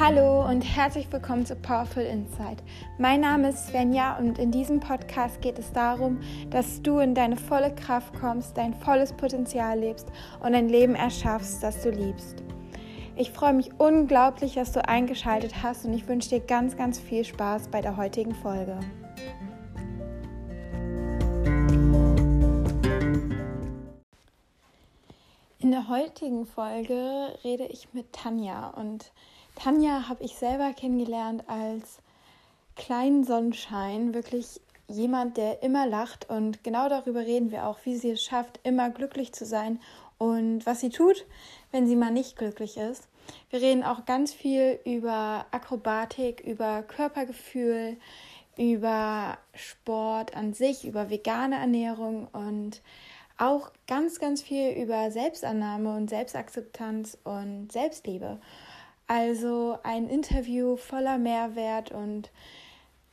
Hallo 0.00 0.48
und 0.48 0.60
herzlich 0.60 1.10
willkommen 1.12 1.44
zu 1.44 1.56
Powerful 1.56 2.04
Insight. 2.04 2.62
Mein 2.98 3.20
Name 3.20 3.48
ist 3.48 3.66
Svenja 3.66 4.16
und 4.16 4.38
in 4.38 4.52
diesem 4.52 4.78
Podcast 4.78 5.40
geht 5.40 5.58
es 5.58 5.72
darum, 5.72 6.20
dass 6.50 6.80
du 6.82 7.00
in 7.00 7.16
deine 7.16 7.36
volle 7.36 7.74
Kraft 7.74 8.14
kommst, 8.14 8.56
dein 8.56 8.74
volles 8.74 9.12
Potenzial 9.12 9.80
lebst 9.80 10.06
und 10.38 10.54
ein 10.54 10.68
Leben 10.68 10.94
erschaffst, 10.94 11.64
das 11.64 11.82
du 11.82 11.90
liebst. 11.90 12.44
Ich 13.16 13.32
freue 13.32 13.54
mich 13.54 13.72
unglaublich, 13.78 14.54
dass 14.54 14.70
du 14.70 14.88
eingeschaltet 14.88 15.64
hast 15.64 15.84
und 15.84 15.92
ich 15.94 16.06
wünsche 16.06 16.28
dir 16.28 16.40
ganz, 16.40 16.76
ganz 16.76 17.00
viel 17.00 17.24
Spaß 17.24 17.66
bei 17.66 17.80
der 17.80 17.96
heutigen 17.96 18.36
Folge. 18.36 18.78
In 25.58 25.72
der 25.72 25.88
heutigen 25.88 26.46
Folge 26.46 27.36
rede 27.42 27.64
ich 27.64 27.92
mit 27.94 28.12
Tanja 28.12 28.68
und 28.68 29.10
Tanja 29.58 30.08
habe 30.08 30.22
ich 30.22 30.36
selber 30.36 30.72
kennengelernt 30.72 31.42
als 31.48 31.98
kleinen 32.76 33.24
Sonnenschein, 33.24 34.14
wirklich 34.14 34.60
jemand, 34.86 35.36
der 35.36 35.64
immer 35.64 35.84
lacht 35.84 36.30
und 36.30 36.62
genau 36.62 36.88
darüber 36.88 37.20
reden 37.20 37.50
wir 37.50 37.66
auch, 37.66 37.78
wie 37.84 37.96
sie 37.96 38.10
es 38.10 38.22
schafft, 38.22 38.60
immer 38.62 38.88
glücklich 38.90 39.32
zu 39.32 39.44
sein 39.44 39.80
und 40.16 40.64
was 40.64 40.78
sie 40.80 40.90
tut, 40.90 41.26
wenn 41.72 41.88
sie 41.88 41.96
mal 41.96 42.12
nicht 42.12 42.36
glücklich 42.36 42.76
ist. 42.76 43.08
Wir 43.50 43.60
reden 43.60 43.82
auch 43.82 44.04
ganz 44.04 44.32
viel 44.32 44.78
über 44.84 45.46
Akrobatik, 45.50 46.40
über 46.40 46.82
Körpergefühl, 46.82 47.96
über 48.56 49.38
Sport 49.54 50.36
an 50.36 50.52
sich, 50.54 50.86
über 50.86 51.10
vegane 51.10 51.56
Ernährung 51.56 52.28
und 52.32 52.80
auch 53.38 53.72
ganz, 53.88 54.20
ganz 54.20 54.40
viel 54.40 54.70
über 54.70 55.10
Selbstannahme 55.10 55.96
und 55.96 56.10
Selbstakzeptanz 56.10 57.18
und 57.24 57.72
Selbstliebe. 57.72 58.38
Also 59.08 59.78
ein 59.82 60.08
Interview 60.08 60.76
voller 60.76 61.18
Mehrwert 61.18 61.90
und 61.90 62.30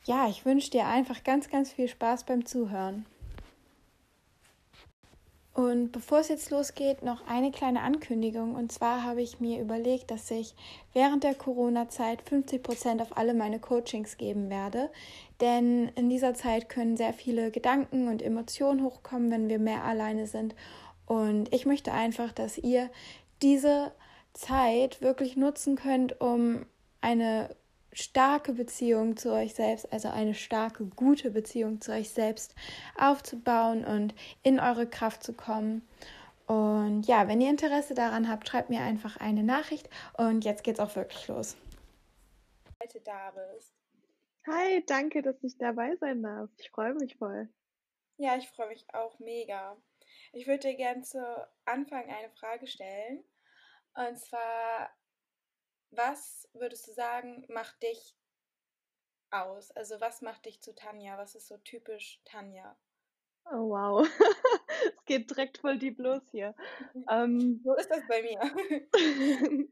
ja, 0.04 0.28
ich 0.28 0.44
wünsche 0.44 0.70
dir 0.70 0.86
einfach 0.86 1.24
ganz, 1.24 1.48
ganz 1.48 1.72
viel 1.72 1.88
Spaß 1.88 2.24
beim 2.24 2.46
Zuhören. 2.46 3.06
Und 5.56 5.90
bevor 5.90 6.18
es 6.18 6.28
jetzt 6.28 6.50
losgeht, 6.50 7.02
noch 7.02 7.26
eine 7.26 7.50
kleine 7.50 7.80
Ankündigung. 7.80 8.54
Und 8.54 8.70
zwar 8.70 9.04
habe 9.04 9.22
ich 9.22 9.40
mir 9.40 9.58
überlegt, 9.58 10.10
dass 10.10 10.30
ich 10.30 10.54
während 10.92 11.24
der 11.24 11.34
Corona-Zeit 11.34 12.20
50 12.20 12.62
Prozent 12.62 13.00
auf 13.00 13.16
alle 13.16 13.32
meine 13.32 13.58
Coachings 13.58 14.18
geben 14.18 14.50
werde. 14.50 14.90
Denn 15.40 15.88
in 15.96 16.10
dieser 16.10 16.34
Zeit 16.34 16.68
können 16.68 16.98
sehr 16.98 17.14
viele 17.14 17.50
Gedanken 17.50 18.08
und 18.08 18.20
Emotionen 18.20 18.84
hochkommen, 18.84 19.30
wenn 19.30 19.48
wir 19.48 19.58
mehr 19.58 19.82
alleine 19.82 20.26
sind. 20.26 20.54
Und 21.06 21.50
ich 21.54 21.64
möchte 21.64 21.90
einfach, 21.90 22.32
dass 22.32 22.58
ihr 22.58 22.90
diese 23.40 23.92
Zeit 24.36 25.00
wirklich 25.00 25.36
nutzen 25.36 25.76
könnt, 25.76 26.20
um 26.20 26.66
eine 27.00 27.56
starke 27.92 28.52
Beziehung 28.52 29.16
zu 29.16 29.32
euch 29.32 29.54
selbst, 29.54 29.90
also 29.92 30.08
eine 30.08 30.34
starke, 30.34 30.84
gute 30.84 31.30
Beziehung 31.30 31.80
zu 31.80 31.92
euch 31.92 32.10
selbst 32.10 32.54
aufzubauen 32.98 33.84
und 33.84 34.14
in 34.42 34.60
eure 34.60 34.86
Kraft 34.86 35.22
zu 35.22 35.32
kommen. 35.32 35.86
Und 36.46 37.04
ja, 37.04 37.26
wenn 37.26 37.40
ihr 37.40 37.50
Interesse 37.50 37.94
daran 37.94 38.28
habt, 38.28 38.48
schreibt 38.48 38.70
mir 38.70 38.80
einfach 38.80 39.16
eine 39.16 39.42
Nachricht 39.42 39.88
und 40.16 40.44
jetzt 40.44 40.62
geht's 40.62 40.80
auch 40.80 40.94
wirklich 40.94 41.26
los. 41.28 41.56
Heute 42.82 43.00
da 43.00 43.32
bist. 43.32 43.72
Hi, 44.46 44.84
danke, 44.86 45.22
dass 45.22 45.42
ich 45.42 45.56
dabei 45.56 45.96
sein 45.96 46.22
darf. 46.22 46.50
Ich 46.58 46.70
freue 46.70 46.94
mich 46.94 47.16
voll. 47.16 47.48
Ja, 48.18 48.36
ich 48.36 48.48
freue 48.50 48.68
mich 48.68 48.86
auch 48.92 49.18
mega. 49.18 49.76
Ich 50.32 50.46
würde 50.46 50.68
dir 50.68 50.76
gerne 50.76 51.02
zu 51.02 51.18
Anfang 51.64 52.04
eine 52.04 52.30
Frage 52.38 52.66
stellen. 52.66 53.24
Und 53.96 54.18
zwar, 54.18 54.90
was 55.90 56.48
würdest 56.52 56.86
du 56.86 56.92
sagen, 56.92 57.46
macht 57.48 57.82
dich 57.82 58.14
aus? 59.30 59.70
Also 59.72 60.00
was 60.00 60.20
macht 60.20 60.44
dich 60.44 60.60
zu 60.60 60.74
Tanja? 60.74 61.16
Was 61.16 61.34
ist 61.34 61.48
so 61.48 61.56
typisch 61.58 62.20
Tanja? 62.24 62.76
Oh 63.50 63.70
wow, 63.70 64.06
es 64.84 65.04
geht 65.06 65.30
direkt 65.30 65.58
voll 65.58 65.78
deep 65.78 65.98
los 65.98 66.22
hier. 66.30 66.54
Ähm, 67.08 67.60
so 67.64 67.74
ist 67.74 67.88
das 67.88 68.02
bei 68.08 68.22
mir. 68.22 68.40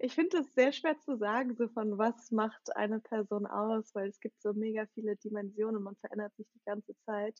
ich 0.00 0.14
finde 0.14 0.38
es 0.38 0.52
sehr 0.54 0.72
schwer 0.72 0.98
zu 1.00 1.16
sagen, 1.16 1.54
so 1.56 1.68
von 1.68 1.96
was 1.96 2.30
macht 2.32 2.76
eine 2.76 3.00
Person 3.00 3.46
aus, 3.46 3.94
weil 3.94 4.08
es 4.08 4.20
gibt 4.20 4.42
so 4.42 4.52
mega 4.52 4.86
viele 4.94 5.16
Dimensionen, 5.16 5.82
man 5.82 5.96
verändert 5.96 6.34
sich 6.36 6.46
die 6.54 6.64
ganze 6.66 6.94
Zeit. 7.06 7.38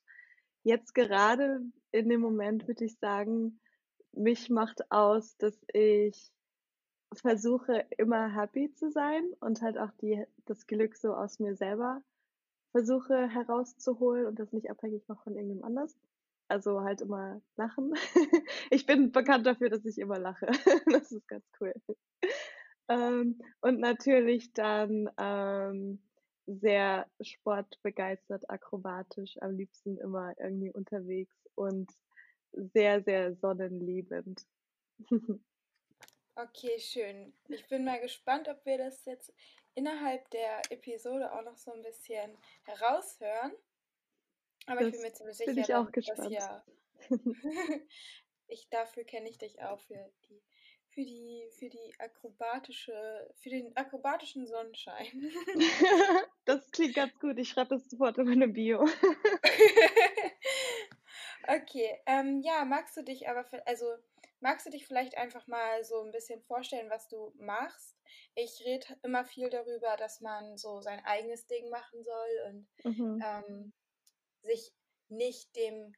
Jetzt 0.62 0.94
gerade 0.94 1.60
in 1.90 2.08
dem 2.08 2.20
Moment 2.20 2.66
würde 2.66 2.84
ich 2.84 2.96
sagen, 2.98 3.60
mich 4.16 4.50
macht 4.50 4.90
aus, 4.90 5.36
dass 5.38 5.58
ich 5.72 6.30
versuche 7.14 7.86
immer 7.96 8.34
happy 8.34 8.72
zu 8.72 8.90
sein 8.90 9.24
und 9.40 9.62
halt 9.62 9.78
auch 9.78 9.90
die, 10.00 10.24
das 10.46 10.66
Glück 10.66 10.96
so 10.96 11.14
aus 11.14 11.38
mir 11.38 11.54
selber 11.56 12.02
versuche 12.72 13.28
herauszuholen 13.28 14.26
und 14.26 14.38
das 14.40 14.52
nicht 14.52 14.68
abhängig 14.68 15.06
mache 15.06 15.22
von 15.22 15.34
irgendjemand 15.34 15.64
anders. 15.64 15.96
Also 16.48 16.82
halt 16.82 17.00
immer 17.00 17.40
lachen. 17.56 17.94
ich 18.70 18.84
bin 18.84 19.12
bekannt 19.12 19.46
dafür, 19.46 19.70
dass 19.70 19.84
ich 19.84 19.98
immer 19.98 20.18
lache. 20.18 20.46
das 20.92 21.12
ist 21.12 21.26
ganz 21.28 21.44
cool. 21.60 21.72
Ähm, 22.88 23.38
und 23.60 23.78
natürlich 23.78 24.52
dann 24.52 25.08
ähm, 25.16 26.00
sehr 26.46 27.06
sportbegeistert, 27.20 28.50
akrobatisch, 28.50 29.40
am 29.40 29.56
liebsten 29.56 29.96
immer 29.98 30.34
irgendwie 30.38 30.72
unterwegs 30.72 31.36
und 31.54 31.90
sehr, 32.56 33.02
sehr 33.02 33.34
sonnenliebend. 33.36 34.46
okay, 36.36 36.78
schön. 36.78 37.32
Ich 37.48 37.66
bin 37.68 37.84
mal 37.84 38.00
gespannt, 38.00 38.48
ob 38.48 38.64
wir 38.64 38.78
das 38.78 39.04
jetzt 39.04 39.32
innerhalb 39.74 40.28
der 40.30 40.62
Episode 40.70 41.32
auch 41.32 41.42
noch 41.42 41.56
so 41.56 41.72
ein 41.72 41.82
bisschen 41.82 42.36
heraushören. 42.62 43.52
Aber 44.66 44.80
das 44.80 44.88
ich 44.88 44.92
bin 44.94 45.02
mir 45.02 45.12
ziemlich 45.12 45.36
sicher, 45.36 45.52
ich 45.52 45.74
auch 45.74 45.90
gespannt. 45.90 46.30
ja. 46.30 46.64
ich 48.48 48.68
dafür 48.70 49.04
kenne 49.04 49.28
ich 49.28 49.38
dich 49.38 49.62
auch 49.62 49.80
für 49.80 50.10
die 50.28 50.42
für 50.94 51.04
die 51.04 51.48
für 51.58 51.68
die 51.68 51.94
akrobatische 51.98 53.28
für 53.40 53.50
den 53.50 53.76
akrobatischen 53.76 54.46
Sonnenschein. 54.46 55.32
das 56.44 56.70
klingt 56.70 56.94
ganz 56.94 57.18
gut. 57.18 57.36
Ich 57.38 57.50
schreibe 57.50 57.70
das 57.70 57.90
sofort 57.90 58.16
in 58.18 58.26
meine 58.26 58.48
Bio. 58.48 58.86
Okay, 61.48 62.00
ähm, 62.06 62.40
ja, 62.42 62.64
magst 62.64 62.96
du 62.96 63.02
dich 63.02 63.28
aber, 63.28 63.46
also 63.66 63.86
magst 64.40 64.66
du 64.66 64.70
dich 64.70 64.86
vielleicht 64.86 65.16
einfach 65.16 65.46
mal 65.46 65.84
so 65.84 66.02
ein 66.02 66.10
bisschen 66.10 66.42
vorstellen, 66.42 66.90
was 66.90 67.08
du 67.08 67.32
machst? 67.36 67.96
Ich 68.34 68.62
rede 68.64 68.86
immer 69.02 69.24
viel 69.24 69.50
darüber, 69.50 69.96
dass 69.96 70.20
man 70.20 70.56
so 70.56 70.80
sein 70.80 71.00
eigenes 71.04 71.46
Ding 71.46 71.68
machen 71.70 72.02
soll 72.02 72.66
und 72.84 72.98
mhm. 72.98 73.22
ähm, 73.24 73.72
sich 74.42 74.72
nicht 75.08 75.54
dem 75.56 75.94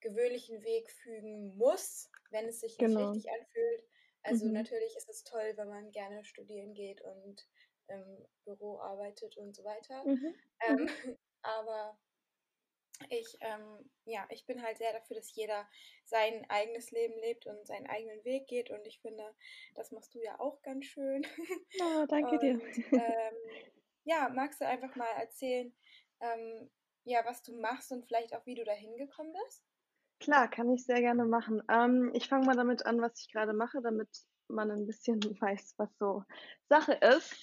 gewöhnlichen 0.00 0.62
Weg 0.64 0.90
fügen 0.90 1.56
muss, 1.56 2.10
wenn 2.30 2.46
es 2.46 2.60
sich 2.60 2.78
nicht 2.78 2.94
genau. 2.94 3.10
richtig 3.10 3.30
anfühlt. 3.30 3.84
Also 4.22 4.46
mhm. 4.46 4.52
natürlich 4.52 4.96
ist 4.96 5.08
es 5.08 5.24
toll, 5.24 5.52
wenn 5.56 5.68
man 5.68 5.90
gerne 5.92 6.24
studieren 6.24 6.74
geht 6.74 7.00
und 7.02 7.46
im 7.88 8.26
Büro 8.44 8.78
arbeitet 8.78 9.36
und 9.36 9.54
so 9.54 9.64
weiter. 9.64 10.04
Mhm. 10.04 10.34
Ähm, 10.66 10.88
aber 11.42 11.98
ich, 13.08 13.36
ähm, 13.40 13.90
ja, 14.04 14.26
ich 14.30 14.46
bin 14.46 14.62
halt 14.62 14.78
sehr 14.78 14.92
dafür, 14.92 15.16
dass 15.16 15.34
jeder 15.34 15.66
sein 16.04 16.44
eigenes 16.48 16.90
Leben 16.90 17.18
lebt 17.20 17.46
und 17.46 17.66
seinen 17.66 17.86
eigenen 17.86 18.24
Weg 18.24 18.46
geht. 18.46 18.70
Und 18.70 18.86
ich 18.86 19.00
finde, 19.00 19.24
das 19.74 19.90
machst 19.92 20.14
du 20.14 20.22
ja 20.22 20.38
auch 20.38 20.60
ganz 20.62 20.84
schön. 20.86 21.26
Oh, 21.80 22.06
danke 22.08 22.32
und, 22.32 22.42
dir. 22.42 22.60
Ähm, 22.92 23.34
ja, 24.04 24.28
magst 24.28 24.60
du 24.60 24.66
einfach 24.66 24.94
mal 24.96 25.10
erzählen, 25.18 25.72
ähm, 26.20 26.70
ja, 27.04 27.24
was 27.24 27.42
du 27.42 27.58
machst 27.60 27.92
und 27.92 28.06
vielleicht 28.06 28.34
auch, 28.34 28.44
wie 28.46 28.54
du 28.54 28.64
da 28.64 28.72
hingekommen 28.72 29.32
bist? 29.44 29.64
Klar, 30.20 30.48
kann 30.48 30.70
ich 30.70 30.84
sehr 30.84 31.00
gerne 31.00 31.24
machen. 31.24 31.62
Ähm, 31.70 32.10
ich 32.14 32.28
fange 32.28 32.46
mal 32.46 32.56
damit 32.56 32.84
an, 32.84 33.00
was 33.00 33.18
ich 33.20 33.32
gerade 33.32 33.54
mache, 33.54 33.80
damit 33.82 34.08
man 34.48 34.70
ein 34.70 34.86
bisschen 34.86 35.20
weiß, 35.40 35.74
was 35.78 35.90
so 35.98 36.24
Sache 36.68 36.92
ist. 36.92 37.34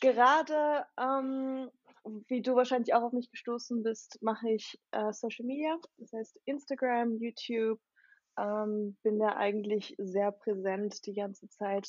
Gerade 0.00 0.86
ähm, 0.98 1.70
wie 2.28 2.42
du 2.42 2.54
wahrscheinlich 2.54 2.94
auch 2.94 3.02
auf 3.02 3.12
mich 3.12 3.30
gestoßen 3.30 3.82
bist, 3.82 4.18
mache 4.22 4.50
ich 4.50 4.80
äh, 4.90 5.12
Social 5.12 5.44
Media, 5.46 5.76
das 5.98 6.12
heißt 6.12 6.40
Instagram, 6.44 7.16
YouTube. 7.18 7.80
Ähm, 8.38 8.96
bin 9.02 9.18
da 9.18 9.36
eigentlich 9.36 9.94
sehr 9.98 10.32
präsent 10.32 11.04
die 11.06 11.14
ganze 11.14 11.48
Zeit 11.48 11.88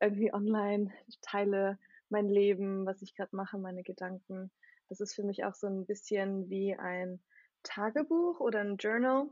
irgendwie 0.00 0.32
online, 0.32 0.92
teile 1.20 1.78
mein 2.08 2.28
Leben, 2.28 2.86
was 2.86 3.02
ich 3.02 3.14
gerade 3.14 3.34
mache, 3.36 3.58
meine 3.58 3.82
Gedanken. 3.82 4.50
Das 4.88 5.00
ist 5.00 5.14
für 5.14 5.24
mich 5.24 5.44
auch 5.44 5.54
so 5.54 5.66
ein 5.66 5.86
bisschen 5.86 6.48
wie 6.48 6.74
ein 6.74 7.20
Tagebuch 7.62 8.40
oder 8.40 8.60
ein 8.60 8.76
Journal, 8.76 9.28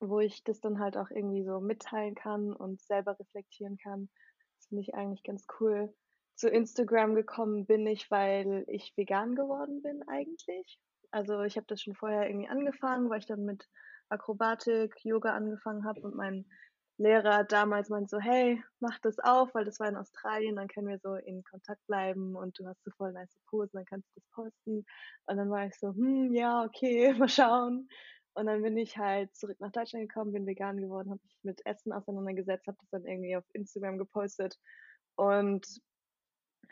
wo 0.00 0.20
ich 0.20 0.42
das 0.44 0.60
dann 0.60 0.80
halt 0.80 0.96
auch 0.96 1.10
irgendwie 1.10 1.44
so 1.44 1.60
mitteilen 1.60 2.14
kann 2.14 2.52
und 2.52 2.80
selber 2.82 3.18
reflektieren 3.18 3.78
kann. 3.78 4.08
Das 4.58 4.66
finde 4.66 4.82
ich 4.82 4.94
eigentlich 4.94 5.22
ganz 5.22 5.46
cool 5.60 5.94
zu 6.36 6.48
Instagram 6.48 7.14
gekommen 7.14 7.66
bin 7.66 7.86
ich, 7.86 8.10
weil 8.10 8.64
ich 8.68 8.92
vegan 8.96 9.34
geworden 9.34 9.82
bin 9.82 10.02
eigentlich. 10.08 10.78
Also 11.10 11.42
ich 11.42 11.56
habe 11.56 11.66
das 11.68 11.80
schon 11.80 11.94
vorher 11.94 12.28
irgendwie 12.28 12.48
angefangen, 12.48 13.08
weil 13.08 13.20
ich 13.20 13.26
dann 13.26 13.44
mit 13.44 13.68
Akrobatik, 14.08 14.96
Yoga 15.04 15.34
angefangen 15.34 15.84
habe 15.84 16.00
und 16.00 16.16
mein 16.16 16.44
Lehrer 16.96 17.42
damals 17.42 17.88
meinte 17.88 18.08
so, 18.08 18.20
hey, 18.20 18.62
mach 18.78 18.98
das 19.00 19.18
auf, 19.18 19.52
weil 19.54 19.64
das 19.64 19.80
war 19.80 19.88
in 19.88 19.96
Australien, 19.96 20.56
dann 20.56 20.68
können 20.68 20.88
wir 20.88 20.98
so 21.00 21.14
in 21.14 21.42
Kontakt 21.42 21.84
bleiben 21.86 22.36
und 22.36 22.56
du 22.58 22.66
hast 22.66 22.82
so 22.84 22.90
voll 22.92 23.12
nice 23.12 23.36
Posen, 23.48 23.70
dann 23.72 23.84
kannst 23.84 24.08
du 24.14 24.20
das 24.20 24.30
posten. 24.30 24.86
Und 25.26 25.36
dann 25.36 25.50
war 25.50 25.66
ich 25.66 25.76
so, 25.76 25.88
hm, 25.88 26.32
ja, 26.32 26.62
okay, 26.64 27.12
mal 27.18 27.28
schauen. 27.28 27.88
Und 28.34 28.46
dann 28.46 28.62
bin 28.62 28.76
ich 28.76 28.96
halt 28.96 29.34
zurück 29.34 29.58
nach 29.60 29.72
Deutschland 29.72 30.08
gekommen, 30.08 30.32
bin 30.32 30.46
vegan 30.46 30.76
geworden, 30.80 31.10
habe 31.10 31.20
mich 31.22 31.38
mit 31.42 31.66
Essen 31.66 31.92
auseinandergesetzt, 31.92 32.66
habe 32.66 32.78
das 32.80 32.90
dann 32.90 33.06
irgendwie 33.06 33.36
auf 33.36 33.44
Instagram 33.52 33.98
gepostet 33.98 34.56
und 35.16 35.64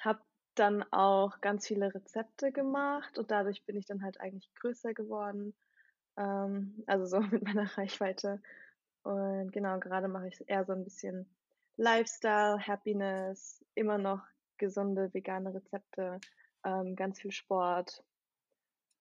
habe 0.04 0.20
dann 0.54 0.84
auch 0.92 1.40
ganz 1.40 1.66
viele 1.66 1.94
Rezepte 1.94 2.52
gemacht 2.52 3.18
und 3.18 3.30
dadurch 3.30 3.64
bin 3.64 3.76
ich 3.76 3.86
dann 3.86 4.02
halt 4.02 4.20
eigentlich 4.20 4.52
größer 4.56 4.94
geworden, 4.94 5.54
ähm, 6.16 6.84
also 6.86 7.06
so 7.06 7.20
mit 7.30 7.42
meiner 7.42 7.76
Reichweite. 7.76 8.42
Und 9.02 9.52
genau, 9.52 9.78
gerade 9.80 10.08
mache 10.08 10.28
ich 10.28 10.48
eher 10.48 10.64
so 10.64 10.72
ein 10.72 10.84
bisschen 10.84 11.28
Lifestyle, 11.76 12.58
Happiness, 12.60 13.64
immer 13.74 13.98
noch 13.98 14.20
gesunde 14.58 15.12
vegane 15.12 15.54
Rezepte, 15.54 16.20
ähm, 16.64 16.94
ganz 16.94 17.20
viel 17.20 17.32
Sport. 17.32 18.04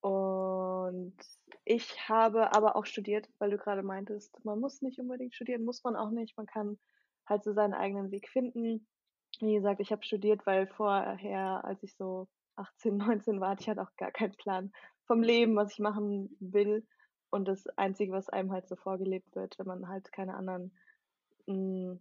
Und 0.02 1.16
ich 1.64 2.10
habe 2.10 2.54
aber 2.54 2.76
auch 2.76 2.86
studiert, 2.86 3.30
weil 3.38 3.52
du 3.52 3.58
gerade 3.58 3.84
meintest, 3.84 4.44
man 4.44 4.60
muss 4.60 4.82
nicht 4.82 5.00
unbedingt 5.00 5.36
studieren, 5.36 5.64
muss 5.64 5.84
man 5.84 5.96
auch 5.96 6.10
nicht. 6.10 6.36
Man 6.38 6.48
kann 6.48 6.80
halt 7.28 7.44
so 7.44 7.54
seinen 7.54 7.76
eigenen 7.76 8.10
Weg 8.10 8.30
finden. 8.30 8.88
Wie 9.42 9.56
gesagt, 9.56 9.80
ich 9.80 9.92
habe 9.92 10.04
studiert, 10.04 10.46
weil 10.46 10.68
vorher, 10.68 11.64
als 11.66 11.82
ich 11.84 11.96
so 11.96 12.28
18, 12.56 12.98
19 12.98 13.40
war, 13.42 13.52
hatte 13.52 13.62
ich 13.62 13.68
halt 13.68 13.80
auch 13.80 13.96
gar 13.98 14.12
keinen 14.12 14.36
Plan 14.36 14.72
vom 15.06 15.22
Leben, 15.24 15.56
was 15.56 15.74
ich 15.74 15.80
machen 15.80 16.36
will. 16.40 16.86
Und 17.30 17.48
das 17.48 17.68
Einzige, 17.78 18.12
was 18.12 18.30
einem 18.30 18.52
halt 18.52 18.68
so 18.68 18.76
vorgelebt 18.76 19.36
wird, 19.36 19.58
wenn 19.58 19.68
man 19.68 19.88
halt 19.88 20.12
keine 20.12 20.36
anderen 20.36 20.72
mh, 21.48 21.56
hm, 21.56 22.00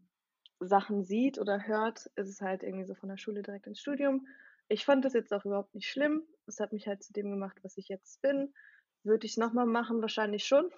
Sachen 0.61 1.05
sieht 1.05 1.39
oder 1.39 1.67
hört, 1.67 2.07
ist 2.17 2.29
es 2.29 2.43
halt 2.43 2.63
irgendwie 2.63 2.85
so 2.85 2.95
von 2.95 3.09
der 3.09 3.17
Schule 3.17 3.43
direkt 3.43 3.67
ins 3.67 3.81
Studium. 3.81 4.27
Ich 4.69 4.85
fand 4.85 5.05
das 5.05 5.15
jetzt 5.15 5.33
auch 5.33 5.45
überhaupt 5.45 5.75
nicht 5.75 5.89
schlimm. 5.89 6.23
Es 6.47 6.61
hat 6.61 6.73
mich 6.73 6.87
halt 6.87 7.03
zu 7.03 7.13
dem 7.13 7.31
gemacht, 7.31 7.59
was 7.63 7.79
ich 7.79 7.89
jetzt 7.89 8.21
bin. 8.21 8.53
Würde 9.03 9.27
ich 9.27 9.33
es 9.33 9.39
nochmal 9.39 9.67
machen? 9.67 10.03
Wahrscheinlich 10.03 10.45
schon, 10.45 10.71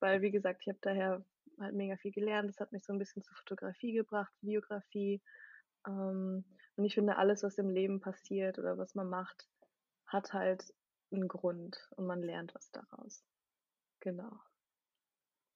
weil 0.00 0.22
wie 0.22 0.32
gesagt, 0.32 0.62
ich 0.62 0.68
habe 0.68 0.78
daher 0.82 1.24
halt 1.60 1.74
mega 1.74 1.96
viel 1.96 2.10
gelernt. 2.10 2.48
Das 2.48 2.58
hat 2.60 2.72
mich 2.72 2.84
so 2.84 2.92
ein 2.92 2.98
bisschen 2.98 3.22
zur 3.22 3.36
Fotografie 3.36 3.92
gebracht, 3.92 4.32
Videografie. 4.40 5.22
Ähm, 5.86 6.44
und 6.76 6.84
ich 6.84 6.94
finde, 6.94 7.16
alles, 7.16 7.42
was 7.42 7.58
im 7.58 7.70
Leben 7.70 8.00
passiert 8.00 8.58
oder 8.58 8.78
was 8.78 8.94
man 8.94 9.08
macht, 9.08 9.48
hat 10.06 10.32
halt 10.32 10.72
einen 11.12 11.28
Grund 11.28 11.88
und 11.96 12.06
man 12.06 12.22
lernt 12.22 12.54
was 12.54 12.70
daraus. 12.70 13.24
Genau. 14.00 14.32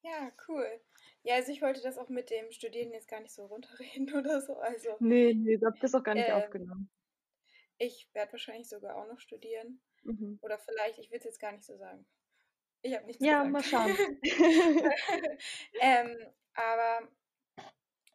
Ja, 0.03 0.33
cool. 0.49 0.81
Ja, 1.23 1.37
also 1.37 1.53
ich 1.53 1.63
wollte 1.63 1.81
das 1.81 1.97
auch 1.97 2.09
mit 2.09 2.31
dem 2.31 2.51
Studieren 2.51 2.93
jetzt 2.93 3.09
gar 3.09 3.21
nicht 3.21 3.33
so 3.33 3.47
runterreden 3.47 4.13
oder 4.17 4.41
so. 4.41 4.57
Also, 4.57 4.97
nee, 4.99 5.33
nee, 5.35 5.55
ich 5.55 5.65
habe 5.65 5.79
das 5.81 5.95
auch 5.95 6.03
gar 6.03 6.15
nicht 6.15 6.29
äh, 6.29 6.33
aufgenommen. 6.33 6.91
Ich 7.79 8.09
werde 8.13 8.33
wahrscheinlich 8.33 8.69
sogar 8.69 8.97
auch 8.97 9.07
noch 9.07 9.21
studieren. 9.21 9.81
Mhm. 10.03 10.39
Oder 10.43 10.59
vielleicht, 10.59 10.99
ich 10.99 11.11
will 11.11 11.19
es 11.19 11.25
jetzt 11.25 11.41
gar 11.41 11.53
nicht 11.53 11.65
so 11.65 11.77
sagen. 11.77 12.05
Ich 12.83 12.95
habe 12.95 13.07
nichts 13.07 13.25
ja, 13.25 13.45
gesagt. 13.45 13.71
Ja, 13.71 13.79
mal 13.79 13.95
schauen. 13.95 14.19
ähm, 15.81 16.17
aber 16.55 17.09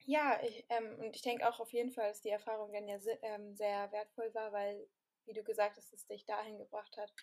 ja, 0.08 0.42
ich, 0.42 0.66
ähm, 0.70 1.00
und 1.00 1.16
ich 1.16 1.22
denke 1.22 1.48
auch 1.48 1.60
auf 1.60 1.74
jeden 1.74 1.92
Fall, 1.92 2.08
dass 2.08 2.22
die 2.22 2.30
Erfahrung 2.30 2.72
dann 2.72 2.88
ja 2.88 2.98
ähm, 3.22 3.56
sehr 3.56 3.92
wertvoll 3.92 4.34
war, 4.34 4.54
weil, 4.54 4.88
wie 5.26 5.34
du 5.34 5.44
gesagt 5.44 5.76
hast, 5.76 5.94
es 5.94 6.08
dich 6.08 6.26
dahin 6.26 6.58
gebracht 6.58 6.96
hat, 6.98 7.14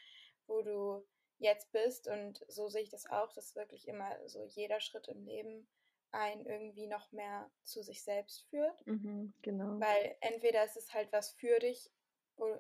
wo 0.47 0.61
du 0.61 1.07
jetzt 1.39 1.73
bist. 1.73 2.09
Und 2.09 2.45
so 2.49 2.69
sehe 2.69 2.83
ich 2.83 2.91
das 2.91 3.07
auch, 3.07 3.33
dass 3.33 3.57
wirklich 3.57 3.89
immer 3.89 4.29
so 4.29 4.45
jeder 4.45 4.81
Schritt 4.81 5.09
im 5.09 5.25
Leben 5.25 5.67
einen 6.13 6.45
irgendwie 6.45 6.87
noch 6.87 7.11
mehr 7.11 7.51
zu 7.63 7.83
sich 7.83 8.05
selbst 8.05 8.47
führt. 8.51 8.87
Mhm, 8.87 9.33
genau. 9.41 9.81
Weil 9.81 10.17
entweder 10.21 10.63
ist 10.63 10.77
es 10.77 10.93
halt 10.93 11.11
was 11.11 11.33
für 11.33 11.59
dich, 11.61 11.91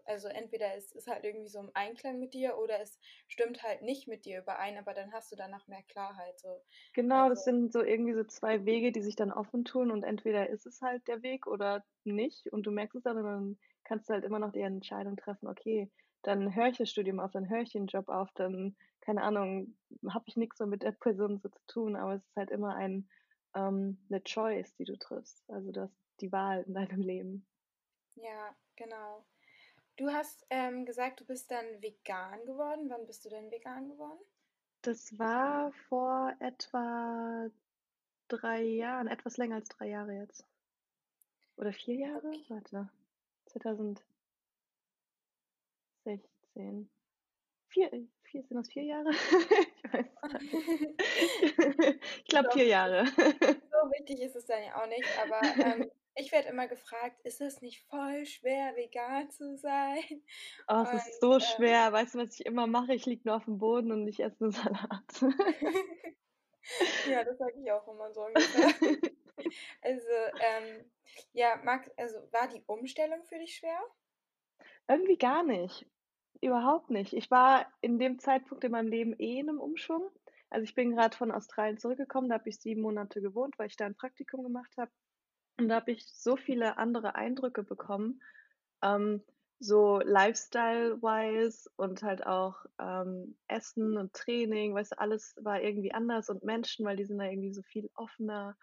also 0.05 0.29
entweder 0.29 0.75
ist 0.75 0.95
es 0.95 1.07
halt 1.07 1.25
irgendwie 1.25 1.49
so 1.49 1.59
im 1.61 1.71
Einklang 1.75 2.19
mit 2.19 2.35
dir 2.35 2.59
oder 2.59 2.81
es 2.81 2.99
stimmt 3.29 3.63
halt 3.63 3.83
nicht 3.83 4.09
mit 4.09 4.25
dir 4.25 4.41
überein, 4.41 4.79
aber 4.79 4.95
dann 4.95 5.13
hast 5.13 5.33
du 5.33 5.37
danach 5.37 5.67
mehr 5.67 5.83
Klarheit. 5.83 6.39
So. 6.41 6.61
Genau, 6.93 7.25
also, 7.25 7.35
das 7.35 7.45
sind 7.45 7.73
so 7.73 7.83
irgendwie 7.83 8.15
so 8.15 8.25
zwei 8.25 8.65
Wege, 8.65 8.93
die 8.93 9.03
sich 9.03 9.17
dann 9.17 9.33
offen 9.33 9.65
tun 9.65 9.91
und 9.91 10.03
entweder 10.03 10.49
ist 10.49 10.67
es 10.67 10.81
halt 10.83 11.07
der 11.09 11.23
Weg 11.23 11.47
oder 11.47 11.85
nicht 12.05 12.53
und 12.53 12.67
du 12.67 12.71
merkst 12.71 12.97
es 12.97 13.03
dann 13.03 13.19
und 13.19 13.25
dann 13.25 13.59
kannst 13.85 14.09
du 14.09 14.15
halt 14.15 14.25
immer 14.25 14.39
noch 14.39 14.53
die 14.53 14.61
Entscheidung 14.61 15.17
treffen, 15.17 15.49
okay, 15.49 15.91
dann 16.23 16.55
höre 16.55 16.69
ich 16.69 16.79
das 16.79 16.91
Studium 16.91 17.21
auf, 17.21 17.33
dann 17.33 17.51
höre 17.51 17.61
ich 17.61 17.73
den 17.73 17.87
Job 17.87 18.09
auf, 18.09 18.31
dann, 18.35 18.77
keine 19.03 19.23
Ahnung, 19.23 19.77
habe 20.09 20.25
ich 20.27 20.37
nichts 20.37 20.59
mehr 20.59 20.69
mit 20.69 20.83
der 20.83 20.93
Person 20.93 21.39
so 21.39 21.51
zu 21.51 21.67
tun, 21.67 21.97
aber 21.97 22.15
es 22.15 22.25
ist 22.25 22.37
halt 22.37 22.51
immer 22.51 22.75
ein, 22.75 23.09
ähm, 23.55 23.99
eine 24.09 24.23
Choice, 24.23 24.75
die 24.77 24.85
du 24.85 24.97
triffst. 24.99 25.45
Also 25.49 25.71
das 25.71 25.91
die 26.21 26.33
Wahl 26.33 26.63
in 26.63 26.75
deinem 26.75 27.01
Leben. 27.01 27.47
Ja, 28.17 28.57
genau. 28.77 29.25
Du 29.97 30.11
hast 30.11 30.45
ähm, 30.51 30.85
gesagt, 30.87 31.21
du 31.21 31.25
bist 31.25 31.51
dann 31.51 31.81
vegan 31.81 32.45
geworden. 32.47 32.91
Wann 32.91 33.07
bist 33.07 33.25
du 33.25 33.29
denn 33.29 33.51
vegan 33.51 33.89
geworden? 33.89 34.19
Das 34.83 35.19
war 35.19 35.73
vor 35.89 36.35
etwa 36.41 37.49
drei 38.29 38.63
Jahren, 38.63 39.07
etwas 39.07 39.37
länger 39.37 39.57
als 39.57 39.69
drei 39.69 39.89
Jahre 39.89 40.15
jetzt. 40.15 40.45
Oder 41.57 41.73
vier 41.73 41.95
Jahre? 41.95 42.27
Okay. 42.29 42.45
Warte. 42.49 42.89
2000. 43.47 44.03
16. 46.05 46.91
Vier, 47.69 47.91
vier, 48.23 48.43
sind 48.43 48.57
das 48.57 48.69
vier 48.69 48.85
Jahre? 48.85 49.11
ich 49.85 49.93
weiß 49.93 50.07
Ich 52.19 52.25
glaube 52.27 52.51
vier 52.53 52.67
Jahre. 52.67 53.05
So 53.85 53.91
wichtig 53.91 54.21
ist 54.21 54.37
es 54.37 54.47
dann 54.47 54.63
ja 54.63 54.81
auch 54.81 54.87
nicht, 54.87 55.05
aber 55.23 55.41
ähm, 55.65 55.91
ich 56.17 56.33
werde 56.33 56.49
immer 56.49 56.69
gefragt, 56.69 57.21
ist 57.25 57.41
es 57.41 57.61
nicht 57.61 57.85
voll 57.89 58.25
schwer, 58.27 58.77
vegan 58.77 59.31
zu 59.31 59.57
sein? 59.57 60.03
Oh, 60.69 60.83
es 60.83 60.91
und, 60.91 60.97
ist 60.97 61.21
so 61.21 61.35
ähm, 61.35 61.41
schwer. 61.41 61.93
Weißt 61.93 62.15
du, 62.15 62.19
was 62.21 62.39
ich 62.39 62.47
immer 62.47 62.67
mache? 62.67 62.95
Ich 62.95 63.07
liege 63.07 63.23
nur 63.25 63.37
auf 63.37 63.45
dem 63.45 63.59
Boden 63.59 63.93
und 63.93 64.07
ich 64.07 64.21
esse 64.21 64.45
einen 64.45 64.53
Salat. 64.53 65.23
ja, 67.09 67.25
das 67.25 67.39
sage 67.39 67.61
ich 67.61 67.71
auch 67.73 67.87
immer 67.89 68.13
so 68.13 68.27
ungefähr. 68.27 68.71
also, 69.83 70.09
ähm, 70.41 70.91
ja, 71.33 71.57
Max, 71.65 71.91
also 71.97 72.19
war 72.33 72.49
die 72.49 72.63
Umstellung 72.67 73.25
für 73.25 73.39
dich 73.39 73.57
schwer? 73.57 73.81
Irgendwie 74.89 75.19
gar 75.19 75.43
nicht. 75.43 75.87
Überhaupt 76.41 76.91
nicht. 76.91 77.13
Ich 77.13 77.31
war 77.31 77.67
in 77.81 77.99
dem 77.99 78.19
Zeitpunkt 78.19 78.65
in 78.65 78.73
meinem 78.73 78.89
Leben 78.89 79.15
eh 79.19 79.41
in 79.41 79.49
einem 79.49 79.61
Umschwung. 79.61 80.11
Also 80.51 80.65
ich 80.65 80.75
bin 80.75 80.95
gerade 80.95 81.17
von 81.17 81.33
Australien 81.33 81.79
zurückgekommen, 81.79 82.29
da 82.29 82.37
habe 82.37 82.49
ich 82.49 82.61
sieben 82.61 82.83
Monate 82.83 83.21
gewohnt, 83.21 83.59
weil 83.59 83.67
ich 83.67 83.77
da 83.77 83.87
ein 83.87 83.97
Praktikum 83.97 84.45
gemacht 84.45 84.73
habe. 84.77 84.91
Und 85.57 85.69
da 85.69 85.77
habe 85.77 85.93
ich 85.93 86.07
so 86.07 86.37
viele 86.37 86.79
andere 86.79 87.15
Eindrücke 87.15 87.63
bekommen, 87.63 88.21
ähm, 88.83 89.23
so 89.61 90.01
Lifestyle-wise 90.01 91.71
und 91.77 92.03
halt 92.03 92.27
auch 92.27 92.57
ähm, 92.79 93.37
Essen 93.49 93.97
und 93.97 94.13
Training, 94.13 94.75
weißt 94.75 94.93
du, 94.93 95.01
alles 95.01 95.35
war 95.41 95.63
irgendwie 95.63 95.93
anders 95.93 96.29
und 96.29 96.43
Menschen, 96.43 96.85
weil 96.85 96.97
die 96.97 97.05
sind 97.05 97.19
da 97.19 97.25
irgendwie 97.25 97.53
so 97.53 97.63
viel 97.63 97.89
offener. 97.95 98.57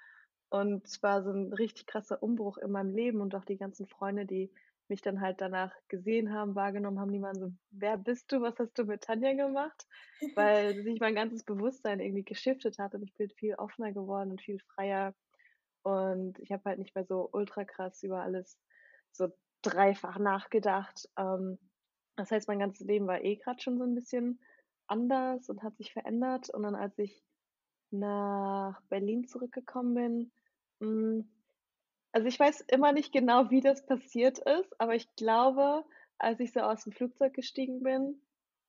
Und 0.50 0.86
es 0.86 1.02
war 1.02 1.24
so 1.24 1.32
ein 1.32 1.54
richtig 1.54 1.88
krasser 1.88 2.22
Umbruch 2.22 2.58
in 2.58 2.72
meinem 2.72 2.94
Leben 2.94 3.22
und 3.22 3.34
auch 3.36 3.46
die 3.46 3.58
ganzen 3.58 3.88
Freunde, 3.88 4.26
die 4.26 4.52
mich 4.90 5.02
dann 5.02 5.22
halt 5.22 5.40
danach 5.40 5.74
gesehen 5.88 6.34
haben, 6.34 6.54
wahrgenommen 6.54 7.00
haben, 7.00 7.14
die 7.14 7.22
waren 7.22 7.40
so, 7.40 7.52
wer 7.72 7.98
bist 7.98 8.32
du, 8.32 8.42
was 8.42 8.60
hast 8.60 8.78
du 8.78 8.84
mit 8.84 9.02
Tanja 9.02 9.34
gemacht? 9.34 9.88
Weil 10.36 10.84
sich 10.84 11.00
mein 11.00 11.16
ganzes 11.16 11.44
Bewusstsein 11.44 12.02
irgendwie 12.02 12.24
geschiftet 12.24 12.78
hat 12.78 12.94
und 12.94 13.02
ich 13.04 13.14
bin 13.14 13.30
viel 13.30 13.56
offener 13.56 13.94
geworden 13.94 14.32
und 14.32 14.42
viel 14.42 14.60
freier. 14.60 15.16
Und 15.84 16.40
ich 16.40 16.52
habe 16.52 16.64
halt 16.66 16.80
nicht 16.80 16.96
mehr 16.96 17.06
so 17.06 17.30
ultra 17.32 17.64
krass 17.66 18.04
über 18.04 18.22
alles 18.22 18.58
so 19.12 19.30
dreifach 19.62 20.18
nachgedacht. 20.20 21.10
Ähm, 21.18 21.58
das 22.16 22.32
heißt, 22.32 22.48
mein 22.48 22.60
ganzes 22.60 22.86
Leben 22.86 23.08
war 23.08 23.24
eh 23.24 23.36
gerade 23.38 23.62
schon 23.62 23.78
so 23.78 23.84
ein 23.84 23.96
bisschen 23.96 24.40
anders 24.88 25.50
und 25.50 25.64
hat 25.64 25.78
sich 25.78 25.94
verändert. 25.94 26.50
Und 26.50 26.64
dann, 26.64 26.76
als 26.76 26.98
ich 27.00 27.24
nach 27.92 28.82
Berlin 28.90 29.28
zurückgekommen 29.28 29.94
bin, 29.96 30.32
mh, 30.80 30.88
hm, 30.88 31.32
also 32.14 32.28
ich 32.28 32.40
weiß 32.40 32.62
immer 32.68 32.92
nicht 32.92 33.14
genau, 33.14 33.50
wie 33.52 33.62
das 33.62 33.86
passiert 33.86 34.40
ist, 34.40 34.80
aber 34.80 34.96
ich 34.96 35.08
glaube, 35.16 35.86
als 36.18 36.40
ich 36.40 36.52
so 36.52 36.60
aus 36.60 36.84
dem 36.84 36.92
Flugzeug 36.92 37.34
gestiegen 37.34 37.84
bin, 37.84 38.22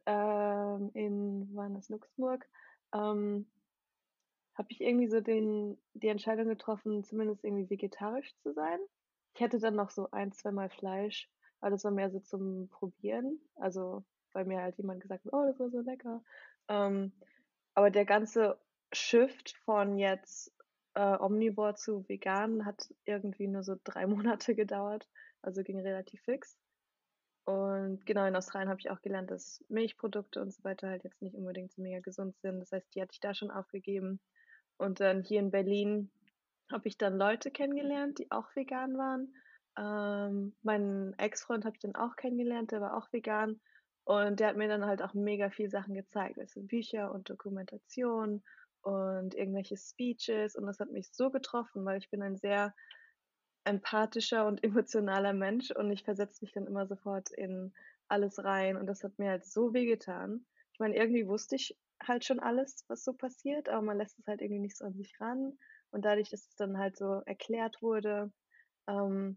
ähm, 0.06 0.90
in, 0.94 1.54
war 1.54 1.68
das 1.70 1.88
Luxemburg, 1.88 2.46
ähm, 2.94 3.46
habe 4.54 4.68
ich 4.70 4.80
irgendwie 4.80 5.08
so 5.08 5.20
den, 5.20 5.78
die 5.94 6.08
Entscheidung 6.08 6.48
getroffen, 6.48 7.04
zumindest 7.04 7.44
irgendwie 7.44 7.70
vegetarisch 7.70 8.34
zu 8.42 8.52
sein. 8.52 8.78
Ich 9.34 9.40
hätte 9.40 9.58
dann 9.58 9.76
noch 9.76 9.90
so 9.90 10.10
ein, 10.10 10.32
zweimal 10.32 10.68
Fleisch, 10.68 11.30
aber 11.60 11.70
das 11.70 11.84
war 11.84 11.90
mehr 11.90 12.10
so 12.10 12.20
zum 12.20 12.68
Probieren. 12.68 13.40
Also, 13.56 14.04
weil 14.32 14.44
mir 14.44 14.60
halt 14.60 14.76
jemand 14.76 15.00
gesagt 15.00 15.24
hat, 15.24 15.32
oh, 15.32 15.46
das 15.46 15.58
war 15.58 15.70
so 15.70 15.80
lecker. 15.80 16.22
Ähm, 16.68 17.12
aber 17.74 17.90
der 17.90 18.04
ganze 18.04 18.58
Shift 18.92 19.56
von 19.64 19.98
jetzt 19.98 20.52
äh, 20.94 21.16
Omnivore 21.18 21.74
zu 21.74 22.06
vegan 22.08 22.66
hat 22.66 22.92
irgendwie 23.04 23.48
nur 23.48 23.62
so 23.62 23.76
drei 23.84 24.06
Monate 24.06 24.54
gedauert, 24.54 25.08
also 25.40 25.62
ging 25.62 25.80
relativ 25.80 26.20
fix. 26.22 26.56
Und 27.44 28.06
genau 28.06 28.26
in 28.26 28.36
Australien 28.36 28.68
habe 28.68 28.78
ich 28.78 28.90
auch 28.90 29.02
gelernt, 29.02 29.30
dass 29.30 29.64
Milchprodukte 29.68 30.40
und 30.40 30.52
so 30.52 30.62
weiter 30.62 30.88
halt 30.88 31.02
jetzt 31.02 31.20
nicht 31.22 31.34
unbedingt 31.34 31.72
so 31.72 31.82
mega 31.82 31.98
gesund 31.98 32.36
sind. 32.40 32.60
Das 32.60 32.70
heißt, 32.70 32.94
die 32.94 33.02
hatte 33.02 33.12
ich 33.12 33.20
da 33.20 33.34
schon 33.34 33.50
aufgegeben. 33.50 34.20
Und 34.76 35.00
dann 35.00 35.22
hier 35.22 35.40
in 35.40 35.50
Berlin 35.50 36.10
habe 36.70 36.88
ich 36.88 36.98
dann 36.98 37.18
Leute 37.18 37.50
kennengelernt, 37.50 38.18
die 38.18 38.30
auch 38.30 38.54
vegan 38.54 38.96
waren. 38.96 39.34
Ähm, 39.78 40.54
meinen 40.62 41.18
Ex-Freund 41.18 41.64
habe 41.64 41.76
ich 41.76 41.80
dann 41.80 41.94
auch 41.94 42.16
kennengelernt, 42.16 42.72
der 42.72 42.80
war 42.80 42.96
auch 42.96 43.12
vegan. 43.12 43.60
Und 44.04 44.40
der 44.40 44.48
hat 44.48 44.56
mir 44.56 44.68
dann 44.68 44.84
halt 44.84 45.02
auch 45.02 45.14
mega 45.14 45.50
viel 45.50 45.70
Sachen 45.70 45.94
gezeigt, 45.94 46.38
also 46.38 46.60
Bücher 46.62 47.12
und 47.12 47.30
Dokumentation 47.30 48.42
und 48.82 49.34
irgendwelche 49.34 49.76
Speeches. 49.76 50.56
Und 50.56 50.66
das 50.66 50.80
hat 50.80 50.90
mich 50.90 51.10
so 51.12 51.30
getroffen, 51.30 51.84
weil 51.84 51.98
ich 51.98 52.10
bin 52.10 52.22
ein 52.22 52.36
sehr 52.36 52.74
empathischer 53.64 54.46
und 54.46 54.62
emotionaler 54.64 55.32
Mensch 55.32 55.70
und 55.70 55.90
ich 55.90 56.02
versetze 56.02 56.44
mich 56.44 56.52
dann 56.52 56.66
immer 56.66 56.86
sofort 56.86 57.30
in 57.30 57.72
alles 58.08 58.42
rein 58.42 58.76
und 58.76 58.86
das 58.86 59.04
hat 59.04 59.18
mir 59.18 59.30
halt 59.30 59.46
so 59.46 59.72
wehgetan. 59.72 60.44
Ich 60.72 60.80
meine, 60.80 60.96
irgendwie 60.96 61.26
wusste 61.26 61.56
ich 61.56 61.78
halt 62.08 62.24
schon 62.24 62.40
alles, 62.40 62.84
was 62.88 63.04
so 63.04 63.12
passiert, 63.12 63.68
aber 63.68 63.82
man 63.82 63.98
lässt 63.98 64.18
es 64.18 64.26
halt 64.26 64.40
irgendwie 64.40 64.60
nicht 64.60 64.76
so 64.76 64.84
an 64.84 64.94
sich 64.94 65.20
ran 65.20 65.58
und 65.90 66.04
dadurch, 66.04 66.30
dass 66.30 66.46
es 66.46 66.56
dann 66.56 66.78
halt 66.78 66.96
so 66.96 67.22
erklärt 67.26 67.82
wurde, 67.82 68.32
ähm, 68.88 69.36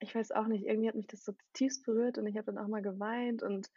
ich 0.00 0.14
weiß 0.14 0.32
auch 0.32 0.46
nicht, 0.46 0.66
irgendwie 0.66 0.88
hat 0.88 0.96
mich 0.96 1.06
das 1.06 1.24
so 1.24 1.32
tiefst 1.54 1.84
berührt 1.84 2.18
und 2.18 2.26
ich 2.26 2.36
habe 2.36 2.52
dann 2.52 2.58
auch 2.58 2.68
mal 2.68 2.82
geweint 2.82 3.42
und 3.42 3.70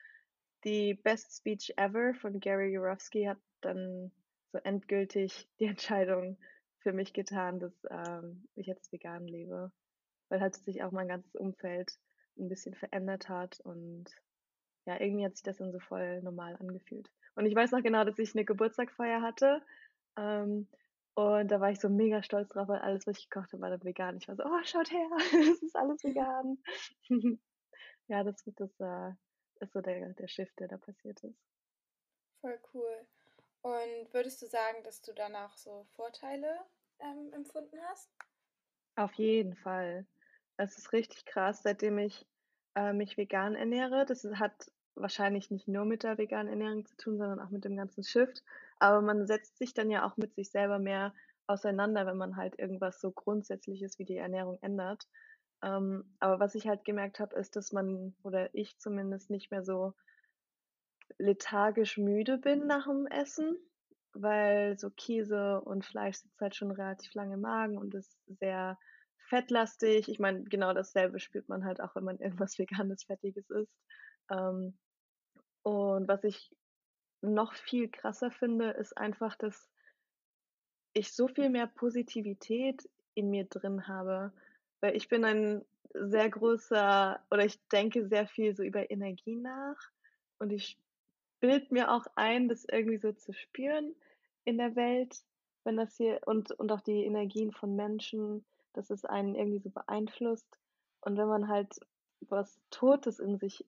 die 0.63 0.95
Best 0.95 1.37
Speech 1.37 1.73
Ever 1.77 2.13
von 2.15 2.39
Gary 2.39 2.73
Jurowski 2.73 3.25
hat 3.25 3.37
dann 3.61 4.11
so 4.51 4.57
endgültig 4.59 5.47
die 5.59 5.65
Entscheidung 5.65 6.37
für 6.79 6.93
mich 6.93 7.13
getan, 7.13 7.59
dass 7.59 7.73
ähm, 7.89 8.47
ich 8.55 8.67
jetzt 8.67 8.91
vegan 8.91 9.27
lebe, 9.27 9.71
weil 10.29 10.41
halt 10.41 10.55
sich 10.55 10.83
auch 10.83 10.91
mein 10.91 11.07
ganzes 11.07 11.35
Umfeld 11.35 11.91
ein 12.37 12.49
bisschen 12.49 12.75
verändert 12.75 13.29
hat 13.29 13.59
und 13.61 14.05
ja, 14.85 14.99
irgendwie 14.99 15.25
hat 15.25 15.35
sich 15.35 15.43
das 15.43 15.57
dann 15.57 15.71
so 15.71 15.79
voll 15.79 16.21
normal 16.21 16.55
angefühlt. 16.55 17.09
Und 17.37 17.45
ich 17.45 17.55
weiß 17.55 17.71
noch 17.71 17.83
genau, 17.83 18.03
dass 18.03 18.17
ich 18.17 18.33
eine 18.33 18.45
Geburtstagsfeier 18.45 19.21
hatte 19.21 19.61
ähm, 20.17 20.67
und 21.13 21.47
da 21.49 21.59
war 21.59 21.71
ich 21.71 21.79
so 21.79 21.89
mega 21.89 22.21
stolz 22.21 22.49
drauf, 22.49 22.67
weil 22.67 22.79
alles, 22.79 23.07
was 23.07 23.17
ich 23.17 23.29
gekocht 23.29 23.53
habe, 23.53 23.61
war 23.61 23.69
dann 23.69 23.83
vegan. 23.83 24.17
Ich 24.17 24.27
war 24.27 24.35
so, 24.35 24.43
oh, 24.43 24.63
schaut 24.63 24.91
her, 24.91 25.07
es 25.51 25.61
ist 25.61 25.75
alles 25.75 26.03
vegan. 26.03 26.57
ja, 28.07 28.23
das 28.23 28.43
das, 28.55 28.79
äh, 28.79 29.11
ist 29.59 29.73
so 29.73 29.81
der, 29.81 30.13
der 30.13 30.27
Shift, 30.27 30.59
der 30.59 30.67
da 30.67 30.77
passiert 30.77 31.23
ist. 31.23 31.39
Voll 32.41 32.59
cool. 32.73 33.07
Und 33.61 34.13
würdest 34.13 34.41
du 34.41 34.47
sagen, 34.47 34.83
dass 34.83 35.01
du 35.01 35.13
danach 35.13 35.57
so 35.57 35.85
Vorteile 35.95 36.59
ähm, 36.99 37.33
empfunden 37.33 37.79
hast? 37.89 38.11
Auf 38.95 39.13
jeden 39.13 39.55
Fall. 39.55 40.05
Es 40.57 40.77
ist 40.77 40.93
richtig 40.93 41.25
krass, 41.25 41.61
seitdem 41.63 41.97
ich 41.99 42.27
äh, 42.75 42.93
mich 42.93 43.17
vegan 43.17 43.55
ernähre. 43.55 44.05
Das 44.05 44.23
hat 44.23 44.71
wahrscheinlich 44.99 45.51
nicht 45.51 45.67
nur 45.67 45.85
mit 45.85 46.03
der 46.03 46.17
veganen 46.17 46.51
Ernährung 46.51 46.85
zu 46.85 46.95
tun, 46.97 47.17
sondern 47.17 47.39
auch 47.39 47.49
mit 47.49 47.65
dem 47.65 47.75
ganzen 47.75 48.03
Shift. 48.03 48.43
Aber 48.79 49.01
man 49.01 49.27
setzt 49.27 49.57
sich 49.57 49.73
dann 49.73 49.89
ja 49.89 50.05
auch 50.05 50.17
mit 50.17 50.35
sich 50.35 50.49
selber 50.51 50.79
mehr 50.79 51.13
auseinander, 51.47 52.05
wenn 52.05 52.17
man 52.17 52.35
halt 52.35 52.59
irgendwas 52.59 52.99
so 52.99 53.11
Grundsätzliches 53.11 53.99
wie 53.99 54.05
die 54.05 54.17
Ernährung 54.17 54.59
ändert. 54.61 55.07
Ähm, 55.63 56.15
aber 56.19 56.39
was 56.39 56.55
ich 56.55 56.67
halt 56.67 56.85
gemerkt 56.85 57.19
habe, 57.19 57.35
ist, 57.35 57.55
dass 57.55 57.71
man, 57.71 58.15
oder 58.23 58.53
ich 58.53 58.77
zumindest, 58.77 59.29
nicht 59.29 59.49
mehr 59.49 59.63
so 59.63 59.93
lethargisch 61.17 61.97
müde 61.97 62.37
bin 62.37 62.67
nach 62.67 62.85
dem 62.85 63.07
Essen, 63.07 63.57
weil 64.13 64.77
so 64.77 64.89
Käse 64.89 65.61
und 65.61 65.85
Fleisch 65.85 66.17
sitzt 66.17 66.39
halt 66.41 66.55
schon 66.55 66.71
relativ 66.71 67.13
lange 67.13 67.35
im 67.35 67.41
Magen 67.41 67.77
und 67.77 67.95
ist 67.95 68.17
sehr 68.27 68.77
fettlastig. 69.29 70.09
Ich 70.09 70.19
meine, 70.19 70.43
genau 70.43 70.73
dasselbe 70.73 71.19
spürt 71.19 71.49
man 71.49 71.65
halt 71.65 71.81
auch, 71.81 71.95
wenn 71.95 72.03
man 72.03 72.19
irgendwas 72.19 72.57
Veganes, 72.59 73.03
Fettiges 73.03 73.49
isst. 73.49 73.73
Ähm, 74.29 74.77
und 75.67 76.07
was 76.07 76.23
ich 76.23 76.55
noch 77.21 77.53
viel 77.53 77.89
krasser 77.89 78.31
finde, 78.31 78.69
ist 78.69 78.97
einfach, 78.97 79.35
dass 79.35 79.69
ich 80.93 81.11
so 81.11 81.27
viel 81.27 81.49
mehr 81.49 81.67
Positivität 81.67 82.89
in 83.15 83.29
mir 83.29 83.43
drin 83.43 83.85
habe, 83.85 84.31
weil 84.79 84.95
ich 84.95 85.09
bin 85.09 85.25
ein 85.25 85.65
sehr 85.93 86.29
großer 86.29 87.19
oder 87.29 87.43
ich 87.43 87.59
denke 87.67 88.07
sehr 88.07 88.27
viel 88.27 88.55
so 88.55 88.63
über 88.63 88.89
Energie 88.89 89.35
nach. 89.35 89.77
Und 90.39 90.51
ich 90.51 90.77
bild 91.41 91.69
mir 91.71 91.91
auch 91.91 92.05
ein, 92.15 92.47
das 92.47 92.63
irgendwie 92.63 92.99
so 92.99 93.11
zu 93.11 93.33
spüren 93.33 93.93
in 94.45 94.57
der 94.57 94.75
Welt, 94.77 95.21
wenn 95.65 95.75
das 95.75 95.97
hier 95.97 96.21
und 96.25 96.51
und 96.51 96.71
auch 96.71 96.81
die 96.81 97.03
Energien 97.03 97.51
von 97.51 97.75
Menschen, 97.75 98.45
dass 98.71 98.89
es 98.89 99.03
einen 99.03 99.35
irgendwie 99.35 99.59
so 99.59 99.69
beeinflusst. 99.69 100.57
Und 101.01 101.17
wenn 101.17 101.27
man 101.27 101.49
halt 101.49 101.77
was 102.21 102.57
Totes 102.69 103.19
in 103.19 103.37
sich 103.37 103.65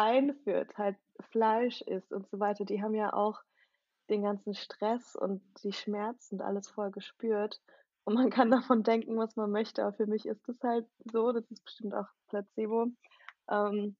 einführt, 0.00 0.78
halt 0.78 0.96
Fleisch 1.30 1.82
isst 1.82 2.10
und 2.10 2.26
so 2.30 2.40
weiter, 2.40 2.64
die 2.64 2.82
haben 2.82 2.94
ja 2.94 3.12
auch 3.12 3.42
den 4.08 4.22
ganzen 4.22 4.54
Stress 4.54 5.14
und 5.14 5.42
die 5.62 5.74
Schmerzen 5.74 6.36
und 6.36 6.40
alles 6.40 6.70
voll 6.70 6.90
gespürt. 6.90 7.60
Und 8.04 8.14
man 8.14 8.30
kann 8.30 8.50
davon 8.50 8.82
denken, 8.82 9.18
was 9.18 9.36
man 9.36 9.50
möchte, 9.50 9.82
aber 9.84 9.92
für 9.92 10.06
mich 10.06 10.24
ist 10.24 10.48
das 10.48 10.56
halt 10.62 10.86
so, 11.12 11.32
das 11.32 11.44
ist 11.50 11.62
bestimmt 11.64 11.94
auch 11.94 12.06
Placebo. 12.28 12.86
Ähm, 13.50 13.94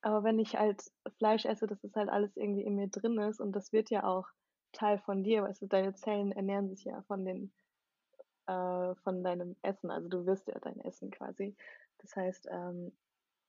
aber 0.00 0.22
wenn 0.22 0.38
ich 0.38 0.56
halt 0.56 0.80
Fleisch 1.18 1.44
esse, 1.44 1.66
dass 1.66 1.80
das 1.80 1.94
halt 1.96 2.08
alles 2.08 2.36
irgendwie 2.36 2.62
in 2.62 2.76
mir 2.76 2.88
drin 2.88 3.18
ist 3.18 3.40
und 3.40 3.52
das 3.52 3.72
wird 3.72 3.90
ja 3.90 4.04
auch 4.04 4.28
Teil 4.72 5.00
von 5.00 5.24
dir, 5.24 5.42
weißt 5.42 5.62
du, 5.62 5.66
deine 5.66 5.92
Zellen 5.94 6.30
ernähren 6.30 6.70
sich 6.70 6.84
ja 6.84 7.02
von 7.02 7.24
den, 7.24 7.52
äh, 8.46 8.94
von 9.02 9.24
deinem 9.24 9.56
Essen, 9.62 9.90
also 9.90 10.08
du 10.08 10.24
wirst 10.24 10.46
ja 10.46 10.58
dein 10.60 10.80
Essen 10.80 11.10
quasi. 11.10 11.56
Das 11.98 12.14
heißt, 12.14 12.46
ähm, 12.48 12.92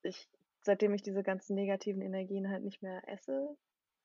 ich 0.01 0.27
seitdem 0.61 0.93
ich 0.93 1.01
diese 1.01 1.23
ganzen 1.23 1.55
negativen 1.55 2.01
Energien 2.01 2.49
halt 2.49 2.63
nicht 2.63 2.81
mehr 2.81 3.01
esse, 3.07 3.57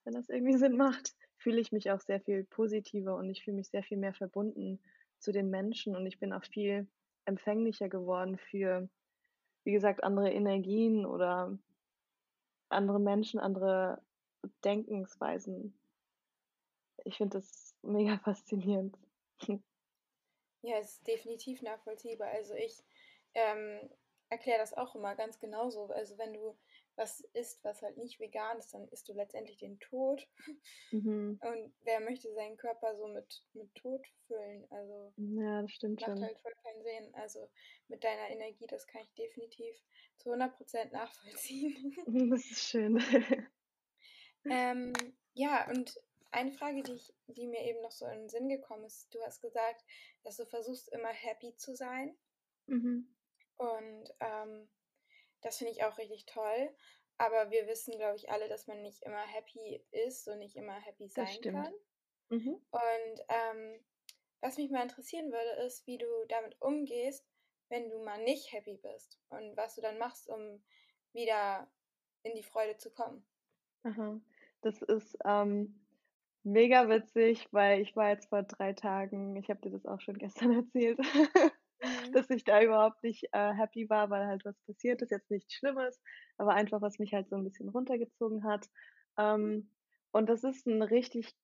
wenn 0.05 0.15
das 0.15 0.29
irgendwie 0.29 0.57
Sinn 0.59 0.77
macht, 0.77 1.15
fühle 1.37 1.61
ich 1.61 1.73
mich 1.73 1.91
auch 1.91 2.01
sehr 2.01 2.21
viel 2.21 2.45
positiver 2.45 3.17
und 3.17 3.31
ich 3.31 3.45
fühle 3.45 3.57
mich 3.57 3.69
sehr 3.69 3.83
viel 3.83 3.99
mehr 3.99 4.15
verbunden 4.15 4.81
zu 5.19 5.33
den 5.33 5.51
Menschen 5.51 5.97
und 5.97 6.07
ich 6.07 6.19
bin 6.19 6.33
auch 6.33 6.45
viel 6.45 6.87
empfänglicher 7.25 7.89
geworden 7.89 8.39
für, 8.39 8.89
wie 9.65 9.73
gesagt, 9.73 10.05
andere 10.05 10.33
Energien 10.33 11.05
oder 11.05 11.59
andere 12.69 13.01
Menschen, 13.01 13.41
andere 13.41 14.01
Denkensweisen. 14.65 15.79
Ich 17.05 17.17
finde 17.17 17.39
das 17.39 17.75
mega 17.83 18.19
faszinierend. 18.19 18.97
Ja, 20.63 20.79
es 20.79 20.95
ist 20.95 21.07
definitiv 21.07 21.63
nachvollziehbar. 21.63 22.29
Also 22.29 22.55
ich 22.55 22.83
ähm, 23.35 23.91
erkläre 24.29 24.59
das 24.59 24.75
auch 24.75 24.95
immer 24.95 25.15
ganz 25.15 25.39
genauso. 25.39 25.87
Also 25.87 26.19
wenn 26.19 26.33
du 26.33 26.57
was 26.97 27.21
isst, 27.35 27.63
was 27.63 27.83
halt 27.83 27.99
nicht 27.99 28.19
vegan 28.19 28.59
ist, 28.59 28.73
dann 28.73 28.89
isst 28.89 29.09
du 29.09 29.13
letztendlich 29.13 29.59
den 29.59 29.79
Tod. 29.81 30.27
Mhm. 30.91 31.39
Und 31.43 31.75
wer 31.83 32.01
möchte 32.01 32.33
seinen 32.33 32.57
Körper 32.57 32.97
so 32.97 33.07
mit, 33.09 33.45
mit 33.53 33.75
Tod 33.75 34.07
füllen? 34.27 34.67
Also 34.71 35.13
ja, 35.17 35.63
das 35.63 35.73
stimmt 35.73 36.01
macht 36.01 36.11
schon. 36.11 36.23
halt 36.23 36.39
voll 36.41 36.55
keinen 36.63 36.83
Sinn. 36.83 37.15
Also 37.15 37.49
mit 37.89 38.03
deiner 38.03 38.31
Energie, 38.31 38.67
das 38.67 38.87
kann 38.87 39.03
ich 39.03 39.15
definitiv 39.15 39.77
zu 40.17 40.33
100% 40.33 40.93
nachvollziehen. 40.93 41.95
Das 42.31 42.41
ist 42.41 42.69
schön. 42.69 42.99
ähm, 44.51 44.93
ja, 45.35 45.69
und 45.69 46.01
eine 46.31 46.53
Frage, 46.53 46.83
die, 46.83 46.95
ich, 46.95 47.15
die 47.29 47.47
mir 47.47 47.63
eben 47.63 47.83
noch 47.83 47.91
so 47.91 48.07
in 48.07 48.21
den 48.21 48.29
Sinn 48.29 48.49
gekommen 48.49 48.85
ist, 48.85 49.15
du 49.15 49.23
hast 49.23 49.43
gesagt, 49.43 49.85
dass 50.23 50.37
du 50.37 50.47
versuchst 50.47 50.89
immer 50.93 51.09
happy 51.09 51.55
zu 51.57 51.75
sein. 51.75 52.17
Mhm. 52.67 53.16
Und 53.57 54.15
ähm, 54.21 54.69
das 55.43 55.59
finde 55.59 55.73
ich 55.73 55.85
auch 55.85 55.99
richtig 55.99 56.27
toll. 56.27 56.71
Aber 57.19 57.51
wir 57.51 57.67
wissen, 57.67 57.97
glaube 57.97 58.17
ich, 58.17 58.31
alle, 58.31 58.49
dass 58.49 58.67
man 58.67 58.83
nicht 58.83 59.03
immer 59.03 59.23
happy 59.23 59.83
ist 59.91 60.29
und 60.29 60.39
nicht 60.39 60.57
immer 60.57 60.75
happy 60.75 61.09
sein 61.09 61.41
kann. 61.41 61.73
Mhm. 62.29 62.61
Und 62.71 63.25
ähm, 63.29 63.81
was 64.41 64.59
mich 64.59 64.71
mal 64.71 64.83
interessieren 64.83 65.33
würde, 65.33 65.67
ist, 65.67 65.87
wie 65.87 65.99
du 65.99 66.07
damit 66.29 66.61
umgehst, 66.61 67.27
wenn 67.69 67.89
du 67.89 67.99
mal 68.03 68.23
nicht 68.23 68.53
happy 68.53 68.77
bist 68.77 69.19
und 69.29 69.57
was 69.57 69.75
du 69.75 69.81
dann 69.81 69.99
machst, 69.99 70.29
um 70.29 70.63
wieder 71.13 71.69
in 72.23 72.35
die 72.35 72.43
Freude 72.43 72.77
zu 72.77 72.91
kommen. 72.91 73.27
Aha. 73.85 74.21
Das 74.61 74.83
ist 74.83 75.17
ähm, 75.25 75.81
mega 76.43 76.89
witzig, 76.89 77.49
weil 77.53 77.81
ich 77.81 77.97
war 77.97 78.11
jetzt 78.11 78.29
vor 78.29 78.43
drei 78.43 78.73
Tagen, 78.73 79.37
ich 79.37 79.49
habe 79.49 79.61
dir 79.61 79.71
das 79.71 79.87
auch 79.87 80.01
schon 80.01 80.19
gestern 80.19 80.53
erzählt. 80.65 80.99
Dass 82.13 82.31
ich 82.31 82.45
da 82.45 82.63
überhaupt 82.63 83.03
nicht 83.03 83.25
äh, 83.33 83.53
happy 83.53 83.89
war, 83.89 84.11
weil 84.11 84.27
halt 84.27 84.45
was 84.45 84.59
passiert 84.67 85.03
ist, 85.03 85.11
jetzt 85.11 85.31
nichts 85.31 85.55
Schlimmes, 85.55 86.01
aber 86.39 86.55
einfach, 86.55 86.81
was 86.81 86.99
mich 86.99 87.15
halt 87.15 87.29
so 87.29 87.37
ein 87.37 87.45
bisschen 87.45 87.69
runtergezogen 87.69 88.45
hat. 88.45 88.69
Ähm, 89.19 89.71
und 90.13 90.29
das 90.29 90.45
ist 90.45 90.67
ein 90.67 90.83
richtig 90.83 91.35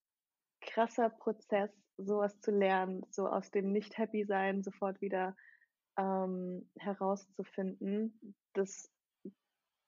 krasser 0.60 1.10
Prozess, 1.10 1.70
sowas 1.98 2.40
zu 2.40 2.50
lernen, 2.50 3.04
so 3.10 3.26
aus 3.28 3.50
dem 3.50 3.72
Nicht-Happy-Sein 3.72 4.62
sofort 4.62 5.00
wieder 5.00 5.36
ähm, 5.98 6.68
herauszufinden. 6.78 8.36
Das 8.54 8.90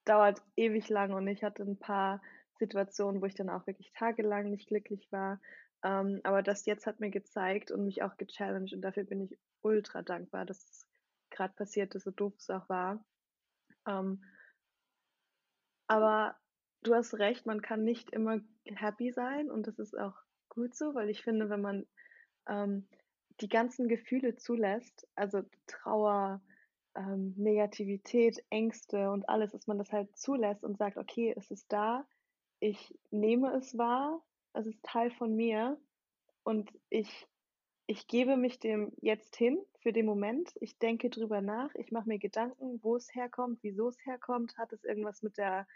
dauert 0.05 0.43
ewig 0.57 0.89
lang 0.89 1.13
und 1.15 1.27
ich 1.29 1.43
hatte 1.43 1.63
ein 1.63 1.79
paar 1.79 2.21
Situationen, 2.59 3.23
wo 3.23 3.27
ich 3.27 3.35
dann 3.35 3.51
auch 3.51 3.67
wirklich 3.67 3.93
tagelang 3.93 4.51
nicht 4.51 4.69
glücklich 4.69 5.11
war. 5.11 5.41
Ähm, 5.83 6.21
aber 6.25 6.43
das 6.43 6.67
jetzt 6.67 6.87
hat 6.87 7.01
mir 7.01 7.11
gezeigt 7.11 7.71
und 7.71 7.85
mich 7.85 8.03
auch 8.03 8.17
gechallenged 8.17 8.75
und 8.75 8.83
dafür 8.83 9.05
bin 9.05 9.23
ich 9.23 9.39
ultra 9.65 10.03
dankbar, 10.03 10.45
dass 10.45 10.65
es 10.71 10.87
gerade 11.31 11.55
passiert 11.55 11.95
ist, 11.95 12.05
so 12.05 12.11
doof 12.11 12.35
es 12.39 12.51
auch 12.51 12.69
war. 12.69 13.05
Ähm, 13.87 14.23
aber 15.87 16.37
du 16.83 16.95
hast 16.95 17.15
recht, 17.15 17.47
man 17.47 17.61
kann 17.63 17.85
nicht 17.85 18.11
immer 18.11 18.41
happy 18.67 19.13
sein 19.13 19.51
und 19.51 19.67
das 19.67 19.79
ist 19.79 19.99
auch 19.99 20.17
gut 20.49 20.75
so, 20.75 20.95
weil 20.95 21.11
ich 21.11 21.23
finde, 21.23 21.51
wenn 21.51 21.61
man 21.61 21.87
ähm, 22.49 22.89
die 23.41 23.49
ganzen 23.49 23.89
Gefühle 23.89 24.37
zulässt, 24.37 25.07
also 25.17 25.43
Trauer, 25.67 26.41
ähm, 26.95 27.35
Negativität, 27.37 28.45
Ängste 28.51 29.11
und 29.11 29.29
alles, 29.29 29.53
dass 29.53 29.67
man 29.67 29.79
das 29.79 29.93
halt 29.93 30.17
zulässt 30.17 30.63
und 30.65 30.79
sagt, 30.79 30.97
okay, 30.97 31.35
es 31.37 31.51
ist 31.51 31.73
da, 31.73 32.07
ich 32.61 32.97
nehme 33.11 33.55
es 33.57 33.77
wahr, 33.77 34.23
es 34.53 34.67
ist 34.67 34.83
Teil 34.83 35.11
von 35.11 35.35
mir 35.35 35.79
und 36.45 36.71
ich, 36.91 37.27
ich 37.87 38.07
gebe 38.07 38.37
mich 38.37 38.59
dem 38.59 38.93
jetzt 39.01 39.37
hin 39.37 39.59
für 39.81 39.93
den 39.93 40.07
Moment. 40.07 40.53
Ich 40.61 40.79
denke 40.79 41.11
drüber 41.11 41.41
nach, 41.43 41.75
ich 41.75 41.93
mache 41.93 42.09
mir 42.09 42.19
Gedanken, 42.19 42.83
wo 42.83 42.97
es 42.97 43.15
herkommt, 43.15 43.59
wieso 43.63 43.89
es 43.89 44.07
herkommt, 44.07 44.57
hat 44.57 44.73
es 44.73 44.85
irgendwas 44.85 45.23
mit 45.23 45.37
der 45.37 45.67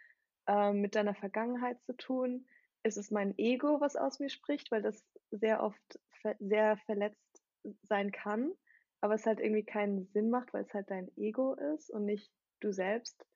äh, 0.47 0.73
mit 0.73 0.95
deiner 0.95 1.15
Vergangenheit 1.15 1.83
zu 1.83 1.95
tun? 1.97 2.47
Ist 2.83 2.97
es 2.97 3.11
mein 3.11 3.37
Ego, 3.37 3.81
was 3.81 3.97
aus 3.97 4.21
mir 4.21 4.31
spricht, 4.31 4.71
weil 4.71 4.83
das 4.83 5.05
sehr 5.31 5.63
oft 5.63 6.01
ver 6.23 6.37
sehr 6.39 6.79
verletzt 6.79 7.43
sein 7.83 8.11
kann, 8.13 8.53
aber 9.01 9.15
es 9.15 9.27
halt 9.27 9.41
irgendwie 9.41 9.65
keinen 9.65 10.07
Sinn 10.07 10.31
macht, 10.31 10.55
weil 10.55 10.65
es 10.65 10.73
halt 10.73 10.91
dein 10.91 11.11
Ego 11.17 11.55
ist 11.75 11.91
und 11.91 12.07
nicht 12.07 12.33
du 12.61 12.73
selbst. 12.73 13.27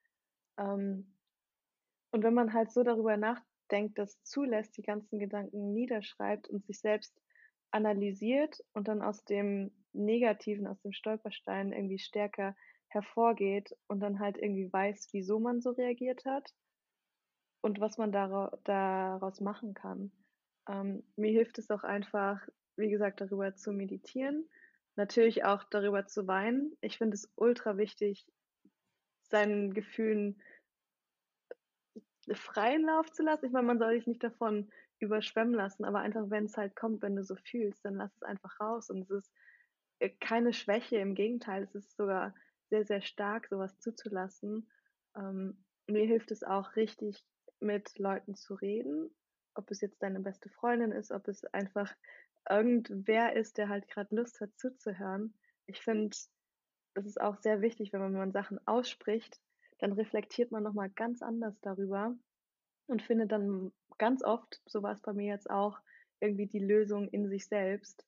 Ähm, 0.56 1.14
und 2.10 2.22
wenn 2.22 2.34
man 2.34 2.52
halt 2.54 2.72
so 2.72 2.82
darüber 2.82 3.16
nachdenkt, 3.16 3.98
das 3.98 4.22
zulässt, 4.22 4.76
die 4.76 4.82
ganzen 4.82 5.18
Gedanken 5.18 5.72
niederschreibt 5.74 6.48
und 6.48 6.64
sich 6.66 6.78
selbst 6.80 7.14
analysiert 7.72 8.62
und 8.72 8.88
dann 8.88 9.02
aus 9.02 9.24
dem 9.24 9.72
Negativen, 9.92 10.66
aus 10.66 10.80
dem 10.82 10.92
Stolperstein 10.92 11.72
irgendwie 11.72 11.98
stärker 11.98 12.54
hervorgeht 12.88 13.74
und 13.88 14.00
dann 14.00 14.20
halt 14.20 14.36
irgendwie 14.36 14.72
weiß, 14.72 15.08
wieso 15.12 15.40
man 15.40 15.60
so 15.60 15.70
reagiert 15.70 16.24
hat 16.24 16.54
und 17.62 17.80
was 17.80 17.98
man 17.98 18.12
daraus 18.12 19.40
machen 19.40 19.74
kann. 19.74 20.12
Ähm, 20.68 21.02
mir 21.16 21.30
hilft 21.30 21.58
es 21.58 21.70
auch 21.70 21.84
einfach, 21.84 22.40
wie 22.76 22.90
gesagt, 22.90 23.20
darüber 23.20 23.54
zu 23.54 23.72
meditieren, 23.72 24.48
natürlich 24.96 25.44
auch 25.44 25.64
darüber 25.64 26.06
zu 26.06 26.26
weinen. 26.26 26.76
Ich 26.80 26.98
finde 26.98 27.14
es 27.14 27.32
ultra 27.36 27.78
wichtig, 27.78 28.26
seinen 29.22 29.72
Gefühlen 29.72 30.40
freien 32.34 32.84
Lauf 32.84 33.10
zu 33.10 33.22
lassen. 33.22 33.46
Ich 33.46 33.52
meine, 33.52 33.66
man 33.66 33.78
soll 33.78 33.94
sich 33.94 34.06
nicht 34.06 34.22
davon 34.22 34.70
überschwemmen 35.02 35.54
lassen, 35.54 35.84
aber 35.84 36.00
einfach, 36.00 36.30
wenn 36.30 36.46
es 36.46 36.56
halt 36.56 36.76
kommt, 36.76 37.02
wenn 37.02 37.16
du 37.16 37.24
so 37.24 37.36
fühlst, 37.36 37.84
dann 37.84 37.96
lass 37.96 38.14
es 38.14 38.22
einfach 38.22 38.58
raus. 38.60 38.88
Und 38.88 39.02
es 39.02 39.10
ist 39.10 39.32
äh, 39.98 40.10
keine 40.20 40.52
Schwäche, 40.52 40.96
im 40.96 41.14
Gegenteil, 41.14 41.64
es 41.64 41.74
ist 41.74 41.96
sogar 41.96 42.34
sehr, 42.70 42.84
sehr 42.86 43.02
stark, 43.02 43.48
sowas 43.48 43.78
zuzulassen. 43.80 44.70
Ähm, 45.16 45.64
mir 45.88 46.06
hilft 46.06 46.30
es 46.30 46.42
auch 46.42 46.76
richtig, 46.76 47.22
mit 47.60 47.98
Leuten 47.98 48.34
zu 48.34 48.54
reden, 48.54 49.14
ob 49.54 49.70
es 49.70 49.80
jetzt 49.80 50.02
deine 50.02 50.20
beste 50.20 50.48
Freundin 50.48 50.92
ist, 50.92 51.12
ob 51.12 51.28
es 51.28 51.44
einfach 51.46 51.94
irgendwer 52.48 53.36
ist, 53.36 53.58
der 53.58 53.68
halt 53.68 53.88
gerade 53.88 54.14
Lust 54.14 54.40
hat 54.40 54.50
zuzuhören. 54.56 55.34
Ich 55.66 55.80
finde, 55.80 56.16
das 56.94 57.06
ist 57.06 57.20
auch 57.20 57.36
sehr 57.40 57.60
wichtig, 57.60 57.92
wenn 57.92 58.00
man, 58.00 58.12
wenn 58.12 58.20
man 58.20 58.32
Sachen 58.32 58.58
ausspricht, 58.66 59.40
dann 59.78 59.92
reflektiert 59.92 60.50
man 60.50 60.62
nochmal 60.62 60.90
ganz 60.90 61.22
anders 61.22 61.60
darüber 61.60 62.16
und 62.86 63.02
findet 63.02 63.32
dann 63.32 63.72
ganz 64.02 64.24
oft, 64.24 64.60
so 64.66 64.82
war 64.82 64.94
es 64.94 65.00
bei 65.00 65.12
mir 65.12 65.28
jetzt 65.28 65.48
auch, 65.48 65.78
irgendwie 66.18 66.48
die 66.48 66.58
Lösung 66.58 67.06
in 67.06 67.28
sich 67.28 67.46
selbst. 67.46 68.04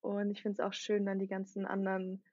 Und 0.00 0.32
ich 0.32 0.42
finde 0.42 0.60
es 0.60 0.66
auch 0.66 0.72
schön, 0.72 1.06
dann 1.06 1.20
die 1.20 1.28
ganzen 1.28 1.64
anderen 1.64 2.24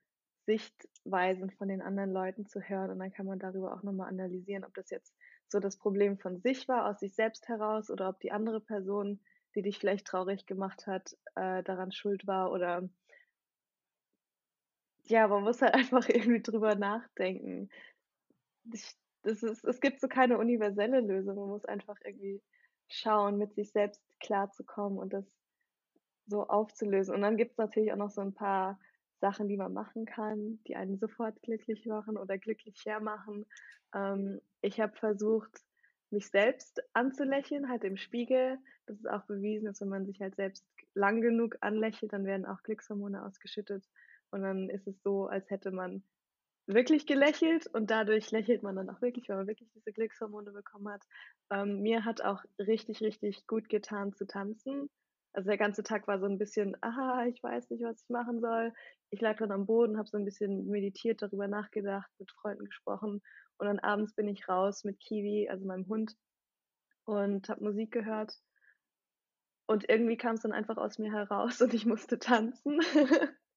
Sichtweisen 0.48 1.52
von 1.52 1.68
den 1.68 1.84
anderen 1.84 2.12
Leuten 2.12 2.48
zu 2.48 2.60
hören 2.62 2.90
und 2.90 2.98
dann 2.98 3.12
kann 3.12 3.28
man 3.28 3.38
darüber 3.38 3.76
auch 3.76 3.84
nochmal 3.84 4.10
analysieren, 4.10 4.66
ob 4.66 4.74
das 4.74 4.90
jetzt 4.90 5.14
so 5.50 5.60
das 5.60 5.78
Problem 5.78 6.18
von 6.18 6.40
sich 6.40 6.68
war, 6.68 6.90
aus 6.90 7.00
sich 7.00 7.14
selbst 7.14 7.48
heraus 7.48 7.92
oder 7.92 8.10
ob 8.10 8.20
die 8.22 8.32
andere 8.32 8.60
Person, 8.60 9.20
die 9.54 9.62
dich 9.62 9.78
vielleicht 9.78 10.08
traurig 10.08 10.48
gemacht 10.48 10.88
hat, 10.88 11.16
äh, 11.36 11.62
daran 11.62 11.92
schuld 11.92 12.26
war 12.26 12.52
oder 12.52 12.90
ja, 15.04 15.28
man 15.28 15.44
muss 15.44 15.62
halt 15.62 15.74
einfach 15.76 16.10
irgendwie 16.10 16.42
drüber 16.42 16.74
nachdenken. 16.74 17.70
Ich, 18.74 18.96
das 19.22 19.44
ist, 19.44 19.64
es 19.64 19.80
gibt 19.80 20.02
so 20.02 20.08
keine 20.08 20.40
universelle 20.40 21.02
Lösung. 21.02 21.36
Man 21.36 21.50
muss 21.50 21.66
einfach 21.66 21.98
irgendwie 22.04 22.42
schauen, 22.90 23.38
mit 23.38 23.54
sich 23.56 23.72
selbst 23.72 24.02
klarzukommen 24.20 25.00
und 25.00 25.14
das 25.14 25.26
so 26.28 26.48
aufzulösen. 26.48 27.16
Und 27.16 27.22
dann 27.22 27.38
gibt 27.38 27.52
es 27.52 27.58
natürlich 27.58 27.92
auch 27.92 27.98
noch 27.98 28.12
so 28.12 28.22
ein 28.22 28.34
paar 28.34 28.80
Sachen, 29.20 29.48
die 29.48 29.58
man 29.58 29.74
machen 29.74 30.06
kann, 30.06 30.60
die 30.68 30.76
einen 30.76 30.98
sofort 30.98 31.42
glücklich 31.42 31.86
machen 31.86 32.18
oder 32.18 32.38
glücklicher 32.38 33.00
machen. 33.00 33.46
Ähm, 33.94 34.42
ich 34.62 34.80
habe 34.80 34.96
versucht, 34.96 35.64
mich 36.12 36.30
selbst 36.30 36.82
anzulächeln, 36.94 37.70
halt 37.70 37.84
im 37.84 37.98
Spiegel. 37.98 38.58
Das 38.86 38.98
ist 38.98 39.10
auch 39.10 39.26
bewiesen, 39.26 39.66
dass 39.66 39.82
wenn 39.82 39.90
man 39.90 40.06
sich 40.06 40.22
halt 40.22 40.36
selbst 40.36 40.66
lang 40.94 41.22
genug 41.22 41.58
anlächelt, 41.62 42.14
dann 42.14 42.26
werden 42.26 42.46
auch 42.46 42.64
Glückshormone 42.64 43.24
ausgeschüttet. 43.24 43.86
Und 44.32 44.42
dann 44.42 44.70
ist 44.70 44.88
es 44.88 45.02
so, 45.04 45.28
als 45.28 45.50
hätte 45.50 45.72
man 45.72 46.04
wirklich 46.70 47.08
gelächelt 47.08 47.68
und 47.68 47.90
dadurch 47.90 48.32
lächelt 48.32 48.64
man 48.64 48.76
dann 48.76 48.90
auch 48.90 49.02
wirklich, 49.02 49.28
weil 49.28 49.38
man 49.38 49.48
wirklich 49.48 49.70
diese 49.74 49.92
Glückshormone 49.92 50.52
bekommen 50.52 50.90
hat. 50.90 51.04
Ähm, 51.50 51.82
mir 51.82 52.06
hat 52.06 52.22
auch 52.22 52.44
richtig, 52.60 53.02
richtig 53.02 53.48
gut 53.48 53.70
getan 53.70 54.14
zu 54.14 54.28
tanzen. 54.28 54.90
Also 55.34 55.48
der 55.48 55.58
ganze 55.58 55.84
Tag 55.84 56.08
war 56.08 56.20
so 56.20 56.26
ein 56.26 56.38
bisschen, 56.38 56.78
aha, 56.82 57.26
ich 57.26 57.42
weiß 57.42 57.70
nicht, 57.70 57.84
was 57.84 58.02
ich 58.02 58.10
machen 58.10 58.40
soll. 58.40 58.74
Ich 59.10 59.20
lag 59.22 59.38
dann 59.38 59.52
am 59.52 59.66
Boden, 59.66 59.98
habe 59.98 60.08
so 60.08 60.18
ein 60.18 60.26
bisschen 60.26 60.68
meditiert, 60.68 61.22
darüber 61.22 61.48
nachgedacht, 61.48 62.10
mit 62.20 62.32
Freunden 62.32 62.66
gesprochen 62.66 63.22
und 63.58 63.68
dann 63.68 63.80
abends 63.80 64.14
bin 64.14 64.28
ich 64.28 64.48
raus 64.48 64.84
mit 64.84 65.00
Kiwi, 65.00 65.50
also 65.50 65.66
meinem 65.66 65.88
Hund, 65.88 66.16
und 67.06 67.50
habe 67.50 67.64
Musik 67.64 67.92
gehört. 67.92 68.34
Und 69.68 69.88
irgendwie 69.90 70.18
kam 70.18 70.36
es 70.36 70.42
dann 70.42 70.52
einfach 70.52 70.78
aus 70.78 70.98
mir 70.98 71.12
heraus 71.12 71.62
und 71.62 71.74
ich 71.74 71.86
musste 71.86 72.20
tanzen. 72.20 72.80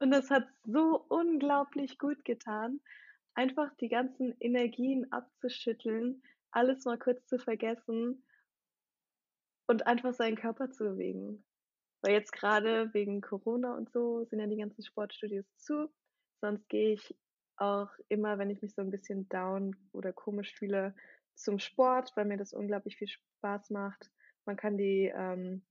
und 0.00 0.10
das 0.10 0.30
hat 0.30 0.46
so 0.64 1.04
unglaublich 1.08 1.98
gut 1.98 2.24
getan, 2.24 2.80
einfach 3.34 3.74
die 3.76 3.88
ganzen 3.88 4.34
Energien 4.40 5.10
abzuschütteln, 5.12 6.22
alles 6.50 6.84
mal 6.84 6.98
kurz 6.98 7.26
zu 7.26 7.38
vergessen 7.38 8.24
und 9.66 9.86
einfach 9.86 10.14
seinen 10.14 10.36
Körper 10.36 10.70
zu 10.70 10.84
bewegen. 10.84 11.44
Weil 12.02 12.12
jetzt 12.12 12.32
gerade 12.32 12.92
wegen 12.94 13.20
Corona 13.20 13.76
und 13.76 13.90
so 13.90 14.24
sind 14.24 14.38
ja 14.38 14.46
die 14.46 14.56
ganzen 14.56 14.82
Sportstudios 14.82 15.46
zu. 15.56 15.92
Sonst 16.40 16.68
gehe 16.68 16.94
ich 16.94 17.16
auch 17.56 17.90
immer, 18.08 18.38
wenn 18.38 18.50
ich 18.50 18.62
mich 18.62 18.74
so 18.74 18.82
ein 18.82 18.90
bisschen 18.90 19.28
down 19.28 19.76
oder 19.92 20.12
komisch 20.12 20.54
fühle, 20.54 20.94
zum 21.34 21.58
Sport, 21.58 22.12
weil 22.16 22.24
mir 22.24 22.36
das 22.36 22.52
unglaublich 22.52 22.96
viel 22.96 23.08
Spaß 23.08 23.70
macht. 23.70 24.10
Man 24.44 24.56
kann 24.56 24.76
die, 24.76 25.12
ähm, 25.14 25.62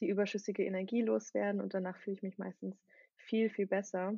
die 0.00 0.08
überschüssige 0.08 0.64
Energie 0.64 1.02
loswerden 1.02 1.60
und 1.60 1.74
danach 1.74 1.96
fühle 1.98 2.16
ich 2.16 2.22
mich 2.22 2.38
meistens 2.38 2.76
viel, 3.24 3.50
viel 3.50 3.66
besser. 3.66 4.14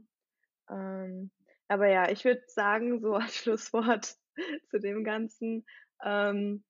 Ähm, 0.70 1.30
aber 1.68 1.88
ja, 1.88 2.10
ich 2.10 2.24
würde 2.24 2.42
sagen, 2.46 3.00
so 3.00 3.14
als 3.14 3.34
Schlusswort 3.36 4.16
zu 4.70 4.78
dem 4.78 5.04
Ganzen, 5.04 5.64
ähm, 6.04 6.64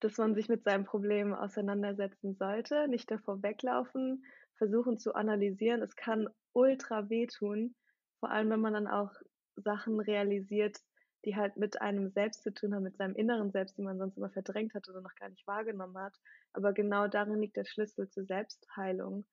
dass 0.00 0.18
man 0.18 0.34
sich 0.34 0.48
mit 0.48 0.64
seinem 0.64 0.84
Problem 0.84 1.32
auseinandersetzen 1.32 2.34
sollte, 2.34 2.88
nicht 2.88 3.10
davor 3.10 3.42
weglaufen, 3.42 4.24
versuchen 4.56 4.98
zu 4.98 5.14
analysieren. 5.14 5.82
Es 5.82 5.96
kann 5.96 6.28
ultra 6.52 7.08
wehtun, 7.08 7.74
vor 8.20 8.30
allem 8.30 8.50
wenn 8.50 8.60
man 8.60 8.74
dann 8.74 8.86
auch 8.86 9.12
Sachen 9.56 10.00
realisiert, 10.00 10.78
die 11.24 11.36
halt 11.36 11.56
mit 11.56 11.80
einem 11.80 12.10
selbst 12.10 12.42
zu 12.42 12.52
tun 12.52 12.74
haben, 12.74 12.82
mit 12.82 12.96
seinem 12.96 13.14
inneren 13.14 13.50
Selbst, 13.50 13.78
die 13.78 13.82
man 13.82 13.98
sonst 13.98 14.18
immer 14.18 14.30
verdrängt 14.30 14.74
hat 14.74 14.88
oder 14.88 15.00
noch 15.00 15.14
gar 15.14 15.30
nicht 15.30 15.46
wahrgenommen 15.46 15.96
hat. 15.96 16.14
Aber 16.52 16.72
genau 16.72 17.08
darin 17.08 17.40
liegt 17.40 17.56
der 17.56 17.64
Schlüssel 17.64 18.08
zur 18.10 18.24
Selbstheilung. 18.24 19.24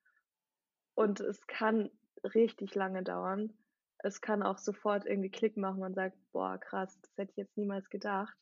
Und 0.96 1.20
es 1.20 1.46
kann 1.48 1.90
richtig 2.24 2.76
lange 2.76 3.04
dauern. 3.04 3.54
Es 4.00 4.22
kann 4.22 4.44
auch 4.44 4.58
sofort 4.58 5.06
irgendwie 5.06 5.30
Klick 5.30 5.58
machen. 5.58 5.80
Man 5.80 5.94
sagt, 5.94 6.18
boah, 6.32 6.58
krass, 6.58 7.00
das 7.02 7.12
hätte 7.18 7.32
ich 7.32 7.38
jetzt 7.38 7.58
niemals 7.58 7.90
gedacht. 7.90 8.36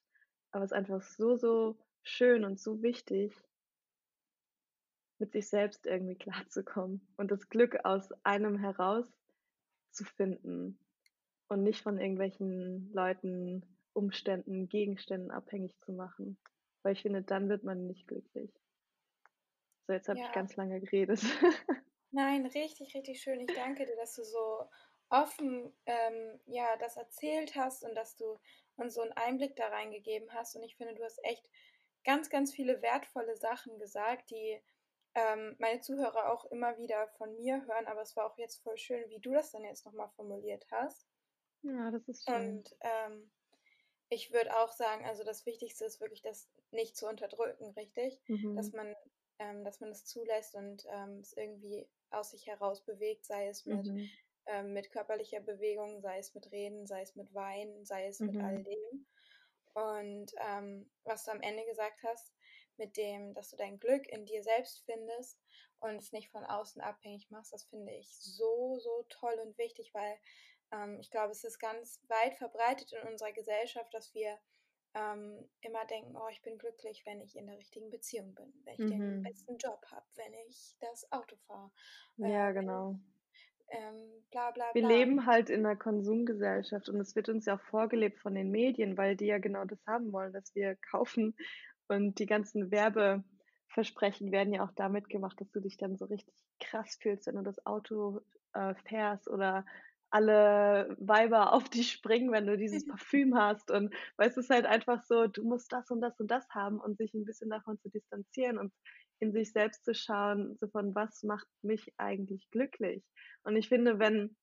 Aber 0.52 0.64
es 0.64 0.72
ist 0.72 0.78
einfach 0.78 1.02
so, 1.02 1.36
so 1.36 1.78
schön 2.04 2.44
und 2.44 2.60
so 2.60 2.82
wichtig, 2.82 3.34
mit 5.20 5.34
sich 5.34 5.50
selbst 5.50 5.86
irgendwie 5.86 6.16
klarzukommen 6.16 7.02
und 7.18 7.30
das 7.30 7.50
Glück 7.50 7.84
aus 7.84 8.10
einem 8.24 8.58
heraus 8.58 9.06
zu 9.92 10.06
finden 10.06 10.80
und 11.50 11.64
nicht 11.64 11.82
von 11.82 12.00
irgendwelchen 12.00 12.92
Leuten, 12.94 13.66
Umständen, 13.94 14.70
Gegenständen 14.70 15.32
abhängig 15.32 15.78
zu 15.82 15.92
machen. 15.92 16.38
Weil 16.84 16.94
ich 16.94 17.02
finde, 17.02 17.22
dann 17.22 17.50
wird 17.50 17.64
man 17.64 17.88
nicht 17.88 18.08
glücklich. 18.08 18.52
So, 19.88 19.94
jetzt 19.94 20.08
habe 20.08 20.20
ja. 20.20 20.26
ich 20.26 20.32
ganz 20.32 20.56
lange 20.56 20.80
geredet. 20.80 21.22
Nein, 22.12 22.46
richtig, 22.46 22.94
richtig 22.96 23.22
schön. 23.22 23.40
Ich 23.40 23.54
danke 23.54 23.86
dir, 23.86 23.96
dass 23.96 24.16
du 24.16 24.24
so 24.24 24.70
offen 25.10 25.76
ähm, 25.86 26.40
ja, 26.46 26.76
das 26.78 26.98
erzählt 26.98 27.56
hast 27.56 27.84
und 27.84 27.96
dass 27.96 28.16
du 28.16 28.40
uns 28.76 28.94
so 28.96 29.02
einen 29.02 29.14
Einblick 29.14 29.56
da 29.56 29.68
reingegeben 29.70 30.32
hast. 30.34 30.56
Und 30.56 30.64
ich 30.64 30.76
finde, 30.78 30.96
du 30.96 31.04
hast 31.04 31.24
echt 31.24 31.50
ganz, 32.04 32.30
ganz 32.30 32.54
viele 32.54 32.82
wertvolle 32.82 33.36
Sachen 33.38 33.78
gesagt, 33.80 34.30
die 34.32 34.62
ähm, 35.16 35.56
meine 35.60 35.82
Zuhörer 35.82 36.32
auch 36.32 36.46
immer 36.46 36.78
wieder 36.78 37.08
von 37.10 37.36
mir 37.36 37.66
hören. 37.66 37.88
Aber 37.88 38.02
es 38.02 38.16
war 38.16 38.26
auch 38.26 38.38
jetzt 38.38 38.62
voll 38.64 38.78
schön, 38.78 39.10
wie 39.10 39.20
du 39.20 39.34
das 39.34 39.52
dann 39.52 39.64
jetzt 39.64 39.86
nochmal 39.86 40.10
formuliert 40.10 40.66
hast. 40.72 41.08
Ja, 41.62 41.90
das 41.92 42.08
ist 42.10 42.26
schön. 42.26 42.60
Und 42.60 42.76
ähm, 42.82 43.32
ich 44.10 44.32
würde 44.34 44.58
auch 44.58 44.72
sagen, 44.72 45.06
also 45.06 45.24
das 45.24 45.46
Wichtigste 45.46 45.86
ist 45.86 46.02
wirklich, 46.02 46.22
das 46.22 46.50
nicht 46.72 46.98
zu 46.98 47.08
unterdrücken, 47.08 47.72
richtig? 47.72 48.22
Mhm. 48.28 48.56
Dass 48.56 48.74
man, 48.74 48.96
ähm, 49.40 49.64
dass 49.64 49.80
man 49.80 49.90
es 49.92 50.06
zulässt 50.06 50.56
und 50.56 50.86
ähm, 50.90 51.20
es 51.20 51.34
irgendwie 51.34 51.90
aus 52.12 52.32
sich 52.32 52.48
heraus 52.48 52.84
bewegt, 52.84 53.26
sei 53.26 53.48
es 53.48 53.66
mit, 53.66 53.86
mhm. 53.86 54.10
ähm, 54.46 54.74
mit 54.74 54.92
körperlicher 54.92 55.40
Bewegung, 55.40 56.02
sei 56.02 56.20
es 56.20 56.34
mit 56.34 56.52
Reden, 56.52 56.88
sei 56.88 57.02
es 57.02 57.16
mit 57.16 57.34
Weinen, 57.34 57.86
sei 57.86 58.08
es 58.08 58.20
mhm. 58.20 58.28
mit 58.28 58.44
all 58.44 58.64
dem. 58.64 59.06
Und 59.74 60.32
ähm, 60.38 60.90
was 61.04 61.26
du 61.26 61.32
am 61.32 61.42
Ende 61.42 61.66
gesagt 61.66 62.02
hast, 62.04 62.34
mit 62.78 62.98
dem, 62.98 63.34
dass 63.34 63.50
du 63.50 63.58
dein 63.58 63.80
Glück 63.80 64.08
in 64.08 64.26
dir 64.26 64.42
selbst 64.42 64.84
findest 64.86 65.40
und 65.80 65.96
es 65.96 66.12
nicht 66.12 66.30
von 66.32 66.44
außen 66.44 66.82
abhängig 66.82 67.30
machst, 67.30 67.54
das 67.54 67.66
finde 67.66 67.94
ich 67.94 68.10
so, 68.16 68.80
so 68.80 69.06
toll 69.10 69.36
und 69.46 69.58
wichtig, 69.58 69.94
weil 69.94 70.18
ähm, 70.72 71.00
ich 71.00 71.12
glaube, 71.12 71.32
es 71.32 71.44
ist 71.44 71.60
ganz 71.60 72.02
weit 72.08 72.36
verbreitet 72.36 72.92
in 72.94 73.08
unserer 73.08 73.32
Gesellschaft, 73.32 73.94
dass 73.94 74.14
wir 74.14 74.38
ähm, 74.96 75.48
immer 75.62 75.86
denken, 75.86 76.16
oh, 76.16 76.28
ich 76.32 76.42
bin 76.42 76.58
glücklich, 76.58 77.04
wenn 77.06 77.22
ich 77.22 77.36
in 77.36 77.48
der 77.48 77.58
richtigen 77.58 77.90
Beziehung 77.90 78.34
bin, 78.34 78.54
wenn 78.66 78.74
ich 78.74 78.80
mhm. 78.80 79.00
den 79.00 79.24
besten 79.24 79.58
Job 79.58 79.86
habe, 79.92 80.06
wenn 80.16 80.34
ich 80.48 80.76
das 80.80 81.12
Auto 81.12 81.36
fahre. 81.48 81.72
Ja, 82.18 82.50
äh, 82.50 82.54
genau. 82.54 83.00
Ähm, 83.72 84.24
bla, 84.32 84.50
bla, 84.52 84.72
bla. 84.72 84.82
Wir 84.82 84.88
leben 84.88 85.28
halt 85.28 85.50
in 85.50 85.66
einer 85.66 85.76
Konsumgesellschaft 85.76 86.90
und 86.90 87.00
es 87.00 87.16
wird 87.16 87.30
uns 87.30 87.46
ja 87.46 87.56
auch 87.56 87.62
vorgelebt 87.62 88.20
von 88.20 88.34
den 88.34 88.50
Medien, 88.50 88.98
weil 88.98 89.16
die 89.16 89.28
ja 89.28 89.38
genau 89.38 89.66
das 89.66 89.86
haben 89.86 90.12
wollen, 90.12 90.34
dass 90.34 90.56
wir 90.56 90.76
kaufen 90.92 91.36
und 91.88 92.18
die 92.20 92.26
ganzen 92.26 92.72
Werbeversprechen 92.72 94.32
werden 94.32 94.54
ja 94.54 94.64
auch 94.64 94.72
damit 94.76 95.10
gemacht, 95.10 95.40
dass 95.40 95.52
du 95.52 95.60
dich 95.60 95.78
dann 95.78 95.98
so 95.98 96.06
richtig 96.06 96.34
krass 96.60 96.98
fühlst, 97.00 97.28
wenn 97.28 97.36
du 97.36 97.44
das 97.44 97.64
Auto 97.66 98.22
äh, 98.54 98.74
fährst 98.86 99.28
oder 99.28 99.66
alle 100.12 100.96
Weiber 101.00 101.54
auf 101.54 101.70
dich 101.70 101.92
springen, 101.92 102.32
wenn 102.32 102.48
du 102.48 102.58
dieses 102.58 102.86
Parfüm 102.88 103.36
hast. 103.36 103.72
Und 103.72 103.94
weil 104.18 104.30
es 104.30 104.38
ist 104.38 104.50
halt 104.50 104.66
einfach 104.66 105.04
so, 105.04 105.28
du 105.28 105.44
musst 105.44 105.72
das 105.72 105.90
und 105.92 106.02
das 106.02 106.20
und 106.20 106.30
das 106.30 106.48
haben 106.50 106.80
und 106.80 106.98
sich 106.98 107.14
ein 107.14 107.26
bisschen 107.26 107.50
davon 107.50 107.80
zu 107.80 107.90
distanzieren 107.90 108.58
und 108.58 108.74
in 109.20 109.34
sich 109.34 109.52
selbst 109.52 109.84
zu 109.84 109.94
schauen, 109.94 110.56
so 110.58 110.68
von 110.68 110.96
was 110.96 111.24
macht 111.24 111.48
mich 111.62 111.94
eigentlich 111.98 112.50
glücklich. 112.52 113.04
Und 113.44 113.56
ich 113.56 113.68
finde, 113.68 114.00
wenn 114.00 114.36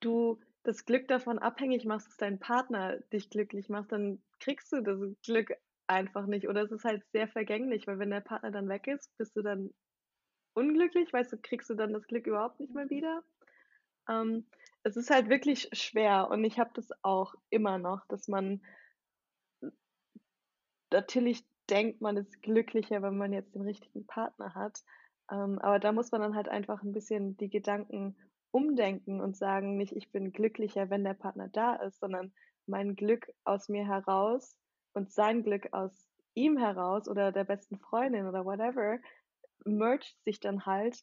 du 0.00 0.40
das 0.62 0.84
Glück 0.84 1.08
davon 1.08 1.38
abhängig 1.38 1.84
machst, 1.84 2.08
dass 2.08 2.16
dein 2.16 2.38
Partner 2.40 2.98
dich 3.12 3.30
glücklich 3.30 3.68
macht, 3.68 3.92
dann 3.92 4.22
kriegst 4.40 4.72
du 4.72 4.80
das 4.80 4.98
Glück 5.22 5.52
einfach 5.86 6.26
nicht. 6.26 6.48
Oder 6.48 6.62
es 6.62 6.72
ist 6.72 6.84
halt 6.84 7.04
sehr 7.12 7.28
vergänglich, 7.28 7.86
weil 7.86 7.98
wenn 7.98 8.10
der 8.10 8.20
Partner 8.20 8.50
dann 8.50 8.68
weg 8.68 8.86
ist, 8.88 9.16
bist 9.16 9.36
du 9.36 9.42
dann 9.42 9.70
unglücklich, 10.54 11.12
weißt 11.12 11.34
du, 11.34 11.38
kriegst 11.38 11.70
du 11.70 11.74
dann 11.74 11.92
das 11.92 12.06
Glück 12.06 12.26
überhaupt 12.26 12.60
nicht 12.60 12.74
mehr 12.74 12.90
wieder. 12.90 13.22
Ähm, 14.08 14.46
es 14.82 14.96
ist 14.96 15.10
halt 15.10 15.28
wirklich 15.28 15.68
schwer 15.72 16.28
und 16.30 16.44
ich 16.44 16.58
habe 16.58 16.70
das 16.74 16.90
auch 17.02 17.34
immer 17.50 17.78
noch, 17.78 18.06
dass 18.06 18.28
man 18.28 18.62
natürlich 20.90 21.44
denkt, 21.68 22.00
man 22.00 22.16
ist 22.16 22.42
glücklicher, 22.42 23.02
wenn 23.02 23.16
man 23.16 23.32
jetzt 23.32 23.54
den 23.54 23.62
richtigen 23.62 24.06
Partner 24.06 24.54
hat. 24.54 24.84
Ähm, 25.30 25.58
aber 25.58 25.78
da 25.80 25.92
muss 25.92 26.12
man 26.12 26.20
dann 26.20 26.36
halt 26.36 26.48
einfach 26.48 26.82
ein 26.82 26.92
bisschen 26.92 27.36
die 27.36 27.50
Gedanken 27.50 28.16
umdenken 28.52 29.20
und 29.20 29.36
sagen, 29.36 29.76
nicht 29.76 29.92
ich 29.92 30.10
bin 30.12 30.32
glücklicher, 30.32 30.88
wenn 30.88 31.04
der 31.04 31.14
Partner 31.14 31.48
da 31.48 31.74
ist, 31.76 31.98
sondern 31.98 32.32
mein 32.66 32.94
Glück 32.94 33.30
aus 33.44 33.68
mir 33.68 33.86
heraus 33.86 34.56
und 34.92 35.12
sein 35.12 35.42
Glück 35.42 35.68
aus 35.72 36.08
ihm 36.34 36.56
heraus 36.56 37.08
oder 37.08 37.32
der 37.32 37.44
besten 37.44 37.78
Freundin 37.78 38.26
oder 38.26 38.44
whatever 38.44 38.98
mergt 39.64 40.16
sich 40.24 40.38
dann 40.38 40.64
halt 40.64 41.02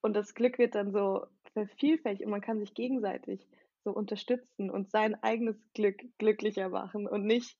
und 0.00 0.14
das 0.14 0.34
Glück 0.34 0.58
wird 0.58 0.74
dann 0.74 0.92
so 0.92 1.26
vervielfältigt 1.52 2.24
und 2.24 2.30
man 2.30 2.40
kann 2.40 2.60
sich 2.60 2.74
gegenseitig 2.74 3.46
so 3.84 3.90
unterstützen 3.92 4.70
und 4.70 4.90
sein 4.90 5.20
eigenes 5.22 5.56
Glück 5.74 5.96
glücklicher 6.18 6.68
machen 6.68 7.06
und 7.06 7.24
nicht 7.24 7.58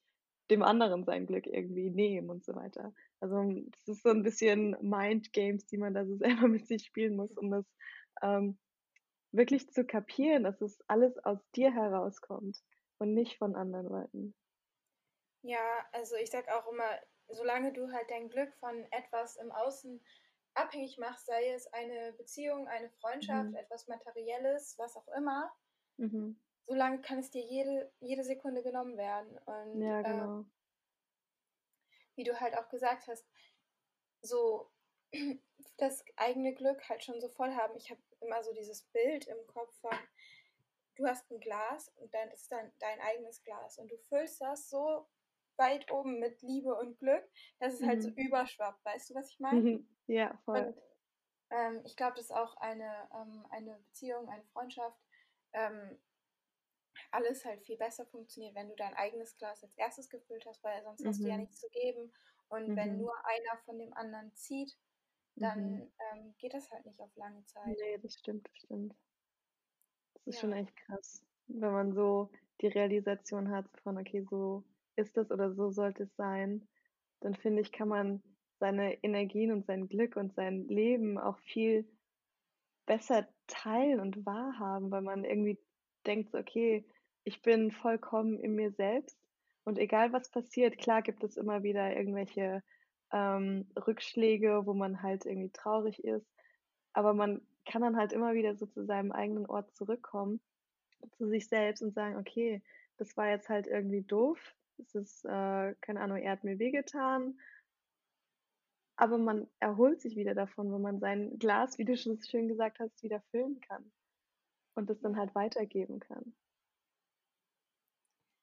dem 0.50 0.62
anderen 0.62 1.04
sein 1.04 1.26
Glück 1.26 1.46
irgendwie 1.46 1.90
nehmen 1.90 2.30
und 2.30 2.44
so 2.44 2.54
weiter. 2.54 2.92
Also 3.20 3.36
das 3.86 3.96
ist 3.96 4.02
so 4.02 4.10
ein 4.10 4.22
bisschen 4.22 4.76
Mind 4.80 5.32
Games, 5.32 5.66
die 5.66 5.78
man 5.78 5.94
da 5.94 6.06
so 6.06 6.16
selber 6.16 6.48
mit 6.48 6.66
sich 6.66 6.84
spielen 6.84 7.16
muss, 7.16 7.32
um 7.36 7.50
das 7.50 7.66
ähm, 8.22 8.58
wirklich 9.32 9.68
zu 9.70 9.84
kapieren, 9.84 10.44
dass 10.44 10.60
es 10.60 10.78
alles 10.86 11.18
aus 11.24 11.38
dir 11.54 11.72
herauskommt 11.72 12.58
und 12.98 13.14
nicht 13.14 13.38
von 13.38 13.54
anderen 13.54 13.86
Leuten. 13.86 14.34
Ja, 15.42 15.60
also 15.92 16.16
ich 16.16 16.30
sag 16.30 16.48
auch 16.48 16.70
immer, 16.70 16.88
solange 17.28 17.72
du 17.72 17.92
halt 17.92 18.10
dein 18.10 18.28
Glück 18.28 18.52
von 18.54 18.86
etwas 18.90 19.36
im 19.36 19.52
Außen 19.52 20.00
abhängig 20.54 20.98
machst, 20.98 21.26
sei 21.26 21.52
es 21.52 21.66
eine 21.72 22.12
Beziehung, 22.14 22.68
eine 22.68 22.90
Freundschaft, 22.90 23.50
mhm. 23.50 23.56
etwas 23.56 23.86
Materielles, 23.88 24.76
was 24.78 24.96
auch 24.96 25.08
immer, 25.08 25.52
mhm. 25.96 26.40
solange 26.66 27.00
kann 27.00 27.18
es 27.18 27.30
dir 27.30 27.42
jede, 27.42 27.92
jede 28.00 28.24
Sekunde 28.24 28.62
genommen 28.62 28.96
werden. 28.96 29.38
Und 29.38 29.80
ja, 29.80 30.02
genau. 30.02 30.40
äh, 30.40 30.44
wie 32.16 32.24
du 32.24 32.38
halt 32.40 32.56
auch 32.56 32.68
gesagt 32.68 33.06
hast, 33.06 33.26
so 34.22 34.70
das 35.76 36.04
eigene 36.16 36.54
Glück 36.54 36.88
halt 36.88 37.04
schon 37.04 37.20
so 37.20 37.28
voll 37.28 37.54
haben. 37.54 37.76
Ich 37.76 37.90
habe 37.90 38.00
immer 38.20 38.42
so 38.42 38.52
dieses 38.52 38.82
Bild 38.92 39.26
im 39.26 39.46
Kopf 39.46 39.72
von, 39.80 39.96
du 40.96 41.06
hast 41.06 41.30
ein 41.30 41.40
Glas 41.40 41.88
und 41.96 42.12
dann 42.12 42.30
ist 42.30 42.50
dann 42.50 42.72
dein 42.80 43.00
eigenes 43.00 43.42
Glas 43.42 43.78
und 43.78 43.90
du 43.90 43.96
füllst 44.08 44.40
das 44.40 44.68
so 44.68 45.06
weit 45.58 45.90
oben 45.90 46.18
mit 46.20 46.40
Liebe 46.42 46.74
und 46.74 46.98
Glück, 46.98 47.24
dass 47.58 47.74
es 47.74 47.80
mhm. 47.80 47.86
halt 47.88 48.02
so 48.02 48.10
mhm. 48.10 48.16
überschwappt. 48.16 48.84
Weißt 48.84 49.10
du, 49.10 49.14
was 49.14 49.30
ich 49.30 49.40
meine? 49.40 49.60
Mhm. 49.60 49.88
Ja, 50.06 50.36
voll. 50.44 50.66
Und, 50.66 50.82
ähm, 51.50 51.80
ich 51.84 51.96
glaube, 51.96 52.16
das 52.16 52.26
ist 52.26 52.32
auch 52.36 52.56
eine, 52.58 53.08
ähm, 53.14 53.46
eine 53.50 53.78
Beziehung, 53.86 54.28
eine 54.28 54.44
Freundschaft, 54.52 54.98
ähm, 55.52 55.98
alles 57.10 57.44
halt 57.44 57.62
viel 57.62 57.76
besser 57.76 58.06
funktioniert, 58.06 58.54
wenn 58.54 58.68
du 58.68 58.76
dein 58.76 58.94
eigenes 58.94 59.36
Glas 59.36 59.62
als 59.62 59.76
erstes 59.76 60.10
gefüllt 60.10 60.44
hast, 60.46 60.62
weil 60.64 60.82
sonst 60.82 61.00
mhm. 61.00 61.08
hast 61.08 61.20
du 61.20 61.28
ja 61.28 61.34
mhm. 61.34 61.40
nichts 61.40 61.60
zu 61.60 61.68
geben. 61.70 62.12
Und 62.48 62.76
wenn 62.76 62.98
nur 62.98 63.12
einer 63.24 63.58
von 63.64 63.78
dem 63.78 63.92
anderen 63.92 64.34
zieht, 64.34 64.74
dann 65.36 65.90
ähm, 66.12 66.34
geht 66.38 66.54
das 66.54 66.70
halt 66.70 66.84
nicht 66.86 67.00
auf 67.00 67.14
lange 67.16 67.44
Zeit. 67.44 67.66
Nee, 67.66 67.98
das 67.98 68.14
stimmt, 68.14 68.48
das 68.48 68.56
stimmt. 68.56 68.94
Das 70.14 70.26
ist 70.26 70.34
ja. 70.36 70.40
schon 70.40 70.52
echt 70.52 70.74
krass, 70.76 71.22
wenn 71.46 71.72
man 71.72 71.92
so 71.92 72.30
die 72.60 72.68
Realisation 72.68 73.50
hat 73.50 73.66
von, 73.82 73.98
okay, 73.98 74.26
so 74.28 74.64
ist 74.98 75.16
es 75.16 75.30
oder 75.30 75.54
so 75.54 75.70
sollte 75.70 76.04
es 76.04 76.16
sein, 76.16 76.68
dann 77.20 77.34
finde 77.34 77.62
ich, 77.62 77.72
kann 77.72 77.88
man 77.88 78.22
seine 78.58 79.02
Energien 79.02 79.52
und 79.52 79.64
sein 79.66 79.88
Glück 79.88 80.16
und 80.16 80.34
sein 80.34 80.66
Leben 80.68 81.18
auch 81.18 81.38
viel 81.38 81.88
besser 82.86 83.28
teilen 83.46 84.00
und 84.00 84.26
wahrhaben, 84.26 84.90
weil 84.90 85.02
man 85.02 85.24
irgendwie 85.24 85.58
denkt, 86.06 86.34
okay, 86.34 86.84
ich 87.24 87.42
bin 87.42 87.70
vollkommen 87.70 88.38
in 88.38 88.54
mir 88.54 88.72
selbst 88.72 89.16
und 89.64 89.78
egal 89.78 90.12
was 90.12 90.30
passiert, 90.30 90.78
klar 90.78 91.02
gibt 91.02 91.22
es 91.22 91.36
immer 91.36 91.62
wieder 91.62 91.94
irgendwelche 91.94 92.62
ähm, 93.12 93.70
Rückschläge, 93.86 94.62
wo 94.64 94.74
man 94.74 95.02
halt 95.02 95.26
irgendwie 95.26 95.50
traurig 95.50 96.02
ist, 96.02 96.26
aber 96.92 97.14
man 97.14 97.40
kann 97.66 97.82
dann 97.82 97.96
halt 97.96 98.12
immer 98.12 98.32
wieder 98.32 98.56
so 98.56 98.66
zu 98.66 98.84
seinem 98.84 99.12
eigenen 99.12 99.46
Ort 99.46 99.74
zurückkommen, 99.76 100.40
zu 101.18 101.28
sich 101.28 101.46
selbst 101.48 101.82
und 101.82 101.94
sagen, 101.94 102.16
okay, 102.16 102.62
das 102.96 103.16
war 103.16 103.28
jetzt 103.28 103.48
halt 103.48 103.66
irgendwie 103.66 104.02
doof, 104.02 104.38
es 104.78 104.94
ist, 104.94 105.24
äh, 105.24 105.74
keine 105.80 106.00
Ahnung, 106.00 106.18
er 106.18 106.32
hat 106.32 106.44
mir 106.44 106.58
wehgetan. 106.58 107.38
Aber 108.96 109.16
man 109.16 109.48
erholt 109.60 110.00
sich 110.00 110.16
wieder 110.16 110.34
davon, 110.34 110.72
wenn 110.72 110.82
man 110.82 110.98
sein 110.98 111.38
Glas, 111.38 111.78
wie 111.78 111.84
du 111.84 111.96
schon 111.96 112.20
schön 112.20 112.48
gesagt 112.48 112.80
hast, 112.80 113.02
wieder 113.02 113.20
füllen 113.30 113.60
kann. 113.60 113.92
Und 114.74 114.90
das 114.90 115.00
dann 115.00 115.16
halt 115.16 115.34
weitergeben 115.34 116.00
kann. 116.00 116.34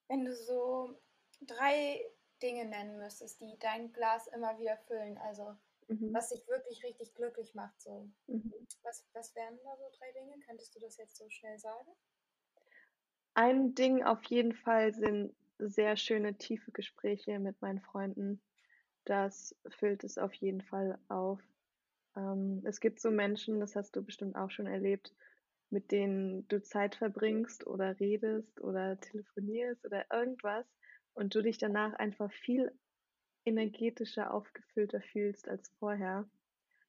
Wenn 0.08 0.26
du 0.26 0.34
so 0.34 0.98
drei 1.42 2.00
Dinge 2.42 2.66
nennen 2.66 2.98
müsstest, 2.98 3.42
die 3.42 3.58
dein 3.60 3.92
Glas 3.92 4.28
immer 4.28 4.58
wieder 4.60 4.78
füllen, 4.88 5.18
also 5.18 5.56
mhm. 5.88 6.14
was 6.14 6.30
dich 6.30 6.48
wirklich 6.48 6.84
richtig 6.84 7.14
glücklich 7.16 7.54
macht, 7.56 7.80
so. 7.82 8.10
Mhm. 8.28 8.54
Was, 8.84 9.06
was 9.14 9.36
wären 9.36 9.58
da 9.64 9.76
so 9.78 9.98
drei 9.98 10.12
Dinge? 10.12 10.40
Könntest 10.46 10.76
du 10.76 10.80
das 10.80 10.98
jetzt 10.98 11.18
so 11.18 11.30
schnell 11.30 11.58
sagen? 11.60 11.90
Ein 13.34 13.76
Ding 13.76 14.04
auf 14.04 14.24
jeden 14.26 14.54
Fall 14.54 14.94
sind 14.94 15.36
sehr 15.60 15.98
schöne, 15.98 16.38
tiefe 16.38 16.72
Gespräche 16.72 17.40
mit 17.40 17.62
meinen 17.62 17.82
Freunden. 17.82 18.42
Das 19.06 19.56
füllt 19.70 20.04
es 20.04 20.18
auf 20.18 20.34
jeden 20.34 20.62
Fall 20.62 20.98
auf. 21.08 21.42
Ähm, 22.16 22.62
es 22.66 22.80
gibt 22.80 23.00
so 23.00 23.12
Menschen, 23.12 23.60
das 23.60 23.76
hast 23.76 23.96
du 23.96 24.04
bestimmt 24.04 24.36
auch 24.36 24.52
schon 24.52 24.68
erlebt, 24.68 25.14
mit 25.70 25.92
denen 25.92 26.48
du 26.48 26.62
Zeit 26.62 26.96
verbringst 26.96 27.68
oder 27.68 28.00
redest 28.00 28.62
oder 28.62 29.00
telefonierst 29.00 29.86
oder 29.86 30.06
irgendwas 30.12 30.66
und 31.14 31.36
du 31.36 31.42
dich 31.42 31.58
danach 31.58 31.94
einfach 31.94 32.32
viel 32.32 32.72
energetischer 33.46 34.34
aufgefüllter 34.34 35.02
fühlst 35.02 35.48
als 35.48 35.70
vorher. 35.80 36.28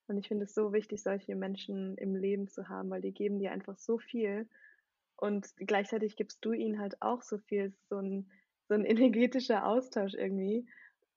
Und 0.09 0.19
ich 0.19 0.29
finde 0.29 0.45
es 0.45 0.55
so 0.55 0.73
wichtig, 0.73 1.03
solche 1.03 1.35
Menschen 1.35 1.97
im 1.99 2.15
Leben 2.15 2.49
zu 2.49 2.69
haben, 2.69 2.91
weil 2.91 3.03
die 3.03 3.13
geben 3.13 3.39
dir 3.39 3.53
einfach 3.53 3.77
so 3.77 3.99
viel. 3.99 4.49
Und 5.17 5.53
gleichzeitig 5.57 6.17
gibst 6.17 6.45
du 6.45 6.53
ihnen 6.53 6.79
halt 6.79 7.03
auch 7.03 7.23
so 7.23 7.39
viel. 7.39 7.75
So 7.89 7.99
ein 7.99 8.31
so 8.69 8.75
ein 8.75 8.85
energetischer 8.85 9.67
Austausch 9.67 10.15
irgendwie. 10.15 10.67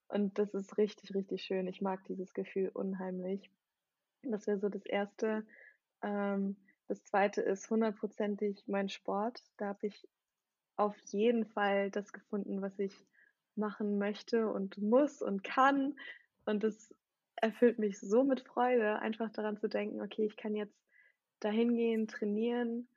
Und 0.08 0.40
das 0.40 0.54
ist 0.54 0.78
richtig, 0.78 1.14
richtig 1.16 1.44
schön. 1.44 1.68
Ich 1.68 1.82
mag 1.82 2.04
dieses 2.06 2.34
Gefühl 2.34 2.70
unheimlich. 2.74 3.52
Das 4.24 4.48
wäre 4.48 4.60
so 4.60 4.70
das 4.70 4.86
Erste. 4.86 5.46
Ähm, 6.02 6.58
das 6.88 7.04
Zweite 7.04 7.42
ist 7.42 7.70
hundertprozentig 7.70 8.64
mein 8.68 8.90
Sport. 8.90 9.44
Da 9.58 9.68
habe 9.68 9.88
ich 9.88 10.08
auf 10.78 10.98
jeden 11.12 11.46
Fall 11.46 11.92
das 11.92 12.14
gefunden, 12.14 12.62
was 12.62 12.78
ich 12.80 12.94
machen 13.56 13.98
möchte 13.98 14.50
und 14.50 14.78
muss 14.78 15.22
und 15.22 15.44
kann. 15.44 16.00
Und 16.46 16.64
das 16.64 16.94
erfüllt 17.36 17.80
mich 17.80 18.00
so 18.00 18.24
mit 18.24 18.42
Freude, 18.42 19.00
einfach 19.00 19.32
daran 19.32 19.58
zu 19.58 19.70
denken: 19.70 20.02
„Okay, 20.02 20.26
ich 20.26 20.38
kann 20.38 20.56
jetzt 20.56 20.78
dahin 21.40 21.76
gehen, 21.76 22.08
trainieren 22.08 22.88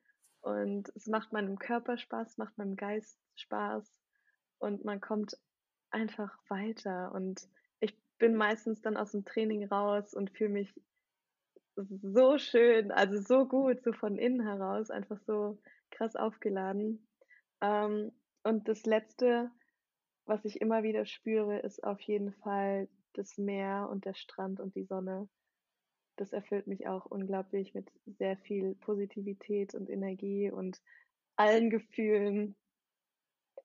und 0.41 0.91
es 0.97 1.07
macht 1.07 1.33
meinem 1.33 1.59
Körper 1.59 1.99
Spaß, 1.99 2.39
macht 2.39 2.59
meinem 2.59 2.77
Geist 2.77 3.19
Spaß 3.37 3.93
und 4.63 4.85
man 4.85 5.01
kommt 5.01 5.37
einfach 5.91 6.39
weiter.“ 6.49 7.13
Und 7.15 7.49
ich 7.81 7.97
bin 8.19 8.37
meistens 8.37 8.81
dann 8.83 8.97
aus'm 8.97 9.25
Training 9.25 9.67
raus 9.67 10.15
und 10.15 10.31
fühle 10.31 10.51
mich 10.51 10.75
so 11.77 12.39
schön, 12.39 12.91
also 12.91 13.21
so 13.21 13.47
gut, 13.47 13.83
so 13.83 13.93
von 13.93 14.19
innen 14.19 14.43
heraus, 14.47 14.91
einfach 14.91 15.21
so 15.27 15.59
krass 15.91 16.17
aufgeladen. 16.17 17.07
Ähm, 17.61 18.13
und 18.45 18.69
das 18.69 18.85
Letzte, 18.85 19.51
was 20.27 20.45
ich 20.45 20.61
immer 20.61 20.83
wieder 20.83 21.07
spüre, 21.07 21.59
ist 21.61 21.83
auf 21.85 22.01
jeden 22.03 22.33
Fall 22.35 22.89
das 23.15 23.39
Meer 23.39 23.89
und 23.91 24.05
der 24.05 24.15
Strand 24.15 24.61
und 24.61 24.75
die 24.75 24.85
Sonne. 24.85 25.29
Das 26.17 26.33
erfüllt 26.33 26.67
mich 26.67 26.87
auch 26.87 27.07
unglaublich 27.07 27.75
mit 27.75 27.91
sehr 28.07 28.37
viel 28.37 28.75
Positivität 28.77 29.75
und 29.75 29.89
Energie 29.91 30.51
und 30.51 30.81
allen 31.37 31.71
Gefühlen. 31.71 32.55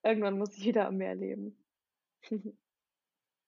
Irgendwann 0.04 0.38
muss 0.38 0.60
wieder 0.60 0.88
am 0.88 0.98
Meer 0.98 1.16
leben. 1.16 1.64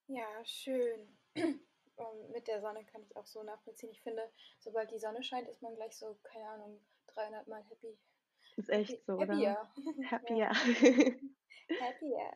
Ja, 0.07 0.43
schön. 0.45 1.17
Und 1.95 2.31
mit 2.31 2.47
der 2.47 2.61
Sonne 2.61 2.85
kann 2.85 3.03
ich 3.03 3.15
auch 3.17 3.27
so 3.27 3.43
nachvollziehen. 3.43 3.91
Ich 3.91 4.01
finde, 4.01 4.31
sobald 4.59 4.89
die 4.91 4.99
Sonne 4.99 5.21
scheint, 5.23 5.47
ist 5.49 5.61
man 5.61 5.75
gleich 5.75 5.97
so, 5.97 6.15
keine 6.23 6.47
Ahnung, 6.49 6.85
300 7.07 7.47
Mal 7.47 7.63
happy. 7.63 7.99
Ist 8.55 8.69
echt 8.69 9.05
so, 9.05 9.13
oder? 9.13 9.33
Happier. 9.33 9.67
Happier. 10.09 10.51
Happier. 11.79 12.31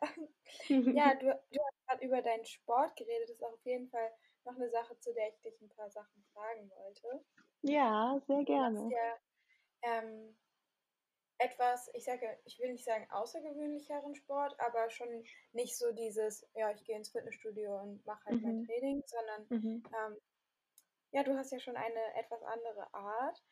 Ja, 0.92 1.16
du, 1.16 1.26
du 1.52 1.60
hast 1.64 1.86
gerade 1.88 2.06
über 2.06 2.22
deinen 2.22 2.46
Sport 2.46 2.96
geredet. 2.98 3.30
Das 3.30 3.38
ist 3.38 3.44
auch 3.44 3.54
auf 3.54 3.66
jeden 3.66 3.90
Fall 3.90 4.12
noch 4.46 4.56
eine 4.56 4.70
Sache, 4.70 4.98
zu 5.00 5.14
der 5.14 5.30
ich 5.30 5.42
dich 5.42 5.62
ein 5.62 5.70
paar 5.70 5.90
Sachen 5.90 6.24
fragen 6.34 6.70
wollte. 6.70 7.26
Ja, 7.64 8.20
sehr 8.28 8.44
Du 8.46 8.54
hast 8.58 8.86
gerne. 8.86 8.90
ja 8.90 9.20
ähm, 9.84 10.38
etwas, 11.38 11.90
ich 11.94 12.06
sage, 12.06 12.40
ich 12.46 12.60
will 12.60 12.72
nicht 12.72 12.86
sagen 12.86 13.10
außergewöhnlicheren 13.12 14.16
Sport, 14.16 14.60
aber 14.60 14.90
schon 14.90 15.24
nicht 15.52 15.78
so 15.78 15.92
dieses, 15.94 16.48
ja, 16.54 16.72
ich 16.72 16.84
gehe 16.86 16.96
ins 16.98 17.10
Fitnessstudio 17.12 17.80
und 17.82 18.06
mache 18.06 18.26
halt 18.26 18.42
mein 18.42 18.56
Mhm. 18.56 18.66
Training, 18.66 19.04
sondern 19.06 19.50
Mhm. 19.50 19.84
ähm, 19.94 20.18
ja, 21.12 21.24
du 21.24 21.36
hast 21.38 21.52
ja 21.52 21.60
schon 21.60 21.78
eine 21.78 22.16
etwas 22.16 22.44
andere 22.44 22.94
Art. 22.94 23.44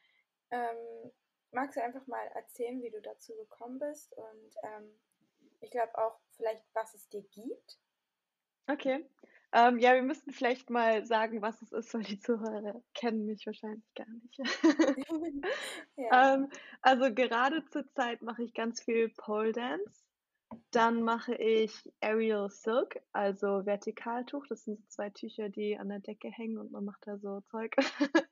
Ähm, 0.52 1.12
magst 1.52 1.78
du 1.78 1.84
einfach 1.84 2.08
mal 2.08 2.28
erzählen, 2.30 2.82
wie 2.82 2.92
du 2.92 3.02
dazu 3.02 3.36
gekommen 3.36 3.80
bist 3.80 4.14
und 4.18 4.56
ähm, 4.64 5.00
ich 5.62 5.72
glaube 5.72 5.98
auch 5.98 6.20
vielleicht, 6.32 6.66
was 6.74 6.94
es 6.96 7.10
dir 7.10 7.24
gibt? 7.24 7.80
Okay. 8.70 9.06
Ähm, 9.54 9.80
ja, 9.80 9.94
wir 9.94 10.04
müssten 10.04 10.32
vielleicht 10.32 10.70
mal 10.70 11.06
sagen, 11.06 11.42
was 11.42 11.62
es 11.62 11.74
ist, 11.74 11.94
weil 11.94 12.04
die 12.04 12.20
Zuhörer 12.20 12.82
kennen 12.94 13.26
mich 13.26 13.46
wahrscheinlich 13.46 13.94
gar 13.96 14.08
nicht. 14.08 14.40
Ja. 15.98 16.36
Ähm, 16.36 16.50
also 16.82 17.14
gerade 17.14 17.64
zur 17.66 17.88
Zeit 17.94 18.22
mache 18.22 18.44
ich 18.44 18.54
ganz 18.54 18.82
viel 18.82 19.10
Pole 19.10 19.52
Dance. 19.52 20.04
Dann 20.72 21.04
mache 21.04 21.36
ich 21.36 21.92
Aerial 22.02 22.50
Silk, 22.50 23.02
also 23.12 23.66
Vertikaltuch. 23.66 24.48
Das 24.48 24.64
sind 24.64 24.80
so 24.80 24.86
2 24.88 25.10
Tücher, 25.12 25.50
die 25.50 25.78
an 25.78 25.90
der 25.90 26.00
Decke 26.00 26.30
hängen 26.30 26.58
und 26.58 26.72
man 26.72 26.86
macht 26.86 27.06
da 27.06 27.18
so 27.18 27.42
Zeug. 27.42 27.76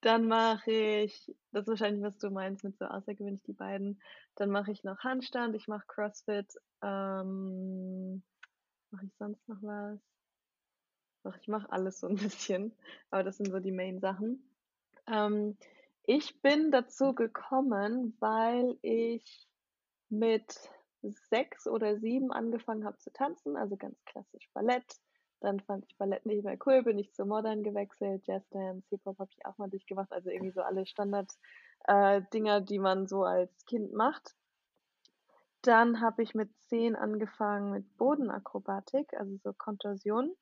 Dann 0.00 0.26
mache 0.26 0.70
ich 0.70 1.34
das 1.52 1.62
ist 1.62 1.68
wahrscheinlich, 1.68 2.02
was 2.02 2.18
du 2.18 2.30
meinst 2.30 2.64
mit 2.64 2.76
so 2.78 2.86
außergewöhnlich, 2.86 3.42
die 3.44 3.52
beiden. 3.52 4.02
Dann 4.34 4.50
mache 4.50 4.72
ich 4.72 4.84
noch 4.84 4.98
Handstand, 4.98 5.54
ich 5.54 5.68
mache 5.68 5.86
CrossFit. 5.86 6.52
Ähm, 6.82 8.22
mache 8.90 9.06
ich 9.06 9.14
sonst 9.16 9.48
noch 9.48 9.62
was? 9.62 10.13
Doch, 11.24 11.36
ich 11.38 11.48
mache 11.48 11.72
alles 11.72 12.00
so 12.00 12.06
'n 12.06 12.16
bisschen, 12.48 12.72
aber 13.10 13.24
das 13.24 13.38
sind 13.38 13.50
so 13.50 13.58
die 13.58 13.72
Main-Sachen. 13.72 14.48
Ähm, 15.08 15.56
ich 16.04 16.40
bin 16.42 16.70
dazu 16.70 17.14
gekommen, 17.14 18.16
weil 18.20 18.78
ich 18.82 19.48
mit 20.10 20.70
6 21.02 21.66
oder 21.66 21.98
7 21.98 22.32
angefangen 22.32 22.84
habe 22.84 22.98
zu 22.98 23.12
tanzen, 23.12 23.56
also 23.56 23.76
ganz 23.76 24.04
klassisch 24.04 24.48
Ballett. 24.52 24.84
Dann 25.40 25.60
fand 25.60 25.84
ich 25.88 25.96
Ballett 25.98 26.26
nicht 26.26 26.44
mehr 26.44 26.58
cool, 26.66 26.82
bin 26.82 26.98
ich 26.98 27.12
zu 27.14 27.26
Modern 27.26 27.62
gewechselt, 27.62 28.26
Jazzdance, 28.26 28.88
Hip-Hop 28.90 29.18
habe 29.18 29.30
ich 29.36 29.44
auch 29.46 29.58
mal 29.58 29.68
durchgemacht, 29.68 30.12
also 30.12 30.30
irgendwie 30.30 30.52
so 30.52 30.62
alle 30.62 30.86
Standard 30.86 31.30
äh, 31.86 32.22
die 32.30 32.78
man 32.78 33.06
so 33.06 33.24
als 33.24 33.64
Kind 33.66 33.92
macht. 33.92 34.34
Dann 35.62 36.00
habe 36.00 36.22
ich 36.22 36.34
mit 36.34 36.50
10 36.68 36.96
angefangen 36.96 37.72
mit 37.72 37.96
Bodenakrobatik, 37.96 39.14
also 39.14 39.36
so 39.42 39.52
Kontorsion, 39.52 40.34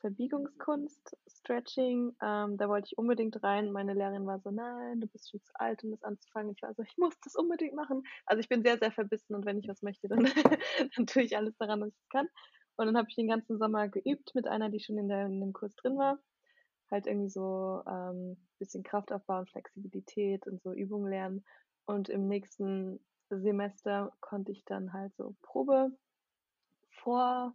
Verbiegungskunst, 0.00 1.16
Stretching. 1.28 2.16
Ähm, 2.22 2.56
da 2.56 2.68
wollte 2.68 2.86
ich 2.90 2.98
unbedingt 2.98 3.42
rein. 3.42 3.72
Meine 3.72 3.94
Lehrerin 3.94 4.26
war 4.26 4.40
so: 4.40 4.50
„Nein, 4.50 5.00
du 5.00 5.06
bist 5.08 5.30
schon 5.30 5.42
zu 5.42 5.52
alt, 5.54 5.82
um 5.84 5.90
das 5.90 6.02
anzufangen.“ 6.04 6.52
Ich 6.54 6.62
war 6.62 6.74
so: 6.74 6.82
„Ich 6.82 6.96
muss 6.98 7.18
das 7.24 7.34
unbedingt 7.36 7.74
machen.“ 7.74 8.02
Also, 8.26 8.40
ich 8.40 8.48
bin 8.48 8.62
sehr, 8.62 8.78
sehr 8.78 8.92
verbissen 8.92 9.34
und 9.34 9.44
wenn 9.46 9.58
ich 9.58 9.68
was 9.68 9.82
möchte, 9.82 10.08
dann 10.08 10.24
dann 10.96 11.06
tue 11.06 11.22
ich 11.22 11.36
alles 11.36 11.56
daran, 11.58 11.80
dass 11.80 11.90
ich's 11.94 12.08
kann. 12.10 12.28
Und 12.76 12.86
dann 12.86 12.96
habe 12.96 13.08
ich 13.08 13.16
den 13.16 13.28
ganzen 13.28 13.58
Sommer 13.58 13.88
geübt 13.88 14.34
mit 14.34 14.46
einer, 14.46 14.70
die 14.70 14.80
schon 14.80 14.98
in 14.98 15.08
der 15.08 15.26
in 15.26 15.40
dem 15.40 15.52
Kurs 15.52 15.74
drin 15.76 15.98
war. 15.98 16.18
Halt 16.90 17.06
irgendwie 17.06 17.30
so, 17.30 17.82
ähm, 17.86 18.36
bisschen 18.58 18.82
Kraftaufbau 18.82 19.40
und 19.40 19.50
Flexibilität 19.50 20.46
und 20.46 20.62
so 20.62 20.72
Übungen 20.72 21.10
lernen. 21.10 21.44
Und 21.86 22.08
im 22.08 22.28
nächsten 22.28 23.00
Semester 23.30 24.12
konnte 24.20 24.52
ich 24.52 24.64
dann 24.64 24.92
halt 24.92 25.14
so 25.16 25.36
Probe 25.42 25.90
vor 27.02 27.54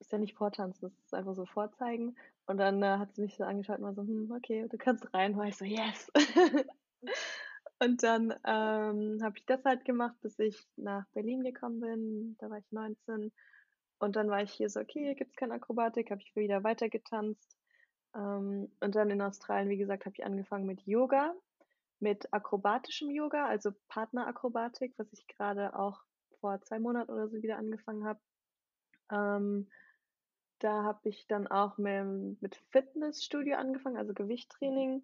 ist 0.00 0.12
ja 0.12 0.18
nicht 0.18 0.34
vortanzen, 0.36 0.82
das 0.88 0.98
ist 1.04 1.14
einfach 1.14 1.34
so 1.34 1.46
vorzeigen. 1.46 2.16
Und 2.46 2.58
dann, 2.58 2.82
äh, 2.82 2.98
hat 2.98 3.14
sie 3.14 3.22
mich 3.22 3.36
so 3.36 3.44
angeschaut 3.44 3.78
und 3.78 3.84
war 3.84 3.94
so: 3.94 4.02
„Hm, 4.02 4.32
okay, 4.36 4.66
du 4.68 4.78
kannst 4.78 5.12
rein.“ 5.14 5.36
War 5.36 5.46
ich 5.46 5.56
so: 5.56 5.64
„Yes!“ 5.64 6.10
Und 7.78 8.02
dann, 8.02 8.30
ähm, 8.44 9.20
habe 9.22 9.38
ich 9.38 9.46
das 9.46 9.64
halt 9.64 9.84
gemacht, 9.84 10.16
bis 10.20 10.38
ich 10.38 10.68
nach 10.76 11.06
Berlin 11.14 11.42
gekommen 11.42 11.80
bin. 11.80 12.36
Da 12.38 12.50
war 12.50 12.58
ich 12.58 12.70
19. 12.72 13.32
Und 13.98 14.16
dann 14.16 14.28
war 14.28 14.42
ich 14.42 14.52
hier 14.52 14.68
so: 14.70 14.80
„Okay, 14.80 15.00
hier 15.04 15.14
gibt's 15.14 15.36
keine 15.36 15.54
Akrobatik“, 15.54 16.10
habe 16.10 16.20
ich 16.22 16.34
wieder 16.36 16.62
weitergetanzt. 16.64 17.56
Ähm, 18.14 18.72
und 18.80 18.94
dann 18.94 19.10
in 19.10 19.22
Australien, 19.22 19.70
wie 19.70 19.78
gesagt, 19.78 20.04
habe 20.06 20.14
ich 20.16 20.24
angefangen 20.24 20.66
mit 20.66 20.82
Yoga, 20.86 21.34
mit 22.00 22.32
akrobatischem 22.34 23.10
Yoga, 23.10 23.46
also 23.46 23.72
Partnerakrobatik, 23.88 24.94
was 24.98 25.12
ich 25.12 25.26
grade 25.28 25.78
auch 25.78 26.02
vor 26.40 26.60
2 26.62 26.78
Monaten 26.80 27.12
oder 27.12 27.28
so 27.28 27.42
wieder 27.42 27.58
angefangen 27.58 28.04
habe. 28.04 28.20
Ähm, 29.12 29.68
da 30.60 30.84
habe 30.84 31.08
ich 31.08 31.26
dann 31.26 31.46
auch 31.48 31.78
mit 31.78 32.54
Fitnessstudio 32.70 33.56
angefangen, 33.56 33.96
also 33.98 34.14
Gewichttraining. 34.14 35.02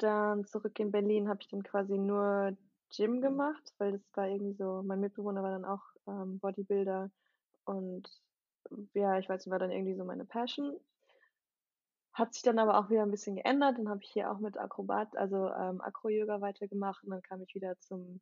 Dann 0.00 0.46
zurück 0.46 0.78
in 0.80 0.90
Berlin 0.92 1.28
habe 1.28 1.40
ich 1.42 1.48
dann 1.48 1.62
quasi 1.62 1.98
nur 1.98 2.56
Gym 2.88 3.20
gemacht, 3.20 3.74
weil 3.76 3.92
das 3.92 4.10
war 4.16 4.26
irgendwie 4.28 4.54
so 4.54 4.82
mein 4.82 5.00
Mitbewohner 5.00 5.42
war 5.42 5.50
dann 5.50 5.66
auch, 5.66 5.82
ähm, 6.06 6.38
Bodybuilder 6.40 7.10
und 7.66 8.08
ja, 8.94 9.18
ich 9.18 9.28
weiß 9.28 9.46
nicht, 9.46 9.52
war 9.52 9.58
dann 9.58 9.72
irgendwie 9.72 9.96
so 9.96 10.04
meine 10.04 10.24
Passion. 10.26 10.80
Hat 12.14 12.34
sich 12.34 12.42
dann 12.42 12.58
aber 12.58 12.76
auch 12.78 12.90
wieder 12.90 13.02
'n 13.04 13.10
bisschen 13.10 13.36
geändert. 13.36 13.78
Dann 13.78 13.88
habe 13.88 14.00
ich 14.02 14.10
hier 14.10 14.30
auch 14.32 14.38
mit 14.38 14.58
Akrobat 14.58 15.16
also, 15.16 15.48
ähm, 15.48 15.80
Acro-Yoga 15.80 16.40
weitergemacht 16.40 17.04
und 17.04 17.10
dann 17.10 17.22
kam 17.22 17.42
ich 17.42 17.54
wieder 17.54 17.78
zum 17.78 18.20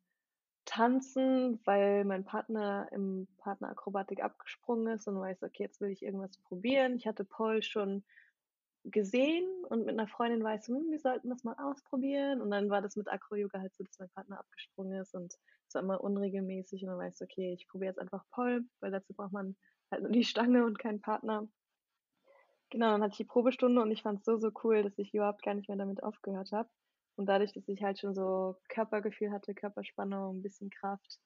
Tanzen, 0.79 1.59
weil 1.65 2.05
mein 2.05 2.25
Partner 2.25 2.87
im 2.91 3.27
Partnerakrobatik 3.37 4.23
abgesprungen 4.23 4.95
ist 4.95 5.07
und 5.07 5.15
so: 5.15 5.45
„Okay, 5.45 5.63
jetzt 5.63 5.81
will 5.81 5.89
ich 5.91 6.03
irgendwas 6.03 6.37
probieren.“ 6.39 6.95
Ich 6.95 7.07
hatte 7.07 7.25
Pole 7.25 7.61
schon 7.63 8.03
gesehen 8.85 9.47
und 9.69 9.85
mit 9.85 9.95
'ner 9.95 10.07
Freundin 10.07 10.41
so: 10.61 10.75
„Hm, 10.75 10.91
wir 10.91 10.99
sollten 10.99 11.29
das 11.29 11.43
mal 11.43 11.55
ausprobieren.“ 11.59 12.41
Und 12.41 12.51
dann 12.51 12.69
war 12.69 12.81
das 12.81 12.95
mit 12.97 13.07
Acro-Yoga 13.09 13.59
halt 13.61 13.75
so, 13.75 13.83
dass 13.83 13.99
mein 13.99 14.09
Partner 14.09 14.39
abgesprungen 14.39 15.01
ist 15.01 15.15
und 15.15 15.35
es 15.67 15.75
war 15.75 15.83
immer 15.83 16.01
unregelmäßig 16.03 16.83
und 16.83 16.89
dann 16.89 17.11
so: 17.13 17.25
„Okay, 17.25 17.53
ich 17.53 17.67
probiere 17.67 17.91
jetzt 17.91 17.99
einfach 17.99 18.25
Pole“, 18.31 18.63
weil 18.81 18.91
dazu 18.91 19.13
braucht 19.13 19.33
man 19.33 19.57
halt 19.91 20.03
nur 20.03 20.11
die 20.11 20.23
Stange 20.25 20.65
und 20.65 20.79
keinen 20.79 21.01
Partner. 21.01 21.49
Genau, 22.71 22.91
dann 22.91 23.03
hatte 23.03 23.11
ich 23.11 23.17
die 23.17 23.25
Probestunde 23.25 23.79
und 23.79 23.91
ich 23.91 24.01
fand's 24.01 24.25
so, 24.25 24.37
so 24.39 24.51
cool, 24.63 24.81
dass 24.81 24.97
ich 24.97 25.13
überhaupt 25.13 25.43
gar 25.43 25.53
nicht 25.53 25.67
mehr 25.69 25.77
damit 25.77 26.01
aufgehört 26.01 26.51
habe. 26.51 26.69
Und 27.19 27.25
dadurch, 27.27 27.51
dass 27.51 27.67
ich 27.67 27.83
halt 27.83 27.99
schon 27.99 28.15
so 28.15 28.55
Körpergefühl 28.69 29.31
hatte, 29.31 29.53
Körperspannung, 29.53 30.41
bisschen 30.41 30.69
Kraft, 30.69 31.19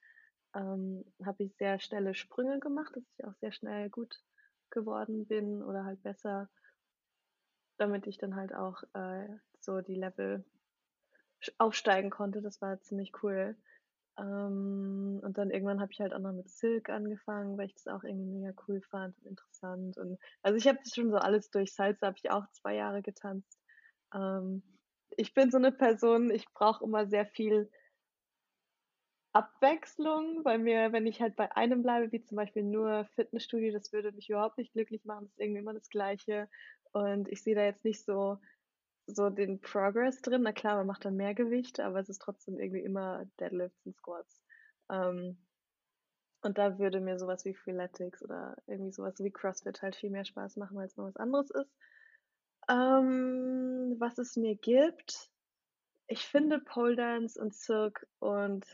ähm, 0.56 1.06
habe 1.23 1.43
ich 1.43 1.56
sehr 1.58 1.79
schnelle 1.79 2.15
Sprünge 2.15 2.60
gemacht, 2.60 2.95
dass 2.95 3.03
ich 3.15 3.25
auch 3.25 3.36
sehr 3.36 3.51
schnell 3.51 3.91
gut 3.91 4.15
geworden 4.71 5.27
bin 5.27 5.62
oder 5.62 5.86
halt 5.86 6.01
besser 6.01 6.49
damit 7.77 8.08
ich 8.08 8.17
dann 8.17 8.36
halt 8.36 8.53
auch, 8.53 8.84
äh, 8.93 9.27
so 9.60 9.82
die 9.82 9.95
Level 9.95 10.45
aufsteigen 11.58 12.10
konnte. 12.10 12.41
Das 12.41 12.62
war 12.62 12.79
ziemlich 12.82 13.12
cool. 13.23 13.58
Ähm, 14.17 15.19
und 15.23 15.38
dann 15.38 15.51
irgendwann 15.51 15.82
habe 15.82 15.91
ich 15.91 15.99
halt 16.01 16.13
auch 16.13 16.19
noch 16.19 16.34
mit 16.34 16.49
Silk 16.49 16.89
angefangen, 16.89 17.58
weil 17.58 17.67
ich 17.67 17.75
das 17.75 17.88
auch 17.88 18.03
irgendwie 18.03 18.25
mega 18.27 18.53
cool 18.67 18.82
fand 18.82 19.17
und 19.19 19.27
interessant 19.27 19.97
und 19.97 20.19
also, 20.43 20.58
ich 20.58 20.67
habe 20.67 20.79
das 20.84 20.93
schon 20.95 21.12
so 21.12 21.17
alles 21.17 21.49
durch. 21.51 21.73
Salsa 21.73 22.08
habe 22.08 22.17
ich 22.23 22.32
auch 22.32 22.45
2 22.51 22.75
Jahre 22.75 23.01
getanzt. 23.01 23.60
Ähm, 24.13 24.63
ich 25.17 25.34
bin 25.34 25.52
so 25.52 25.58
'ne 25.60 25.71
Person, 25.71 26.32
ich 26.32 26.45
brauche 26.54 26.84
immer 26.86 27.08
sehr 27.08 27.26
viel 27.26 27.69
Abwechslung, 29.34 30.45
weil 30.45 30.60
mir, 30.60 30.91
wenn 30.91 31.08
ich 31.08 31.19
halt 31.21 31.36
bei 31.36 31.56
einem 31.56 31.82
bleibe, 31.82 32.12
wie 32.12 32.21
zum 32.23 32.36
Beispiel 32.36 32.63
nur 32.63 33.06
Fitnessstudio, 33.15 33.71
das 33.73 33.91
würde 33.91 34.12
mich 34.12 34.30
überhaupt 34.30 34.58
nicht 34.60 34.73
glücklich 34.73 35.06
machen. 35.06 35.26
Das 35.26 35.32
ist 35.34 35.39
irgendwie 35.39 35.60
immer 35.62 35.73
das 35.73 35.89
Gleiche. 35.89 36.49
Und 36.91 37.28
ich 37.30 37.41
sehe 37.43 37.56
da 37.56 37.63
jetzt 37.65 37.84
nicht 37.84 38.04
so, 38.06 38.38
so 39.08 39.30
den 39.32 39.62
Progress 39.62 40.21
drin. 40.21 40.43
Na 40.43 40.54
klar, 40.54 40.78
man 40.78 40.88
macht 40.88 41.06
dann 41.06 41.15
mehr 41.17 41.34
Gewicht, 41.36 41.80
aber 41.80 41.99
es 41.99 42.10
ist 42.10 42.21
trotzdem 42.21 42.60
irgendwie 42.60 42.84
immer 42.84 43.26
Deadlifts 43.39 43.86
und 43.86 43.95
Squats. 43.97 44.43
Ähm, 44.91 45.39
und 46.41 46.58
da 46.60 46.78
würde 46.78 46.99
mir 47.02 47.17
sowas 47.17 47.45
wie 47.45 47.56
Freeletics 47.56 48.21
oder 48.23 48.58
irgendwie 48.67 48.91
sowas 48.91 49.15
wie 49.19 49.32
CrossFit 49.32 49.82
halt 49.82 49.95
viel 49.95 50.12
mehr 50.12 50.26
Spaß 50.26 50.58
machen, 50.58 50.78
weil 50.78 50.86
es 50.88 50.97
noch 50.97 51.06
was 51.08 51.17
anderes 51.17 51.49
ist. 51.52 51.71
Ähm, 52.69 53.95
was 53.99 54.17
es 54.17 54.36
mir 54.36 54.56
gibt, 54.56 55.30
ich 56.08 56.26
finde 56.26 56.60
Pole 56.60 56.95
Dance 56.95 57.41
und 57.41 57.54
Cirque 57.54 58.08
und 58.19 58.65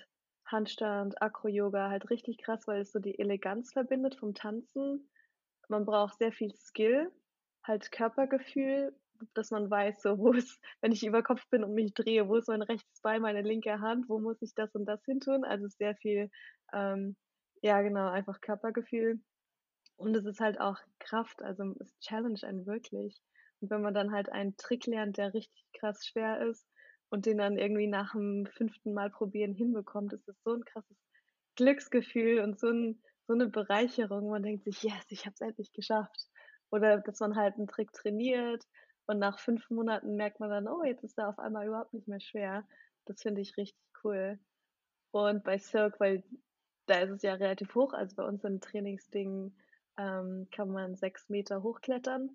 Handstand, 0.46 1.22
Acro-Yoga 1.22 1.90
halt 1.90 2.10
richtig 2.10 2.40
krass, 2.40 2.68
weil 2.68 2.82
es 2.82 2.92
so 2.92 3.00
die 3.00 3.20
Eleganz 3.20 3.72
verbindet 3.72 4.16
vom 4.16 4.34
Tanzen. 4.34 5.10
Man 5.68 5.86
braucht 5.86 6.18
sehr 6.18 6.32
viel 6.32 6.54
Skill, 6.56 7.12
halt 7.64 7.92
Körpergefühl, 7.92 8.96
dass 9.34 9.52
man 9.52 9.70
weiß, 9.70 10.02
so 10.02 10.18
wo 10.18 10.32
ist, 10.34 10.60
wenn 10.82 10.92
ich 10.92 11.06
über 11.06 11.24
Kopf 11.24 11.48
bin 11.50 11.64
und 11.64 11.74
mich 11.74 11.94
drehe, 11.94 12.28
wo 12.28 12.36
ist 12.36 12.48
mein 12.48 12.62
rechtes 12.64 13.02
Bein, 13.02 13.22
meine 13.22 13.42
linke 13.42 13.80
Hand, 13.80 14.10
wo 14.10 14.20
muss 14.20 14.42
ich 14.42 14.56
das 14.56 14.74
und 14.76 14.86
das 14.86 15.04
hin 15.06 15.20
tun? 15.20 15.44
Also 15.46 15.68
sehr 15.68 15.96
viel, 15.96 16.32
ähm, 16.74 17.16
ja 17.62 17.82
genau, 17.82 18.10
einfach 18.10 18.42
Körpergefühl. 18.42 19.22
Und 19.98 20.16
es 20.16 20.26
ist 20.26 20.40
halt 20.40 20.60
auch 20.60 20.78
Kraft, 21.00 21.42
also 21.42 21.76
es 21.80 21.98
challenge 22.00 22.42
einen 22.44 22.66
wirklich. 22.66 23.22
Und 23.62 23.70
wenn 23.70 23.82
man 23.82 23.94
dann 23.94 24.12
halt 24.12 24.30
einen 24.32 24.56
Trick 24.58 24.86
lernt, 24.86 25.18
der 25.18 25.34
richtig 25.34 25.66
krass 25.74 26.06
schwer 26.06 26.42
ist 26.48 26.68
und 27.10 27.26
den 27.26 27.38
dann 27.38 27.58
irgendwie 27.58 27.88
nach 27.88 28.14
dem 28.14 28.46
fünften 28.46 28.94
Mal 28.94 29.10
probieren 29.10 29.54
hinbekommt, 29.54 30.14
ist 30.14 30.28
das 30.28 30.42
so 30.44 30.54
ein 30.54 30.64
krasses 30.64 30.98
Glücksgefühl 31.56 32.40
und 32.40 32.60
so, 32.60 32.70
ein, 32.70 33.02
so 33.28 33.34
eine 33.34 33.48
Bereicherung. 33.48 34.30
Man 34.30 34.44
denkt 34.44 34.64
sich, 34.64 34.84
yes, 34.84 35.06
ich 35.10 35.26
habe 35.26 35.34
es 35.34 35.42
endlich 35.42 35.74
geschafft. 35.74 36.28
Oder 36.72 37.00
dass 37.00 37.20
man 37.20 37.36
halt 37.36 37.56
einen 37.56 37.68
Trick 37.68 37.92
trainiert 37.92 38.64
und 39.08 39.20
nach 39.20 39.40
fünf 39.40 39.70
Monaten 39.70 40.16
merkt 40.16 40.40
man 40.40 40.52
dann, 40.52 40.68
oh, 40.68 40.84
jetzt 40.84 41.04
ist 41.04 41.18
er 41.18 41.30
auf 41.30 41.40
einmal 41.40 41.68
überhaupt 41.68 41.94
nicht 41.94 42.08
mehr 42.08 42.20
schwer. 42.20 42.66
Das 43.06 43.22
finde 43.22 43.42
ich 43.42 43.58
richtig 43.58 43.84
cool. 44.04 44.40
Und 45.12 45.44
bei 45.44 45.58
Cirque, 45.58 46.00
weil 46.00 46.24
da 46.86 47.00
ist 47.00 47.12
es 47.12 47.22
ja 47.24 47.34
relativ 47.34 47.74
hoch, 47.76 47.94
also 47.94 48.16
bei 48.16 48.24
uns 48.24 48.44
im 48.44 48.62
Trainingsding 48.62 49.52
ähm, 49.98 50.48
kann 50.52 50.70
man 50.70 50.96
sechs 50.96 51.28
Meter 51.30 51.64
hochklettern. 51.64 52.30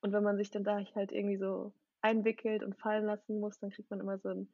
Und 0.00 0.12
wenn 0.12 0.22
man 0.22 0.36
sich 0.36 0.50
dann 0.50 0.64
da 0.64 0.80
halt 0.94 1.12
irgendwie 1.12 1.38
so 1.38 1.72
einwickelt 2.00 2.62
und 2.62 2.78
fallen 2.78 3.04
lassen 3.04 3.40
muss, 3.40 3.58
dann 3.58 3.70
kriegt 3.70 3.90
man 3.90 4.00
immer 4.00 4.18
so 4.18 4.28
einen, 4.28 4.48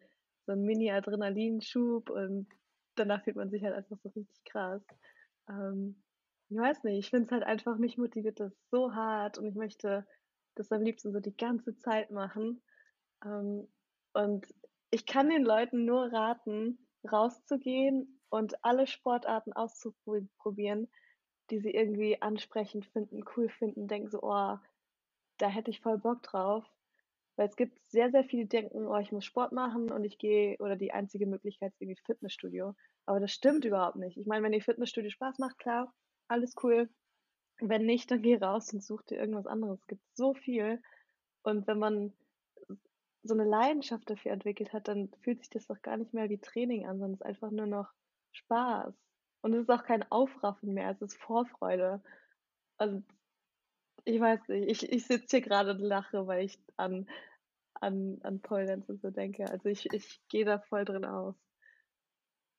so 0.47 0.53
einen 0.53 0.63
Mini-Adrenalinschub 0.63 2.11
und 2.11 2.49
danach 2.95 3.23
fühlt 3.25 3.37
man 3.37 3.51
sich 3.51 3.63
halt 3.63 3.75
einfach 3.75 3.99
so 4.03 4.09
richtig 4.11 4.45
krass. 4.45 4.83
Ähm, 5.49 6.03
ich 6.49 6.57
weiß 6.57 6.85
nicht, 6.85 6.99
ich 6.99 7.11
finde 7.11 7.27
es 7.27 7.33
halt 7.33 7.43
einfach, 7.43 7.79
mich 7.79 7.99
motiviert 7.99 8.41
das 8.41 8.53
so 8.71 8.95
hart 8.95 9.39
und 9.39 9.47
ich 9.47 9.55
möchte 9.55 10.07
das 10.55 10.71
am 10.73 10.83
liebsten 10.83 11.13
so 11.13 11.21
die 11.21 11.37
ganze 11.37 11.77
Zeit 11.79 12.11
machen. 12.11 12.63
Ähm, 13.25 13.69
und 14.13 14.47
ich 14.91 15.07
kann 15.07 15.29
den 15.29 15.45
Leuten 15.45 15.85
nur 15.85 16.13
raten, 16.13 16.79
rauszugehen 17.11 18.21
und 18.29 18.65
alle 18.65 18.87
Sportarten 18.87 19.53
auszuprobieren, 19.53 20.89
die 21.51 21.59
sie 21.59 21.71
irgendwie 21.71 22.23
ansprechend 22.23 22.87
finden, 22.87 23.25
cool 23.37 23.49
finden, 23.49 23.89
denken 23.89 24.11
so, 24.11 24.21
oh, 24.23 24.57
da 25.38 25.49
hätte 25.49 25.70
ich 25.70 25.81
voll 25.81 25.99
Bock 25.99 26.23
drauf. 26.23 26.64
Weil 27.37 27.49
es 27.49 27.57
gibt 27.57 27.81
sehr, 27.90 28.11
sehr 28.11 28.25
viele, 28.25 28.44
die 28.44 28.49
denken, 28.49 28.87
oh, 28.87 28.97
ich 28.99 29.11
muss 29.11 29.25
Sport 29.25 29.53
machen 29.53 29.90
und 29.90 30.05
ich 30.05 30.18
gehe, 30.18 30.57
oder 30.59 30.77
die 30.77 30.92
einzige 30.92 31.27
Möglichkeit 31.27 31.73
ist 31.73 31.81
irgendwie 31.81 32.01
Fitnessstudio. 32.07 32.75
Aber 33.07 33.18
das 33.18 33.33
stimmt 33.33 33.64
überhaupt 33.64 33.97
nicht. 33.97 34.16
Ich 34.16 34.27
meine, 34.27 34.44
wenn 34.44 34.53
die 34.53 34.61
Fitnessstudio 34.61 35.11
Spaß 35.11 35.38
macht, 35.38 35.59
klar, 35.59 35.92
alles 36.29 36.55
cool. 36.62 36.88
Wenn 37.61 37.87
nicht, 37.87 38.11
dann 38.11 38.23
geh 38.23 38.37
raus 38.37 38.73
und 38.73 38.83
such 38.83 39.03
dir 39.03 39.18
irgendwas 39.18 39.47
anderes. 39.47 39.81
Es 39.81 39.87
gibt 39.87 40.03
so 40.14 40.35
viel. 40.35 40.81
Und 41.42 41.66
wenn 41.66 41.79
man 41.79 42.12
so 43.25 43.35
eine 43.35 43.44
Leidenschaft 43.44 44.09
dafür 44.09 44.33
entwickelt 44.33 44.73
hat, 44.73 44.87
dann 44.87 45.11
fühlt 45.23 45.40
sich 45.40 45.51
das 45.51 45.66
doch 45.66 45.81
gar 45.83 45.97
nicht 45.97 46.14
mehr 46.14 46.29
wie 46.29 46.38
Training 46.38 46.87
an, 46.87 46.99
sondern 46.99 47.14
es 47.14 47.20
ist 47.20 47.27
einfach 47.27 47.51
nur 47.51 47.66
noch 47.66 47.90
Spaß. 48.33 48.94
Und 49.40 49.55
es 49.55 49.62
ist 49.62 49.70
auch 49.70 49.85
kein 49.85 50.11
Aufraffen 50.11 50.73
mehr, 50.73 50.90
es 50.90 51.03
ist 51.03 51.16
Vorfreude. 51.16 52.03
Also 52.79 53.03
ich 54.05 54.21
weiß 54.21 54.49
nicht, 54.49 54.83
ich, 54.83 54.93
ich 54.93 55.07
sitze 55.07 55.38
hier 55.38 55.40
gerade 55.40 55.71
und 55.71 55.81
lache, 55.81 56.27
weil 56.27 56.45
ich 56.45 56.59
an, 56.77 57.09
an, 57.75 58.21
an 58.23 58.40
Pole 58.40 58.67
Dance 58.67 58.90
und 58.93 59.01
so 59.01 59.11
denke. 59.11 59.49
Also 59.51 59.69
ich, 59.69 59.87
ich 59.93 60.21
gehe 60.29 60.45
da 60.45 60.59
voll 60.59 60.85
drin 60.85 61.05
aus. 61.05 61.35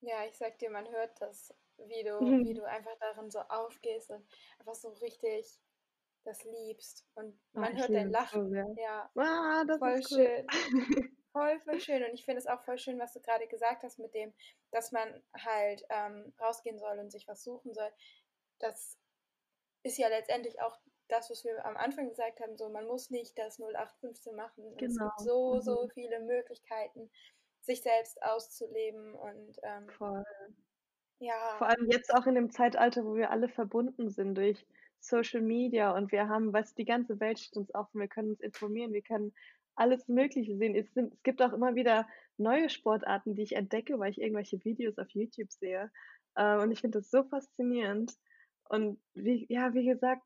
Ja, 0.01 0.25
ich 0.27 0.37
sag 0.37 0.57
dir, 0.59 0.69
man 0.69 0.87
hört 0.89 1.19
das, 1.21 1.53
wie 1.77 2.03
du, 2.03 2.19
wie 2.49 2.53
du 2.53 2.63
einfach 2.63 2.95
darin 2.99 3.29
so 3.29 3.39
aufgehst 3.39 4.09
und 4.09 4.25
einfach 4.59 4.75
so 4.75 4.89
richtig 4.89 5.59
das 6.23 6.43
liebst. 6.43 7.05
Und 7.13 7.39
man 7.53 7.73
Ach, 7.73 7.79
hört 7.79 7.89
dein 7.89 8.09
Lachen. 8.09 8.49
So 8.49 8.81
ja, 8.81 9.09
ah, 9.15 9.63
das 9.65 9.79
voll 9.79 9.91
ist 9.91 10.11
cool. 10.11 10.17
schön. 10.17 11.11
voll, 11.31 11.59
voll 11.59 11.79
schön. 11.79 12.03
Und 12.03 12.13
ich 12.13 12.25
finde 12.25 12.39
es 12.39 12.47
auch 12.47 12.61
voll 12.63 12.79
schön, 12.79 12.99
was 12.99 13.13
du 13.13 13.21
gerade 13.21 13.47
gesagt 13.47 13.83
hast 13.83 13.99
mit 13.99 14.13
dem, 14.15 14.33
dass 14.71 14.91
man 14.91 15.23
halt 15.37 15.85
ähm, 15.89 16.33
rausgehen 16.39 16.79
soll 16.79 16.97
und 16.97 17.11
sich 17.11 17.27
was 17.27 17.43
suchen 17.43 17.73
soll. 17.73 17.91
Das 18.57 18.97
ist 19.83 19.99
ja 19.99 20.07
letztendlich 20.07 20.59
auch 20.61 20.79
das, 21.07 21.29
was 21.29 21.43
wir 21.43 21.65
am 21.65 21.77
Anfang 21.77 22.09
gesagt 22.09 22.39
haben, 22.39 22.57
so 22.57 22.69
man 22.69 22.87
muss 22.87 23.09
nicht 23.09 23.37
das 23.37 23.59
0815 23.59 24.35
machen. 24.35 24.63
Genau. 24.77 24.85
Es 24.85 24.97
gibt 24.97 25.19
so, 25.19 25.59
so 25.61 25.83
mhm. 25.83 25.89
viele 25.91 26.19
Möglichkeiten, 26.21 27.09
sich 27.61 27.81
selbst 27.81 28.21
auszuleben 28.21 29.13
und 29.15 29.57
ähm, 29.63 29.89
Voll. 29.89 30.23
ja. 31.19 31.55
Vor 31.57 31.67
allem 31.67 31.89
jetzt 31.89 32.13
auch 32.13 32.25
in 32.27 32.35
dem 32.35 32.51
Zeitalter, 32.51 33.05
wo 33.05 33.15
wir 33.15 33.31
alle 33.31 33.49
verbunden 33.49 34.09
sind 34.09 34.35
durch 34.35 34.65
Social 34.99 35.41
Media 35.41 35.95
und 35.95 36.11
wir 36.11 36.27
haben, 36.29 36.53
was 36.53 36.73
die 36.73 36.85
ganze 36.85 37.19
Welt 37.19 37.39
steht 37.39 37.57
uns 37.57 37.73
offen, 37.73 37.99
wir 37.99 38.07
können 38.07 38.31
uns 38.31 38.41
informieren, 38.41 38.93
wir 38.93 39.03
können 39.03 39.33
alles 39.75 40.07
Mögliche 40.07 40.55
sehen. 40.57 40.75
Es, 40.75 40.91
sind, 40.93 41.13
es 41.13 41.23
gibt 41.23 41.41
auch 41.41 41.53
immer 41.53 41.75
wieder 41.75 42.07
neue 42.37 42.69
Sportarten, 42.69 43.35
die 43.35 43.43
ich 43.43 43.55
entdecke, 43.55 43.99
weil 43.99 44.11
ich 44.11 44.21
irgendwelche 44.21 44.63
Videos 44.63 44.97
auf 44.97 45.09
YouTube 45.09 45.51
sehe. 45.51 45.91
Äh, 46.35 46.57
und 46.57 46.71
ich 46.71 46.81
finde 46.81 46.99
das 46.99 47.11
so 47.11 47.23
faszinierend. 47.23 48.13
Und 48.69 48.99
wie, 49.13 49.45
ja, 49.49 49.73
wie 49.73 49.85
gesagt, 49.85 50.23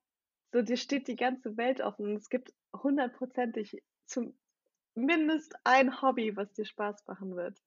so, 0.51 0.62
dir 0.62 0.77
steht 0.77 1.07
die 1.07 1.15
ganze 1.15 1.57
Welt 1.57 1.81
offen. 1.81 2.15
Es 2.15 2.29
gibt 2.29 2.53
hundertprozentig 2.73 3.83
zumindest 4.05 5.55
ein 5.63 6.01
Hobby, 6.01 6.35
was 6.35 6.53
dir 6.53 6.65
Spaß 6.65 7.05
machen 7.07 7.35
wird. 7.35 7.62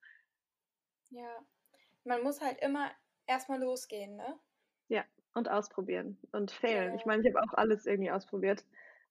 Ja, 1.10 1.44
man 2.04 2.22
muss 2.22 2.40
halt 2.40 2.60
immer 2.60 2.90
erstmal 3.26 3.60
losgehen, 3.60 4.16
ne? 4.16 4.38
Ja, 4.88 5.04
und 5.34 5.48
ausprobieren 5.48 6.18
und 6.32 6.50
failen. 6.50 6.90
Ja. 6.90 6.96
Ich 6.96 7.06
meine, 7.06 7.22
ich 7.22 7.34
habe 7.34 7.44
auch 7.44 7.54
alles 7.54 7.86
irgendwie 7.86 8.10
ausprobiert. 8.10 8.64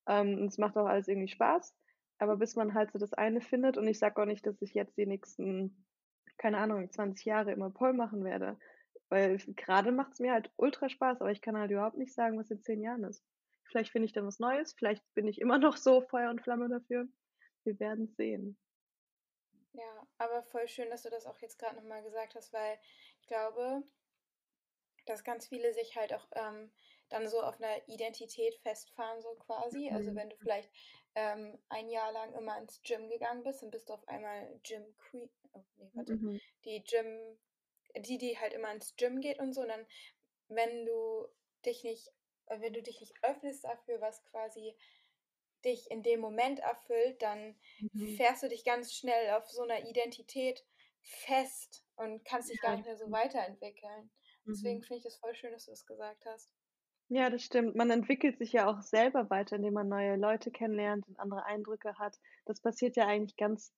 Ähm, 0.07 0.39
und 0.39 0.47
es 0.47 0.57
macht 0.57 0.77
auch 0.77 0.87
alles 0.87 1.07
irgendwie 1.07 1.29
Spaß. 1.29 1.75
Aber 2.17 2.37
bis 2.37 2.55
man 2.55 2.73
halt 2.73 2.91
so 2.91 2.99
das 2.99 3.13
eine 3.13 3.41
findet, 3.41 3.77
und 3.77 3.87
ich 3.87 3.99
sage 3.99 4.21
auch 4.21 4.25
nicht, 4.25 4.45
dass 4.45 4.61
ich 4.61 4.73
jetzt 4.73 4.97
die 4.97 5.05
nächsten, 5.05 5.85
keine 6.37 6.57
Ahnung, 6.57 6.91
20 6.91 7.25
Jahre 7.25 7.51
immer 7.51 7.69
Pole 7.69 7.93
machen 7.93 8.23
werde. 8.23 8.59
Weil 9.09 9.37
gerade 9.55 9.91
macht 9.91 10.13
es 10.13 10.19
mir 10.19 10.33
halt 10.33 10.51
ultra 10.57 10.89
Spaß, 10.89 11.21
aber 11.21 11.31
ich 11.31 11.41
kann 11.41 11.57
halt 11.57 11.71
überhaupt 11.71 11.97
nicht 11.97 12.13
sagen, 12.13 12.37
was 12.37 12.51
in 12.51 12.61
zehn 12.61 12.81
Jahren 12.81 13.03
ist. 13.03 13.23
Vielleicht 13.71 13.91
finde 13.91 14.05
ich 14.05 14.13
dann 14.13 14.27
was 14.27 14.39
Neues. 14.39 14.73
Vielleicht 14.73 15.01
bin 15.13 15.27
ich 15.27 15.39
immer 15.39 15.57
noch 15.57 15.77
so 15.77 16.01
Feuer 16.01 16.29
und 16.29 16.41
Flamme 16.41 16.67
dafür. 16.67 17.07
Wir 17.63 17.79
werden 17.79 18.07
sehen. 18.17 18.57
Ja, 19.73 20.07
aber 20.17 20.43
voll 20.43 20.67
schön, 20.67 20.89
dass 20.89 21.03
du 21.03 21.09
das 21.09 21.25
auch 21.25 21.39
jetzt 21.39 21.57
gerade 21.57 21.77
nochmal 21.77 22.03
gesagt 22.03 22.35
hast, 22.35 22.51
weil 22.51 22.77
ich 23.21 23.27
glaube, 23.27 23.83
dass 25.05 25.23
ganz 25.23 25.47
viele 25.47 25.73
sich 25.73 25.95
halt 25.95 26.13
auch 26.13 26.27
ähm, 26.33 26.71
dann 27.09 27.29
so 27.29 27.41
auf 27.41 27.61
einer 27.61 27.87
Identität 27.87 28.55
festfahren, 28.55 29.21
so 29.21 29.33
quasi. 29.35 29.89
Also 29.89 30.11
mhm. 30.11 30.15
Wenn 30.15 30.29
du 30.29 30.35
vielleicht 30.37 30.69
ähm, 31.15 31.57
ein 31.69 31.89
Jahr 31.89 32.11
lang 32.11 32.33
immer 32.33 32.57
ins 32.57 32.81
Gym 32.83 33.09
gegangen 33.09 33.43
bist, 33.43 33.63
dann 33.63 33.71
bist 33.71 33.89
du 33.89 33.93
auf 33.93 34.07
einmal 34.07 34.59
Gym 34.63 34.83
Queen, 34.97 35.29
oh, 35.53 35.63
nee, 35.77 35.89
warte, 35.93 36.15
mhm. 36.15 36.41
die 36.65 36.83
Gym, 36.83 37.37
die, 37.95 38.17
die 38.17 38.37
halt 38.37 38.53
immer 38.53 38.71
ins 38.73 38.95
Gym 38.97 39.21
geht 39.21 39.39
und 39.39 39.53
so. 39.53 39.61
Und 39.61 39.69
dann, 39.69 39.85
wenn 40.49 40.85
du 40.85 41.27
dich 41.65 41.83
nicht 41.83 42.11
wenn 42.59 42.73
du 42.73 42.81
dich 42.81 42.99
nicht 42.99 43.13
öffnest 43.23 43.63
dafür, 43.63 44.01
was 44.01 44.23
quasi 44.25 44.75
dich 45.63 45.89
in 45.91 46.03
dem 46.03 46.19
Moment 46.19 46.59
erfüllt, 46.59 47.21
dann 47.21 47.55
mhm. 47.79 48.15
fährst 48.15 48.43
du 48.43 48.49
dich 48.49 48.65
ganz 48.65 48.93
schnell 48.93 49.31
auf 49.31 49.47
so 49.49 49.61
einer 49.61 49.87
Identität 49.87 50.65
fest 51.01 51.85
und 51.95 52.25
kannst 52.25 52.49
dich 52.49 52.59
ja. 52.61 52.69
gar 52.69 52.75
nicht 52.75 52.85
mehr 52.85 52.97
so 52.97 53.11
weiterentwickeln. 53.11 54.11
Mhm. 54.43 54.51
Deswegen 54.51 54.81
finde 54.81 54.99
ich 54.99 55.05
es 55.05 55.17
voll 55.17 55.35
schön, 55.35 55.51
dass 55.51 55.65
du 55.65 55.71
das 55.71 55.85
gesagt 55.85 56.25
hast. 56.25 56.49
Ja, 57.09 57.29
das 57.29 57.43
stimmt. 57.43 57.75
Man 57.75 57.89
entwickelt 57.89 58.37
sich 58.37 58.53
ja 58.53 58.69
auch 58.69 58.81
selber 58.81 59.29
weiter, 59.29 59.57
indem 59.57 59.73
man 59.73 59.89
neue 59.89 60.15
Leute 60.15 60.49
kennenlernt 60.49 61.05
und 61.07 61.19
andere 61.19 61.45
Eindrücke 61.45 61.97
hat. 61.99 62.17
Das 62.45 62.61
passiert 62.61 62.95
ja 62.95 63.05
eigentlich 63.05 63.35
ganz 63.35 63.73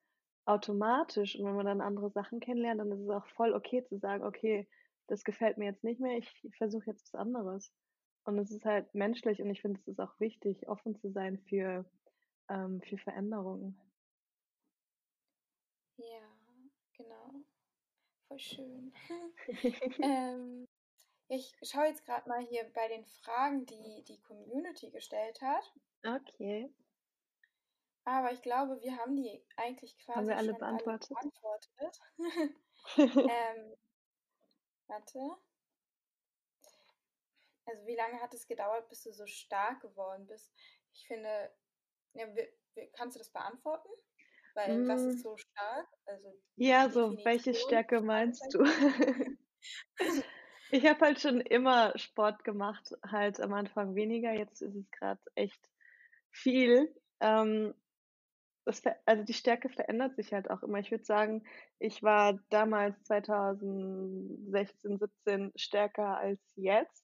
automatisch. 0.45 1.35
Und 1.35 1.45
wenn 1.45 1.55
man 1.55 1.65
dann 1.65 1.81
andere 1.81 2.11
Sachen 2.11 2.39
kennenlernt, 2.39 2.79
dann 2.79 2.91
ist 2.91 3.01
es 3.01 3.09
auch 3.09 3.25
voll 3.29 3.53
okay 3.53 3.83
zu 3.85 3.97
sagen, 3.97 4.23
okay, 4.23 4.67
das 5.07 5.23
gefällt 5.23 5.57
mir 5.57 5.65
jetzt 5.65 5.83
nicht 5.83 5.99
mehr, 5.99 6.17
ich 6.17 6.31
versuche 6.57 6.91
jetzt 6.91 7.11
was 7.11 7.19
anderes. 7.19 7.71
Und 8.25 8.37
es 8.39 8.51
ist 8.51 8.65
halt 8.65 8.93
menschlich 8.95 9.41
und 9.41 9.49
ich 9.49 9.61
finde, 9.61 9.79
es 9.79 9.87
ist 9.87 9.99
auch 9.99 10.19
wichtig, 10.19 10.67
offen 10.69 10.95
zu 10.95 11.11
sein 11.11 11.37
für, 11.49 11.85
ähm, 12.49 12.81
für 12.81 12.97
Veränderungen. 12.97 13.77
Ja, 15.97 16.37
genau. 16.97 17.31
voll 18.27 18.39
schön. 18.39 18.93
ähm, 20.01 20.67
ich 21.27 21.55
schaue 21.63 21.87
jetzt 21.87 22.05
gerade 22.05 22.27
mal 22.29 22.41
hier 22.45 22.63
bei 22.73 22.87
den 22.87 23.05
Fragen, 23.05 23.65
die 23.65 24.03
die 24.07 24.21
Community 24.21 24.89
gestellt 24.91 25.41
hat. 25.41 25.73
Okay. 26.05 26.69
Aber 28.05 28.31
ich 28.31 28.41
glaube, 28.41 28.81
wir 28.81 28.97
haben 28.97 29.15
die 29.15 29.41
eigentlich 29.55 29.97
quasi 29.97 30.19
Haben 30.19 30.27
wir 30.27 30.37
alle 30.37 30.49
schon 30.49 30.59
beantwortet? 30.59 31.11
alle 31.15 31.31
beantwortet. 31.31 32.57
ähm, 33.29 33.77
warte. 34.87 35.37
Also 37.65 37.85
wie 37.85 37.95
lange 37.95 38.19
hat 38.19 38.33
es 38.33 38.47
gedauert, 38.47 38.89
bis 38.89 39.03
du 39.03 39.11
so 39.11 39.25
stark 39.25 39.81
geworden 39.81 40.27
bist? 40.27 40.53
Ich 40.93 41.07
finde, 41.07 41.51
ja, 42.13 42.27
wir, 42.35 42.49
wir, 42.73 42.91
kannst 42.91 43.15
du 43.15 43.19
das 43.19 43.31
beantworten? 43.31 43.89
Weil 44.55 44.79
mm. 44.79 44.87
was 44.87 45.01
ist 45.01 45.23
so 45.23 45.35
stark? 45.37 45.87
Also 46.05 46.33
ja, 46.55 46.89
so 46.89 47.17
welche 47.23 47.53
Stärke 47.53 48.01
meinst 48.01 48.53
du? 48.53 48.63
ich 50.71 50.85
habe 50.85 51.05
halt 51.05 51.19
schon 51.19 51.41
immer 51.41 51.97
Sport 51.97 52.43
gemacht, 52.43 52.93
halt 53.05 53.39
am 53.39 53.53
Anfang 53.53 53.95
weniger, 53.95 54.33
jetzt 54.33 54.61
ist 54.61 54.75
es 54.75 54.91
gerade 54.91 55.21
echt 55.35 55.69
viel. 56.31 56.93
Ähm, 57.19 57.73
das, 58.65 58.81
also 59.05 59.23
die 59.23 59.33
Stärke 59.33 59.69
verändert 59.69 60.15
sich 60.15 60.33
halt 60.33 60.49
auch 60.49 60.63
immer. 60.63 60.79
Ich 60.79 60.91
würde 60.91 61.03
sagen, 61.03 61.43
ich 61.79 62.01
war 62.01 62.39
damals 62.49 63.01
2016, 63.03 64.99
17 64.99 65.51
stärker 65.55 66.17
als 66.17 66.39
jetzt, 66.55 67.02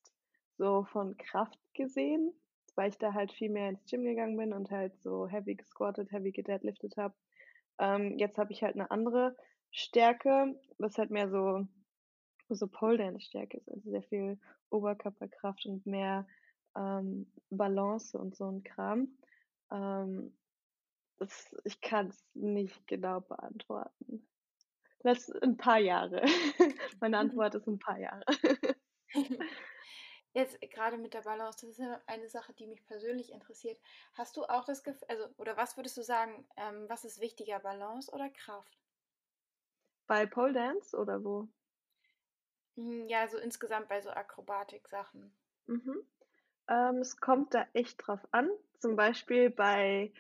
so 0.60 0.84
von 0.92 1.18
Kraft 1.18 1.58
gesehen, 1.74 2.34
weil 2.76 2.90
ich 2.90 2.98
da 2.98 3.14
halt 3.14 3.32
viel 3.32 3.50
mehr 3.50 3.70
ins 3.70 3.86
Gym 3.86 4.04
gegangen 4.04 4.38
bin 4.38 4.54
und 4.54 4.70
halt 4.70 4.94
so 5.02 5.28
heavy 5.28 5.56
gesquattet, 5.56 6.12
heavy 6.12 6.32
gedeadliftet 6.32 6.98
habe. 6.98 7.16
Ähm, 7.80 8.20
jetzt 8.20 8.38
habe 8.38 8.52
ich 8.52 8.62
halt 8.62 8.76
eine 8.76 8.92
andere 8.92 9.36
Stärke, 9.72 10.60
was 10.78 10.98
halt 10.98 11.10
mehr 11.10 11.30
so 11.30 11.66
so 12.52 12.68
Pole 12.68 12.98
Dance 12.98 13.26
Stärke 13.26 13.58
ist, 13.58 13.70
also 13.70 13.92
sehr 13.92 14.02
viel 14.04 14.40
Oberkörperkraft 14.72 15.66
und 15.68 15.86
mehr 15.86 16.28
ähm, 16.76 17.32
Balance 17.52 18.18
und 18.18 18.36
so 18.36 18.50
ein 18.50 18.64
Kram. 18.64 19.08
Ähm, 19.72 20.36
das, 21.20 21.56
ich 21.64 21.80
kann 21.80 22.08
es 22.08 22.26
nicht 22.34 22.88
genau 22.88 23.22
beantworten. 23.22 24.28
Das 25.04 25.30
ein 25.44 25.58
paar 25.58 25.80
Jahre. 25.80 26.24
Meine 27.00 27.18
mhm. 27.18 27.30
Antwort 27.30 27.56
ist 27.56 27.68
ein 27.68 27.80
paar 27.80 28.00
Jahre. 28.00 28.26
Jetzt 30.40 30.62
gerade 30.62 30.98
mit 30.98 31.14
der 31.14 31.24
Balance, 31.24 31.68
das 31.68 31.78
ist 31.78 31.86
eine 32.08 32.30
Sache, 32.30 32.54
die 32.54 32.66
mich 32.66 32.86
persönlich 32.86 33.34
interessiert. 33.34 33.78
Hast 34.14 34.38
du 34.38 34.46
auch 34.46 34.64
das 34.64 34.84
Gefühl, 34.86 35.06
also, 35.10 35.28
oder 35.36 35.58
was 35.58 35.76
würdest 35.76 35.98
du 35.98 36.02
sagen, 36.02 36.48
ähm, 36.56 36.86
was 36.88 37.04
ist 37.04 37.20
wichtiger, 37.20 37.60
Balance 37.60 38.10
oder 38.10 38.30
Kraft? 38.30 38.78
Bei 40.08 40.26
Pole 40.26 40.54
Dance 40.54 40.96
oder 40.96 41.22
wo? 41.26 41.50
Mhm, 42.78 43.10
ja, 43.10 43.28
so 43.28 43.38
insgesamt 43.38 43.90
bei 43.90 44.00
so 44.00 44.12
Akrobatik-Sachen. 44.12 45.34
Mhm. 45.68 46.08
Ähm, 46.70 46.96
es 47.00 47.18
kommt 47.18 47.54
da 47.54 47.68
echt 47.74 48.08
drauf 48.08 48.22
an. 48.32 48.50
Zum 48.80 48.96
Beispiel 48.96 49.50
bei 49.50 50.14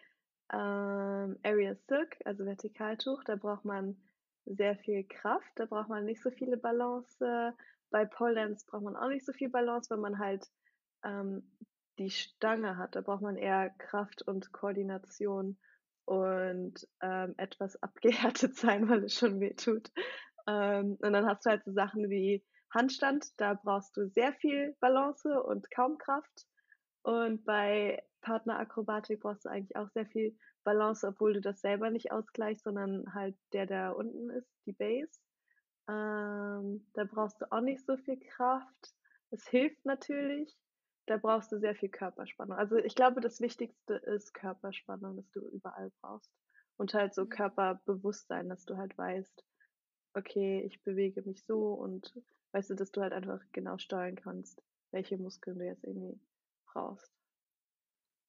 ähm, 0.52 1.40
Area 1.44 1.76
Silk, 1.88 2.18
also 2.26 2.46
Vertikaltuch, 2.46 3.24
da 3.24 3.38
braucht 3.38 3.64
man 3.64 3.96
sehr 4.46 4.76
viel 4.78 5.04
Kraft, 5.04 5.52
da 5.56 5.66
braucht 5.66 5.90
man 5.90 6.06
nicht 6.06 6.22
so 6.22 6.32
viele 6.32 6.58
Balance. 6.58 7.54
Bei 7.92 8.06
Pole 8.06 8.36
Dance 8.36 8.66
braucht 8.68 8.84
man 8.84 8.96
auch 8.96 9.10
nicht 9.10 9.26
so 9.26 9.34
viel 9.34 9.50
Balance, 9.50 9.90
wenn 9.90 10.00
man 10.00 10.20
halt 10.20 10.48
ähm, 11.04 11.44
die 11.98 12.10
Stange 12.10 12.78
hat. 12.78 12.96
Da 12.96 13.02
braucht 13.02 13.22
man 13.22 13.36
eher 13.36 13.70
Kraft 13.78 14.22
und 14.22 14.52
Koordination 14.52 15.58
und 16.06 16.88
ähm, 17.02 17.36
etwas 17.38 17.76
abgehärtet 17.84 18.56
sein, 18.56 18.90
weil 18.90 19.04
es 19.04 19.16
schon 19.16 19.40
weh 19.40 19.54
tut. 19.54 19.92
Ähm, 20.48 20.98
und 21.02 21.14
dann 21.14 21.26
hast 21.26 21.46
du 21.46 21.52
halt 21.52 21.64
so 21.64 21.72
Sachen 21.72 22.10
wie 22.10 22.44
Handstand, 22.72 23.26
da 23.38 23.56
brauchst 23.56 23.98
du 23.98 24.08
sehr 24.10 24.34
viel 24.34 24.76
Balance 24.80 25.42
und 25.44 25.70
kaum 25.72 25.98
Kraft. 25.98 26.46
Und 27.02 27.44
bei 27.46 28.04
Partnerakrobatik 28.22 29.22
brauchst 29.22 29.46
du 29.46 29.50
eigentlich 29.50 29.76
auch 29.76 29.90
sehr 29.90 30.06
viel 30.06 30.38
Balance, 30.64 31.07
obwohl 31.07 31.34
du 31.34 31.41
das 31.41 31.62
selber 31.62 31.89
nicht 31.89 32.12
ausgleichst, 32.12 32.64
sondern 32.64 33.14
halt 33.14 33.36
der, 33.53 33.66
der 33.66 33.95
unten 33.95 34.30
ist, 34.30 34.49
die 34.66 34.74
Base. 34.74 35.20
Ähm, 35.88 36.86
da 36.93 37.03
brauchst 37.05 37.41
du 37.41 37.51
auch 37.51 37.62
nicht 37.62 37.86
so 37.86 37.97
viel 37.97 38.20
Kraft. 38.20 38.93
Es 39.32 39.47
hilft 39.47 39.86
natürlich. 39.86 40.55
Da 41.07 41.18
brauchst 41.18 41.51
du 41.51 41.60
sehr 41.60 41.76
viel 41.76 41.89
Körperspannung. 41.89 42.57
Also 42.57 42.78
ich 42.78 42.93
glaube, 42.93 43.20
das 43.22 43.41
Wichtigste 43.41 43.95
ist 43.95 44.34
Körperspannung, 44.34 45.16
das 45.16 45.32
du 45.32 45.39
überall 45.39 45.91
brauchst. 46.01 46.32
Und 46.78 46.93
halt 46.93 47.16
so 47.16 47.26
mhm. 47.26 47.30
Körperbewusstsein, 47.30 48.47
dass 48.47 48.66
du 48.66 48.78
halt 48.78 48.95
weißt, 48.97 49.43
okay, 50.14 50.62
ich 50.62 50.84
bewege 50.84 51.24
mich 51.24 51.43
so 51.45 51.74
und 51.74 52.14
weißt 52.51 52.70
du, 52.70 52.76
dass 52.76 52.91
du 52.91 53.01
halt 53.01 53.14
einfach 53.14 53.41
genau 53.51 53.78
steuern 53.78 54.16
kannst, 54.16 54.62
welche 54.91 55.18
Muskeln 55.18 55.57
du 55.57 55.66
jetzt 55.66 55.84
irgendwie 55.84 56.20
brauchst. 56.68 57.12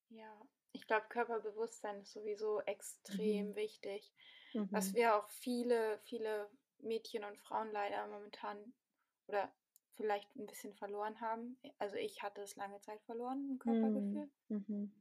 Ja, 0.09 0.40
ich 0.81 0.87
glaube, 0.87 1.05
Körperbewusstsein 1.11 2.01
ist 2.01 2.13
sowieso 2.13 2.61
extrem 2.63 3.51
mhm. 3.51 3.57
wichtig. 3.57 4.11
Mhm. 4.55 4.69
Was 4.71 4.95
wir 4.95 5.15
auch 5.15 5.29
viele, 5.29 5.99
viele 6.05 6.49
Mädchen 6.79 7.23
und 7.23 7.37
Frauen 7.39 7.71
leider 7.71 8.07
momentan 8.07 8.57
oder 9.29 9.53
vielleicht 9.97 10.35
ein 10.37 10.47
bisschen 10.47 10.73
verloren 10.75 11.21
haben. 11.21 11.59
Also 11.79 11.97
ich 11.97 12.23
hatte 12.23 12.41
es 12.41 12.57
lange 12.57 12.81
Zeit 12.81 13.03
verloren, 13.03 13.53
ein 13.53 13.59
Körpergefühl. 13.59 14.31
Mhm. 14.49 14.65
mhm. 14.67 14.93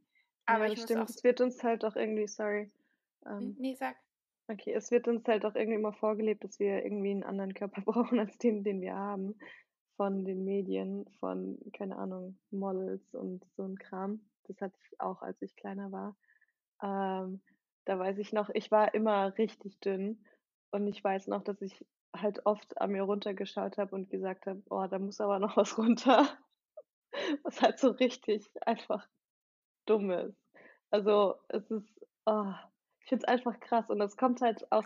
Aber 0.46 0.66
ja, 0.66 0.74
ich 0.74 0.82
stimmt, 0.82 1.00
muss 1.00 1.12
auch 1.12 1.16
es 1.16 1.24
wird 1.24 1.42
uns 1.42 1.64
halt 1.64 1.86
auch 1.86 1.96
irgendwie, 1.96 2.28
sorry. 2.28 2.70
Ähm, 3.26 3.56
nee, 3.58 3.76
sag. 3.76 3.96
Okay, 4.48 4.74
es 4.74 4.92
wird 4.92 5.08
uns 5.08 5.26
halt 5.28 5.46
auch 5.46 5.56
irgendwie 5.56 5.78
immer 5.78 5.94
vorgelebt, 5.94 6.44
dass 6.44 6.60
wir 6.60 6.84
irgendwie 6.84 7.12
einen 7.12 7.24
anderen 7.24 7.54
Körper 7.54 7.82
brauchen 7.86 8.20
als 8.20 8.38
den, 8.38 8.64
den 8.64 8.82
wir 8.82 8.96
haben. 8.96 9.40
Von 9.96 10.26
den 10.26 10.44
Medien, 10.44 11.06
von, 11.20 11.60
keine 11.74 11.98
Ahnung, 11.98 12.38
Models 12.52 13.14
und 13.14 13.46
so 13.56 13.64
ein 13.64 13.78
Kram. 13.78 14.22
Das 14.50 14.60
hatte 14.62 14.78
ich 14.84 15.00
auch, 15.00 15.22
als 15.22 15.42
ich 15.42 15.56
kleiner 15.56 15.92
war. 15.92 16.18
Ähm, 16.82 17.42
da 17.86 18.00
weiß 18.00 18.18
ich 18.18 18.34
noch, 18.34 18.50
ich 18.50 18.72
war 18.72 18.94
immer 18.94 19.38
richtig 19.38 19.80
dünn. 19.80 20.26
Und 20.72 20.88
ich 20.88 21.04
weiß 21.04 21.28
noch, 21.28 21.44
dass 21.44 21.62
ich 21.62 21.86
halt 22.16 22.46
oft 22.46 22.80
an 22.82 22.92
mir 22.92 23.04
runtergeschaut 23.04 23.78
habe 23.78 23.96
und 23.96 24.10
gesagt 24.10 24.46
habe, 24.48 24.62
oh, 24.70 24.86
da 24.88 25.00
muss 25.00 25.22
aber 25.22 25.40
noch 25.40 25.58
was 25.58 25.78
runter. 25.78 26.28
Was 27.44 27.62
halt 27.62 27.80
so 27.80 27.90
richtig 27.92 28.50
einfach 28.62 29.08
dumm 29.86 30.12
ist. 30.12 30.38
Also 30.92 31.36
es 31.50 31.70
ist, 31.70 32.08
oh, 32.26 32.54
ich 33.02 33.10
finde 33.10 33.26
es 33.26 33.28
einfach 33.28 33.60
krass. 33.60 33.90
Und 33.90 34.00
das 34.00 34.18
kommt 34.18 34.42
halt 34.42 34.72
auch 34.72 34.86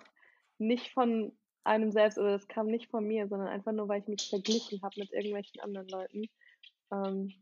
nicht 0.57 0.93
von 0.93 1.37
einem 1.63 1.91
selbst 1.91 2.17
oder 2.17 2.31
das 2.31 2.47
kam 2.47 2.67
nicht 2.67 2.89
von 2.89 3.05
mir, 3.05 3.27
sondern 3.27 3.47
einfach 3.47 3.71
nur, 3.71 3.87
weil 3.87 4.01
ich 4.01 4.07
mich 4.07 4.29
verglichen 4.29 4.81
habe 4.81 4.99
mit 4.99 5.11
irgendwelchen 5.11 5.61
anderen 5.61 5.87
Leuten. 5.87 6.29
Ähm, 6.91 7.33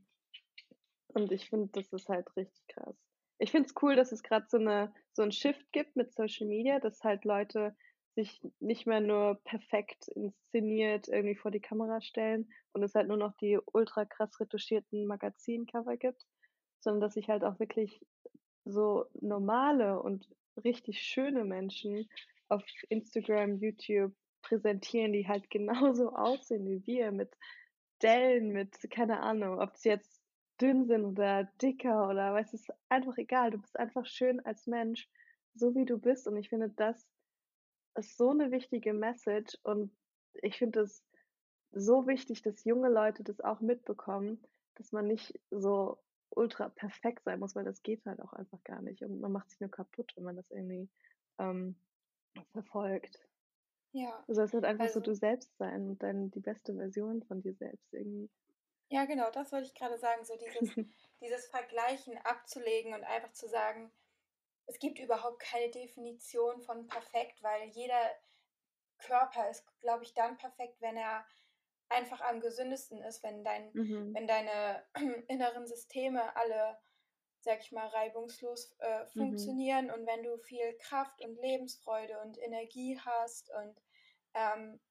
und 1.13 1.31
ich 1.31 1.49
finde, 1.49 1.69
das 1.73 1.91
ist 1.93 2.09
halt 2.09 2.27
richtig 2.35 2.61
krass. 2.67 2.95
Ich 3.39 3.51
finde 3.51 3.67
es 3.67 3.75
cool, 3.81 3.95
dass 3.95 4.11
es 4.11 4.23
gerade 4.23 4.45
so, 4.49 4.57
eine, 4.57 4.93
so 5.13 5.23
einen 5.23 5.31
Shift 5.31 5.71
gibt 5.71 5.95
mit 5.95 6.13
Social 6.13 6.47
Media, 6.47 6.79
dass 6.79 7.03
halt 7.03 7.25
Leute 7.25 7.75
sich 8.15 8.41
nicht 8.59 8.85
mehr 8.85 8.99
nur 8.99 9.39
perfekt 9.45 10.07
inszeniert 10.09 11.07
irgendwie 11.07 11.35
vor 11.35 11.49
die 11.49 11.61
Kamera 11.61 12.01
stellen 12.01 12.51
und 12.73 12.83
es 12.83 12.93
halt 12.93 13.07
nur 13.07 13.17
noch 13.17 13.35
die 13.37 13.57
ultra 13.71 14.05
krass 14.05 14.39
retuschierten 14.39 15.07
Magazincover 15.07 15.97
gibt, 15.97 16.25
sondern 16.81 17.01
dass 17.01 17.13
sich 17.13 17.29
halt 17.29 17.43
auch 17.43 17.59
wirklich 17.59 18.01
so 18.65 19.05
normale 19.21 20.01
und 20.01 20.27
richtig 20.63 21.01
schöne 21.01 21.45
Menschen 21.45 22.09
auf 22.49 22.63
Instagram, 22.89 23.57
YouTube 23.57 24.13
präsentieren, 24.41 25.13
die 25.13 25.27
halt 25.27 25.49
genauso 25.49 26.13
aussehen 26.13 26.67
wie 26.67 26.85
wir, 26.85 27.11
mit 27.11 27.31
Dellen, 28.01 28.49
mit, 28.49 28.89
keine 28.89 29.21
Ahnung, 29.21 29.59
ob 29.59 29.77
sie 29.77 29.89
jetzt 29.89 30.20
dünn 30.61 30.85
sind 30.85 31.05
oder 31.05 31.45
dicker 31.61 32.09
oder 32.09 32.33
weiß 32.33 32.53
es 32.53 32.67
einfach 32.89 33.17
egal. 33.17 33.51
Du 33.51 33.57
bist 33.59 33.77
einfach 33.77 34.05
schön 34.05 34.39
als 34.41 34.67
Mensch, 34.67 35.09
so 35.55 35.75
wie 35.75 35.85
du 35.85 35.97
bist. 35.97 36.27
Und 36.27 36.37
ich 36.37 36.49
finde, 36.49 36.69
das 36.69 37.07
ist 37.95 38.17
so 38.17 38.29
eine 38.29 38.51
wichtige 38.51 38.93
Message 38.93 39.57
und 39.63 39.91
ich 40.41 40.57
finde 40.57 40.81
es 40.81 41.03
so 41.71 42.07
wichtig, 42.07 42.41
dass 42.41 42.63
junge 42.63 42.89
Leute 42.89 43.23
das 43.23 43.41
auch 43.41 43.61
mitbekommen, 43.61 44.41
dass 44.75 44.91
man 44.91 45.07
nicht 45.07 45.39
so 45.49 45.97
ultra 46.29 46.69
perfekt 46.69 47.23
sein 47.23 47.39
muss, 47.39 47.55
weil 47.55 47.65
das 47.65 47.83
geht 47.83 48.05
halt 48.05 48.21
auch 48.21 48.33
einfach 48.33 48.63
gar 48.63 48.81
nicht. 48.81 49.01
Und 49.03 49.19
man 49.19 49.31
macht 49.31 49.49
sich 49.49 49.59
nur 49.59 49.71
kaputt, 49.71 50.11
wenn 50.15 50.23
man 50.23 50.35
das 50.35 50.49
irgendwie 50.51 50.89
ähm, 51.39 51.75
verfolgt. 52.51 53.19
Ja. 53.93 54.23
Du 54.27 54.33
sollst 54.33 54.53
halt 54.53 54.63
einfach 54.63 54.85
also, 54.85 54.99
so 54.99 55.05
du 55.05 55.15
selbst 55.15 55.55
sein 55.57 55.89
und 55.89 56.03
dann 56.03 56.31
die 56.31 56.39
beste 56.39 56.73
Version 56.73 57.23
von 57.23 57.41
dir 57.41 57.53
selbst 57.55 57.93
irgendwie. 57.93 58.29
Ja, 58.91 59.05
genau, 59.05 59.31
das 59.31 59.53
wollte 59.53 59.67
ich 59.67 59.73
gerade 59.73 59.97
sagen, 59.97 60.25
so 60.25 60.35
dieses, 60.35 60.75
dieses 61.21 61.47
Vergleichen 61.47 62.17
abzulegen 62.25 62.93
und 62.93 63.05
einfach 63.05 63.31
zu 63.31 63.47
sagen, 63.47 63.89
es 64.65 64.79
gibt 64.79 64.99
überhaupt 64.99 65.39
keine 65.39 65.71
Definition 65.71 66.61
von 66.61 66.87
perfekt, 66.87 67.41
weil 67.41 67.69
jeder 67.69 68.11
Körper 68.97 69.49
ist, 69.49 69.65
glaube 69.79 70.03
ich, 70.03 70.13
dann 70.13 70.37
perfekt, 70.37 70.81
wenn 70.81 70.97
er 70.97 71.25
einfach 71.87 72.19
am 72.19 72.41
gesündesten 72.41 73.01
ist, 73.01 73.23
wenn 73.23 73.45
dein, 73.45 73.71
mhm. 73.71 74.13
wenn 74.13 74.27
deine 74.27 74.85
inneren 75.29 75.65
Systeme 75.67 76.35
alle, 76.35 76.77
sag 77.39 77.61
ich 77.61 77.71
mal, 77.71 77.87
reibungslos 77.87 78.75
äh, 78.79 79.03
mhm. 79.03 79.07
funktionieren 79.07 79.85
mhm. 79.85 79.93
und 79.93 80.05
wenn 80.05 80.23
du 80.23 80.37
viel 80.37 80.77
Kraft 80.79 81.21
und 81.21 81.39
Lebensfreude 81.39 82.19
und 82.19 82.37
Energie 82.39 82.99
hast 82.99 83.51
und 83.51 83.81
ähm, 84.33 84.81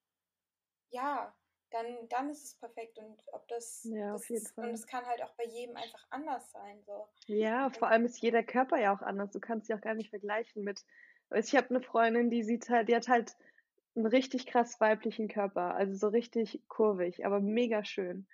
ja, 0.88 1.36
dann, 1.70 2.08
dann 2.08 2.30
ist 2.30 2.44
es 2.44 2.54
perfekt. 2.54 2.98
Und 2.98 3.22
ob 3.32 3.46
das, 3.48 3.84
Ja, 3.84 4.12
das 4.12 4.22
auf 4.22 4.28
jeden 4.30 4.42
ist, 4.42 4.56
und 4.56 4.64
Fall. 4.64 4.72
es 4.72 4.86
kann 4.86 5.06
halt 5.06 5.22
auch 5.22 5.32
bei 5.34 5.44
jedem 5.44 5.76
einfach 5.76 6.06
anders 6.10 6.50
sein. 6.52 6.82
So. 6.86 7.08
Ja, 7.26 7.70
vor 7.70 7.88
Und 7.88 7.92
allem 7.92 8.04
ist 8.04 8.20
jeder 8.22 8.42
Körper 8.42 8.78
ja 8.78 8.94
auch 8.94 9.02
anders. 9.02 9.30
Du 9.30 9.40
kannst 9.40 9.66
sie 9.66 9.74
auch 9.74 9.80
gar 9.80 9.94
nicht 9.94 10.10
vergleichen 10.10 10.64
mit. 10.64 10.84
Also 11.30 11.46
ich 11.48 11.56
habe 11.56 11.70
eine 11.70 11.82
Freundin, 11.82 12.30
die 12.30 12.42
sieht 12.42 12.68
halt, 12.68 12.88
die 12.88 12.96
hat 12.96 13.08
halt 13.08 13.36
einen 13.94 14.06
richtig 14.06 14.46
krass 14.46 14.80
weiblichen 14.80 15.28
Körper, 15.28 15.74
also 15.74 15.94
so 15.94 16.08
richtig 16.08 16.62
kurvig, 16.68 17.26
aber 17.26 17.40
mega 17.40 17.84
schön. 17.84 18.26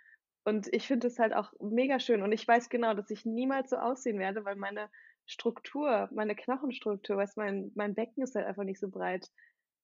Und 0.44 0.72
ich 0.72 0.86
finde 0.86 1.08
es 1.08 1.18
halt 1.18 1.34
auch 1.34 1.52
mega 1.60 1.98
schön. 1.98 2.22
Und 2.22 2.32
ich 2.32 2.46
weiß 2.46 2.68
genau, 2.68 2.94
dass 2.94 3.10
ich 3.10 3.24
niemals 3.24 3.70
so 3.70 3.76
aussehen 3.76 4.18
werde, 4.18 4.44
weil 4.44 4.56
meine 4.56 4.88
Struktur, 5.26 6.08
meine 6.12 6.36
Knochenstruktur, 6.36 7.16
weißt, 7.16 7.36
mein, 7.36 7.72
mein 7.74 7.94
Becken 7.94 8.22
ist 8.22 8.34
halt 8.36 8.46
einfach 8.46 8.62
nicht 8.62 8.78
so 8.78 8.88
breit. 8.88 9.30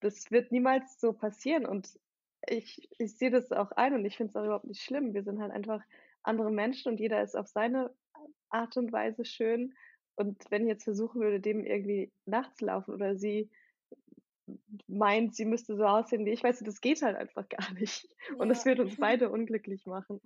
Das 0.00 0.30
wird 0.30 0.52
niemals 0.52 1.00
so 1.00 1.12
passieren. 1.12 1.66
Und 1.66 1.98
ich, 2.48 2.88
ich 2.98 3.16
sehe 3.16 3.30
das 3.30 3.52
auch 3.52 3.70
ein 3.72 3.94
und 3.94 4.04
ich 4.04 4.16
finde 4.16 4.30
es 4.30 4.36
auch 4.36 4.44
überhaupt 4.44 4.66
nicht 4.66 4.82
schlimm. 4.82 5.14
Wir 5.14 5.22
sind 5.22 5.40
halt 5.40 5.52
einfach 5.52 5.82
andere 6.22 6.50
Menschen 6.50 6.92
und 6.92 7.00
jeder 7.00 7.22
ist 7.22 7.36
auf 7.36 7.48
seine 7.48 7.94
Art 8.50 8.76
und 8.76 8.92
Weise 8.92 9.24
schön. 9.24 9.74
Und 10.16 10.50
wenn 10.50 10.62
ich 10.62 10.68
jetzt 10.68 10.84
versuchen 10.84 11.20
würde, 11.20 11.40
dem 11.40 11.64
irgendwie 11.64 12.12
nachzulaufen 12.26 12.94
oder 12.94 13.16
sie 13.16 13.50
meint, 14.86 15.34
sie 15.34 15.44
müsste 15.44 15.76
so 15.76 15.84
aussehen 15.84 16.26
wie 16.26 16.32
ich, 16.32 16.42
weißt 16.42 16.60
du, 16.60 16.64
das 16.64 16.80
geht 16.80 17.02
halt 17.02 17.16
einfach 17.16 17.48
gar 17.48 17.72
nicht. 17.74 18.08
Und 18.38 18.48
das 18.48 18.64
wird 18.64 18.80
uns 18.80 18.96
beide 18.98 19.30
unglücklich 19.30 19.86
machen. 19.86 20.20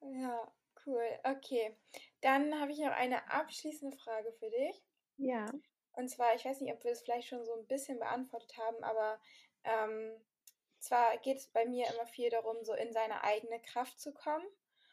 ja, 0.00 0.52
cool. 0.86 1.06
Okay. 1.24 1.76
Dann 2.20 2.60
habe 2.60 2.72
ich 2.72 2.78
noch 2.78 2.90
eine 2.90 3.30
abschließende 3.30 3.96
Frage 3.96 4.32
für 4.32 4.50
dich. 4.50 4.82
Ja. 5.18 5.46
Und 5.92 6.08
zwar, 6.08 6.34
ich 6.34 6.44
weiß 6.44 6.60
nicht, 6.60 6.72
ob 6.72 6.82
wir 6.84 6.92
es 6.92 7.02
vielleicht 7.02 7.28
schon 7.28 7.44
so 7.44 7.54
ein 7.54 7.66
bisschen 7.66 7.98
beantwortet 7.98 8.56
haben, 8.56 8.82
aber 8.84 9.20
ähm, 9.64 10.12
zwar 10.80 11.18
geht 11.18 11.38
es 11.38 11.48
bei 11.48 11.66
mir 11.66 11.88
immer 11.92 12.06
viel 12.06 12.30
darum, 12.30 12.64
so 12.64 12.74
in 12.74 12.92
seine 12.92 13.22
eigene 13.24 13.60
Kraft 13.60 14.00
zu 14.00 14.12
kommen 14.14 14.46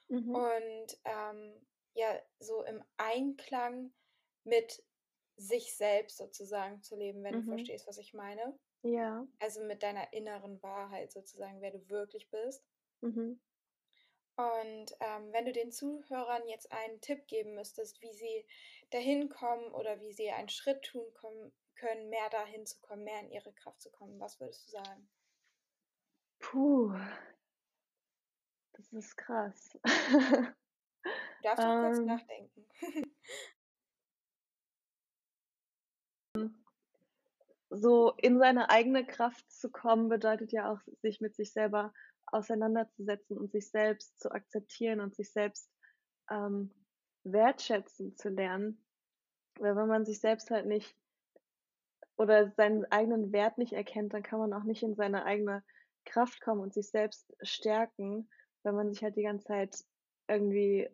Mhm. 0.09 0.35
und 0.35 0.97
ähm, 1.05 1.67
ja, 1.93 2.21
so 2.39 2.63
im 2.63 2.83
Einklang 2.97 3.93
mit 4.43 4.83
sich 5.37 5.75
selbst 5.75 6.17
sozusagen 6.17 6.81
zu 6.83 6.95
leben, 6.95 7.23
wenn 7.23 7.35
du 7.35 7.41
Mhm. 7.41 7.49
verstehst, 7.49 7.87
was 7.87 7.97
ich 7.97 8.13
meine. 8.13 8.59
Ja. 8.83 9.27
Also 9.39 9.61
mit 9.63 9.83
deiner 9.83 10.13
inneren 10.13 10.61
Wahrheit 10.63 11.11
sozusagen, 11.13 11.61
wer 11.61 11.71
du 11.71 11.89
wirklich 11.89 12.29
bist. 12.31 12.65
Mhm. 13.01 13.39
Und 14.37 14.95
ähm, 14.99 15.31
wenn 15.33 15.45
du 15.45 15.51
den 15.53 15.71
Zuhörern 15.71 16.47
jetzt 16.47 16.71
einen 16.71 16.99
Tipp 17.01 17.27
geben 17.27 17.53
müsstest, 17.55 18.01
wie 18.01 18.13
sie 18.13 18.45
dahin 18.89 19.29
kommen 19.29 19.71
oder 19.73 19.99
wie 20.01 20.11
sie 20.13 20.29
einen 20.31 20.49
Schritt 20.49 20.83
tun 20.83 21.13
kommen, 21.13 21.53
können, 21.75 22.09
mehr 22.09 22.29
dahin 22.29 22.65
zu 22.65 22.79
kommen, 22.81 23.03
mehr 23.03 23.19
in 23.21 23.29
ihre 23.31 23.53
Kraft 23.53 23.81
zu 23.81 23.91
kommen, 23.91 24.19
was 24.19 24.39
würdest 24.39 24.67
du 24.67 24.71
sagen? 24.71 25.09
Puh, 26.39 26.93
das 28.73 28.93
ist 28.93 29.17
krass. 29.17 29.77
Du 31.43 31.49
darfst 31.49 31.63
auch 31.63 31.81
kurz 31.81 31.99
ähm, 31.99 32.05
nachdenken. 32.07 32.65
so 37.69 38.13
in 38.17 38.39
seine 38.39 38.69
eigene 38.69 39.05
Kraft 39.05 39.49
zu 39.51 39.69
kommen, 39.69 40.09
bedeutet 40.09 40.51
ja 40.51 40.71
auch, 40.71 40.79
sich 41.01 41.21
mit 41.21 41.35
sich 41.35 41.51
selber 41.51 41.93
auseinanderzusetzen 42.27 43.37
und 43.37 43.51
sich 43.51 43.69
selbst 43.69 44.19
zu 44.19 44.31
akzeptieren 44.31 44.99
und 44.99 45.15
sich 45.15 45.31
selbst 45.31 45.69
ähm, 46.29 46.71
wertschätzen 47.23 48.15
zu 48.15 48.29
lernen. 48.29 48.83
Weil 49.59 49.75
wenn 49.75 49.87
man 49.87 50.05
sich 50.05 50.19
selbst 50.19 50.51
halt 50.51 50.65
nicht 50.65 50.95
oder 52.17 52.51
seinen 52.51 52.85
eigenen 52.91 53.31
Wert 53.31 53.57
nicht 53.57 53.73
erkennt, 53.73 54.13
dann 54.13 54.23
kann 54.23 54.39
man 54.39 54.53
auch 54.53 54.63
nicht 54.63 54.83
in 54.83 54.95
seine 54.95 55.25
eigene 55.25 55.63
Kraft 56.05 56.41
kommen 56.41 56.61
und 56.61 56.73
sich 56.73 56.89
selbst 56.89 57.35
stärken, 57.41 58.29
wenn 58.63 58.75
man 58.75 58.93
sich 58.93 59.03
halt 59.03 59.15
die 59.15 59.23
ganze 59.23 59.45
Zeit 59.45 59.85
irgendwie 60.27 60.89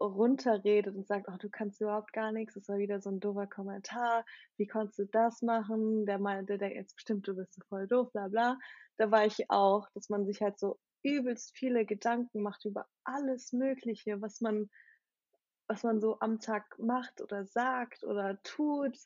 runterredet 0.00 0.96
und 0.96 1.06
sagt, 1.06 1.28
ach, 1.28 1.38
du 1.38 1.50
kannst 1.50 1.80
überhaupt 1.80 2.12
gar 2.12 2.32
nichts, 2.32 2.54
das 2.54 2.68
war 2.68 2.78
wieder 2.78 3.00
so 3.00 3.10
ein 3.10 3.20
doofer 3.20 3.46
Kommentar, 3.46 4.24
wie 4.56 4.66
konntest 4.66 4.98
du 4.98 5.04
das 5.04 5.42
machen? 5.42 6.06
Der 6.06 6.18
meinte, 6.18 6.56
der 6.56 6.58
denkt 6.58 6.76
jetzt 6.76 6.94
bestimmt, 6.94 7.28
du 7.28 7.34
bist 7.34 7.58
voll 7.68 7.86
doof, 7.86 8.10
bla 8.12 8.28
bla. 8.28 8.58
Da 8.96 9.10
war 9.10 9.26
ich 9.26 9.50
auch, 9.50 9.88
dass 9.94 10.08
man 10.08 10.26
sich 10.26 10.40
halt 10.40 10.58
so 10.58 10.78
übelst 11.02 11.56
viele 11.56 11.84
Gedanken 11.84 12.42
macht 12.42 12.64
über 12.64 12.86
alles 13.04 13.52
Mögliche, 13.52 14.20
was 14.20 14.40
man, 14.40 14.70
was 15.66 15.82
man 15.82 16.00
so 16.00 16.18
am 16.20 16.40
Tag 16.40 16.78
macht 16.78 17.20
oder 17.20 17.44
sagt 17.44 18.04
oder 18.04 18.42
tut. 18.42 18.98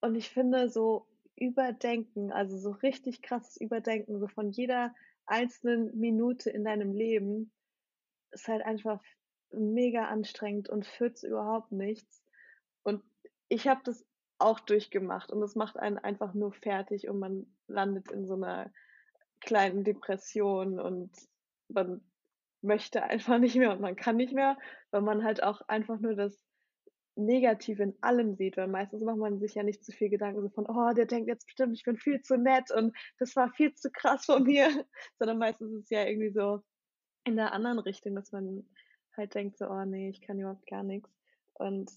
Und 0.00 0.16
ich 0.16 0.30
finde 0.30 0.68
so 0.68 1.06
Überdenken, 1.36 2.32
also 2.32 2.58
so 2.58 2.70
richtig 2.70 3.22
krasses 3.22 3.56
Überdenken, 3.60 4.18
so 4.18 4.28
von 4.28 4.50
jeder 4.50 4.94
einzelnen 5.26 5.98
Minute 5.98 6.50
in 6.50 6.64
deinem 6.64 6.92
Leben, 6.92 7.52
ist 8.30 8.48
halt 8.48 8.62
einfach 8.62 9.00
mega 9.50 10.06
anstrengend 10.06 10.68
und 10.68 10.86
führt 10.86 11.18
zu 11.18 11.28
überhaupt 11.28 11.72
nichts. 11.72 12.22
Und 12.82 13.02
ich 13.48 13.68
habe 13.68 13.80
das 13.84 14.04
auch 14.38 14.60
durchgemacht 14.60 15.30
und 15.30 15.42
es 15.42 15.54
macht 15.54 15.76
einen 15.76 15.98
einfach 15.98 16.34
nur 16.34 16.52
fertig 16.52 17.08
und 17.08 17.18
man 17.18 17.46
landet 17.68 18.10
in 18.10 18.26
so 18.26 18.34
einer 18.34 18.72
kleinen 19.40 19.84
Depression 19.84 20.80
und 20.80 21.10
man 21.68 22.02
möchte 22.60 23.02
einfach 23.02 23.38
nicht 23.38 23.56
mehr 23.56 23.72
und 23.72 23.80
man 23.80 23.96
kann 23.96 24.16
nicht 24.16 24.32
mehr, 24.32 24.56
weil 24.90 25.02
man 25.02 25.24
halt 25.24 25.42
auch 25.42 25.62
einfach 25.68 25.98
nur 26.00 26.14
das 26.14 26.38
Negative 27.14 27.82
in 27.82 27.94
allem 28.00 28.34
sieht, 28.34 28.56
weil 28.56 28.68
meistens 28.68 29.02
macht 29.02 29.18
man 29.18 29.38
sich 29.38 29.54
ja 29.54 29.62
nicht 29.62 29.84
zu 29.84 29.92
viel 29.92 30.08
Gedanken 30.08 30.40
so 30.40 30.48
von, 30.48 30.66
oh, 30.66 30.92
der 30.94 31.06
denkt 31.06 31.28
jetzt 31.28 31.46
bestimmt, 31.46 31.76
ich 31.76 31.84
bin 31.84 31.96
viel 31.96 32.22
zu 32.22 32.38
nett 32.38 32.70
und 32.70 32.96
das 33.18 33.36
war 33.36 33.50
viel 33.52 33.74
zu 33.74 33.90
krass 33.90 34.24
von 34.24 34.44
mir, 34.44 34.68
sondern 35.18 35.38
meistens 35.38 35.72
ist 35.72 35.84
es 35.84 35.90
ja 35.90 36.04
irgendwie 36.04 36.32
so 36.32 36.62
in 37.24 37.36
der 37.36 37.52
anderen 37.52 37.78
Richtung, 37.78 38.14
dass 38.14 38.32
man 38.32 38.66
halt 39.16 39.34
denkt 39.34 39.58
so, 39.58 39.66
oh 39.66 39.84
nee, 39.84 40.08
ich 40.08 40.22
kann 40.22 40.40
überhaupt 40.40 40.66
gar 40.66 40.82
nichts. 40.82 41.10
Und 41.54 41.92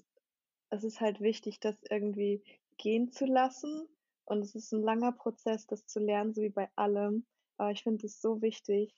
es 0.70 0.84
ist 0.84 1.00
halt 1.02 1.22
wichtig, 1.22 1.60
das 1.60 1.78
irgendwie 1.90 2.44
gehen 2.78 3.12
zu 3.12 3.26
lassen. 3.26 3.88
Und 4.26 4.42
es 4.42 4.56
ist 4.56 4.72
ein 4.72 4.82
langer 4.82 5.12
Prozess, 5.12 5.66
das 5.68 5.86
zu 5.86 6.00
lernen, 6.00 6.34
so 6.34 6.42
wie 6.42 6.50
bei 6.50 6.70
allem. 6.76 7.26
Aber 7.58 7.72
ich 7.72 7.84
finde 7.84 8.06
es 8.06 8.22
so 8.22 8.42
wichtig, 8.42 8.94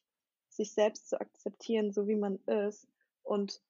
sich 0.49 0.74
selbst 0.74 1.09
zu 1.09 1.20
akzeptieren, 1.20 1.91
so 1.91 2.07
wie 2.07 2.15
man 2.15 2.38
ist 2.45 2.88
und 3.24 3.61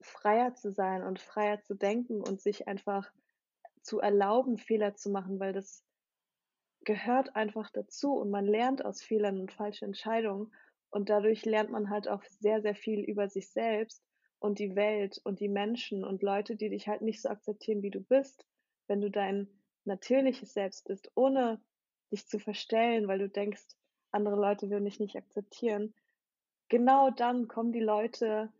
freier 0.00 0.54
zu 0.54 0.72
sein 0.72 1.02
und 1.02 1.20
freier 1.20 1.60
zu 1.62 1.74
denken 1.74 2.20
und 2.20 2.40
sich 2.40 2.68
einfach 2.68 3.10
zu 3.82 4.00
erlauben, 4.00 4.58
Fehler 4.58 4.94
zu 4.94 5.10
machen, 5.10 5.38
weil 5.38 5.52
das 5.52 5.84
gehört 6.84 7.34
einfach 7.34 7.70
dazu 7.70 8.14
und 8.14 8.30
man 8.30 8.46
lernt 8.46 8.84
aus 8.84 9.02
Fehlern 9.02 9.40
und 9.40 9.52
falschen 9.52 9.86
Entscheidungen 9.86 10.52
und 10.90 11.08
dadurch 11.08 11.44
lernt 11.44 11.70
man 11.70 11.90
halt 11.90 12.08
auch 12.08 12.22
sehr, 12.24 12.62
sehr 12.62 12.74
viel 12.74 13.00
über 13.00 13.28
sich 13.28 13.50
selbst 13.50 14.02
und 14.38 14.58
die 14.58 14.76
Welt 14.76 15.20
und 15.24 15.40
die 15.40 15.48
Menschen 15.48 16.04
und 16.04 16.22
Leute, 16.22 16.56
die 16.56 16.68
dich 16.68 16.88
halt 16.88 17.02
nicht 17.02 17.20
so 17.20 17.28
akzeptieren, 17.28 17.82
wie 17.82 17.90
du 17.90 18.00
bist, 18.00 18.46
wenn 18.86 19.00
du 19.00 19.10
dein 19.10 19.48
natürliches 19.84 20.52
Selbst 20.52 20.86
bist, 20.86 21.10
ohne 21.14 21.60
dich 22.12 22.26
zu 22.26 22.38
verstellen, 22.38 23.08
weil 23.08 23.18
du 23.18 23.28
denkst, 23.28 23.64
andere 24.10 24.36
Leute 24.36 24.70
würden 24.70 24.84
dich 24.84 25.00
nicht 25.00 25.16
akzeptieren. 25.16 25.94
Genau 26.68 27.10
dann 27.10 27.48
kommen 27.48 27.72
die 27.72 27.80
Leute 27.80 28.52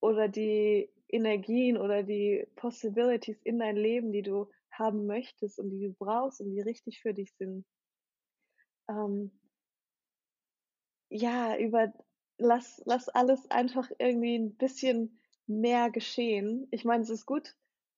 oder 0.00 0.28
die 0.28 0.90
Energien 1.08 1.76
oder 1.76 2.02
die 2.02 2.46
Possibilities 2.56 3.40
in 3.42 3.58
dein 3.58 3.76
Leben, 3.76 4.12
die 4.12 4.22
du 4.22 4.48
haben 4.70 5.06
möchtest 5.06 5.58
und 5.58 5.70
die 5.70 5.80
du 5.80 5.92
brauchst 5.92 6.40
und 6.40 6.50
die 6.50 6.60
richtig 6.60 7.00
für 7.00 7.14
dich 7.14 7.32
sind. 7.34 7.64
Ähm, 8.88 9.30
ja, 11.10 11.56
über 11.56 11.92
lass, 12.38 12.82
lass 12.84 13.08
alles 13.08 13.50
einfach 13.50 13.90
irgendwie 13.98 14.38
ein 14.38 14.56
bisschen 14.56 15.20
mehr 15.46 15.90
geschehen. 15.90 16.68
Ich 16.70 16.84
meine, 16.84 17.02
es 17.02 17.10
ist 17.10 17.26
gut, 17.26 17.54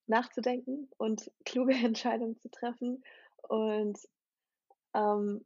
nachzudenken 0.06 0.88
und 0.96 1.30
kluge 1.44 1.72
Entscheidungen 1.84 2.38
zu 2.38 2.50
treffen 2.50 3.04
und 3.48 3.98
ähm, 4.94 5.44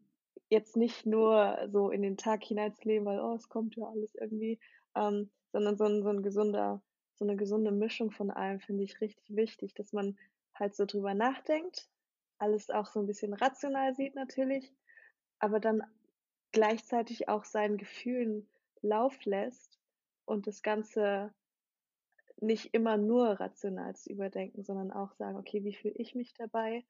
jetzt 0.48 0.76
nicht 0.76 1.06
nur 1.06 1.68
so 1.70 1.90
in 1.90 2.02
den 2.02 2.16
Tag 2.16 2.44
hineinzuleben, 2.44 3.06
weil 3.06 3.20
oh, 3.20 3.34
es 3.34 3.48
kommt 3.48 3.76
ja 3.76 3.86
alles 3.86 4.14
irgendwie, 4.14 4.58
ähm, 4.94 5.30
sondern 5.52 5.76
so 5.76 5.84
ein, 5.84 6.02
so 6.02 6.08
ein 6.08 6.22
gesunder, 6.22 6.82
so 7.14 7.24
eine 7.24 7.36
gesunde 7.36 7.72
Mischung 7.72 8.10
von 8.10 8.30
allem 8.30 8.60
finde 8.60 8.84
ich 8.84 9.00
richtig 9.00 9.24
wichtig, 9.34 9.74
dass 9.74 9.92
man 9.92 10.16
halt 10.54 10.74
so 10.74 10.84
drüber 10.84 11.14
nachdenkt, 11.14 11.88
alles 12.38 12.70
auch 12.70 12.86
so 12.86 13.00
ein 13.00 13.06
bisschen 13.06 13.34
rational 13.34 13.94
sieht 13.94 14.14
natürlich, 14.14 14.72
aber 15.38 15.60
dann 15.60 15.82
gleichzeitig 16.52 17.28
auch 17.28 17.44
seinen 17.44 17.76
Gefühlen 17.76 18.48
Lauf 18.82 19.24
lässt 19.24 19.80
und 20.26 20.46
das 20.46 20.62
Ganze 20.62 21.32
nicht 22.40 22.74
immer 22.74 22.96
nur 22.96 23.40
rational 23.40 23.96
zu 23.96 24.10
überdenken, 24.10 24.62
sondern 24.62 24.92
auch 24.92 25.12
sagen, 25.14 25.38
okay, 25.38 25.64
wie 25.64 25.74
fühle 25.74 25.94
ich 25.96 26.14
mich 26.14 26.34
dabei? 26.34 26.84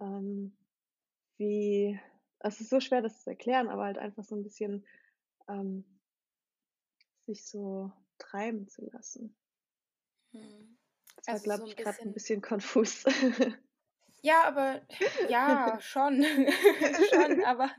Ähm, 0.00 0.56
wie, 1.36 1.98
es 2.44 2.60
ist 2.60 2.70
so 2.70 2.80
schwer, 2.80 3.02
das 3.02 3.22
zu 3.22 3.30
erklären, 3.30 3.68
aber 3.68 3.84
halt 3.84 3.98
einfach 3.98 4.24
so 4.24 4.36
ein 4.36 4.42
bisschen 4.44 4.86
ähm, 5.48 5.84
sich 7.26 7.44
so 7.44 7.90
treiben 8.18 8.68
zu 8.68 8.84
lassen. 8.90 9.34
Hm. 10.32 10.76
Das 11.16 11.32
war, 11.32 11.38
Also 11.38 11.40
glaube 11.40 11.64
so 11.64 11.66
ich, 11.66 11.76
gerade 11.76 11.98
ein 12.02 12.12
bisschen, 12.12 12.40
konfus. 12.42 13.04
Ja, 14.22 14.44
aber 14.44 14.86
ja, 15.26 15.78
schon. 15.82 16.22
schon, 17.02 17.42
aber 17.44 17.70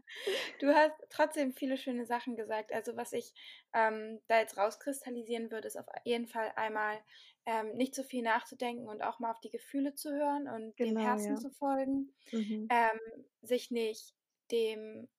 du 0.60 0.74
hast 0.76 0.94
trotzdem 1.10 1.54
viele 1.54 1.76
schöne 1.78 2.06
Sachen 2.06 2.36
gesagt. 2.36 2.72
Also 2.72 2.96
was 2.96 3.14
ich 3.14 3.34
ähm, 3.74 4.22
da 4.28 4.40
jetzt 4.40 4.58
rauskristallisieren 4.58 5.50
würde, 5.52 5.68
ist 5.68 5.78
auf 5.78 5.88
jeden 6.04 6.28
Fall 6.28 6.52
einmal 6.56 7.04
ähm, 7.48 7.76
nicht 7.76 7.96
so 7.96 8.04
viel 8.04 8.22
nachzudenken 8.22 8.88
und 8.88 9.02
auch 9.02 9.20
mal 9.20 9.32
auf 9.32 9.40
die 9.40 9.50
Gefühle 9.50 9.96
zu 9.96 10.12
hören 10.14 10.48
und 10.48 10.80
dem 10.80 10.96
Genau, 10.96 10.98
Herzen 10.98 11.36
ja. 11.36 11.38
zu 11.38 11.50
folgen, 11.50 12.14
Mhm. 12.32 12.70
ähm, 12.70 13.00
sich 13.42 13.72
nicht 13.72 14.16
dem 14.52 15.10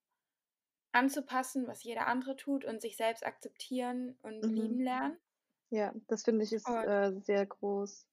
anzupassen, 0.91 1.69
was 1.69 1.85
jeder 1.85 2.09
andere 2.09 2.35
tut 2.35 2.65
und 2.65 2.81
sich 2.83 2.97
selbst 2.97 3.25
akzeptieren 3.25 4.19
und 4.23 4.53
lieben 4.57 4.81
Mhm. 4.81 4.81
lernen. 4.81 5.21
Ja, 5.71 5.95
das 6.09 6.25
finde 6.25 6.45
ich 6.45 6.53
ist 6.53 6.83
äh, 6.83 7.13
sehr 7.21 7.47
groß, 7.47 8.07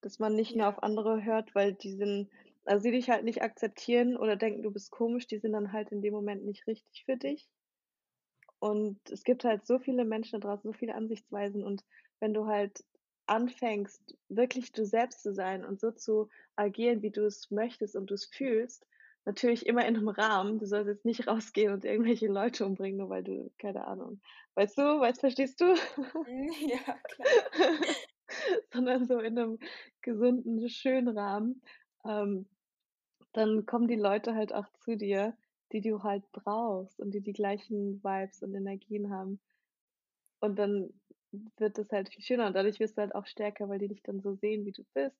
dass 0.00 0.18
man 0.18 0.34
nicht 0.34 0.56
nur 0.56 0.66
ja, 0.66 0.68
auf 0.68 0.82
andere 0.82 1.22
hört, 1.22 1.54
weil 1.54 1.72
die 1.72 1.92
sind, 1.92 2.30
also 2.64 2.82
die 2.82 2.90
dich 2.90 3.10
halt 3.10 3.22
nicht 3.24 3.42
akzeptieren 3.42 4.16
oder 4.16 4.34
denken, 4.34 4.62
du 4.64 4.72
bist 4.72 4.90
komisch, 4.90 5.28
die 5.28 5.38
sind 5.38 5.52
dann 5.52 5.72
halt 5.72 5.92
in 5.92 6.02
dem 6.02 6.12
Moment 6.14 6.44
nicht 6.44 6.66
richtig 6.66 7.04
für 7.04 7.16
dich. 7.16 7.48
Und 8.60 9.00
es 9.10 9.22
gibt 9.24 9.44
halt 9.44 9.66
so 9.66 9.78
viele 9.78 10.04
Menschen 10.04 10.40
da 10.40 10.46
draußen, 10.48 10.70
so 10.70 10.76
viele 10.76 10.94
Ansichtsweisen. 10.94 11.64
Und 11.64 11.84
wenn 12.20 12.34
du 12.34 12.46
halt 12.46 12.84
anfängst, 13.26 14.16
wirklich 14.28 14.72
du 14.72 14.84
selbst 14.84 15.22
zu 15.22 15.32
sein 15.34 15.64
und 15.64 15.80
so 15.80 15.90
zu 15.92 16.28
agieren, 16.56 17.02
wie 17.02 17.10
du 17.10 17.24
es 17.26 17.50
möchtest 17.50 17.94
und 17.96 18.10
du 18.10 18.14
es 18.14 18.24
fühlst, 18.26 18.86
natürlich 19.28 19.66
immer 19.66 19.86
in 19.86 19.94
einem 19.96 20.08
Rahmen. 20.08 20.58
Du 20.58 20.66
sollst 20.66 20.88
jetzt 20.88 21.04
nicht 21.04 21.28
rausgehen 21.28 21.72
und 21.72 21.84
irgendwelche 21.84 22.26
Leute 22.28 22.64
umbringen, 22.64 22.98
nur 22.98 23.10
weil 23.10 23.22
du, 23.22 23.52
keine 23.58 23.86
Ahnung. 23.86 24.20
Weißt 24.54 24.76
du, 24.78 24.82
weißt, 24.82 25.20
verstehst 25.20 25.60
du? 25.60 25.66
mm, 25.66 26.50
ja, 26.68 26.98
klar. 27.04 27.28
Sondern 28.72 29.06
so 29.06 29.18
in 29.20 29.38
einem 29.38 29.58
gesunden, 30.00 30.68
schönen 30.70 31.16
Rahmen. 31.16 31.62
Ähm, 32.04 32.46
dann 33.34 33.66
kommen 33.66 33.86
die 33.86 33.96
Leute 33.96 34.34
halt 34.34 34.54
auch 34.54 34.66
zu 34.80 34.96
dir, 34.96 35.36
die 35.72 35.82
du 35.82 36.02
halt 36.02 36.24
brauchst 36.32 36.98
und 36.98 37.10
die 37.12 37.20
die 37.20 37.34
gleichen 37.34 38.02
Vibes 38.02 38.42
und 38.42 38.54
Energien 38.54 39.10
haben. 39.10 39.40
Und 40.40 40.58
dann 40.58 40.88
wird 41.58 41.78
es 41.78 41.90
halt 41.92 42.08
viel 42.08 42.24
schöner 42.24 42.46
und 42.46 42.56
dadurch 42.56 42.80
wirst 42.80 42.96
du 42.96 43.02
halt 43.02 43.14
auch 43.14 43.26
stärker, 43.26 43.68
weil 43.68 43.78
die 43.78 43.88
dich 43.88 44.02
dann 44.02 44.22
so 44.22 44.34
sehen, 44.34 44.64
wie 44.64 44.72
du 44.72 44.84
bist. 44.94 45.18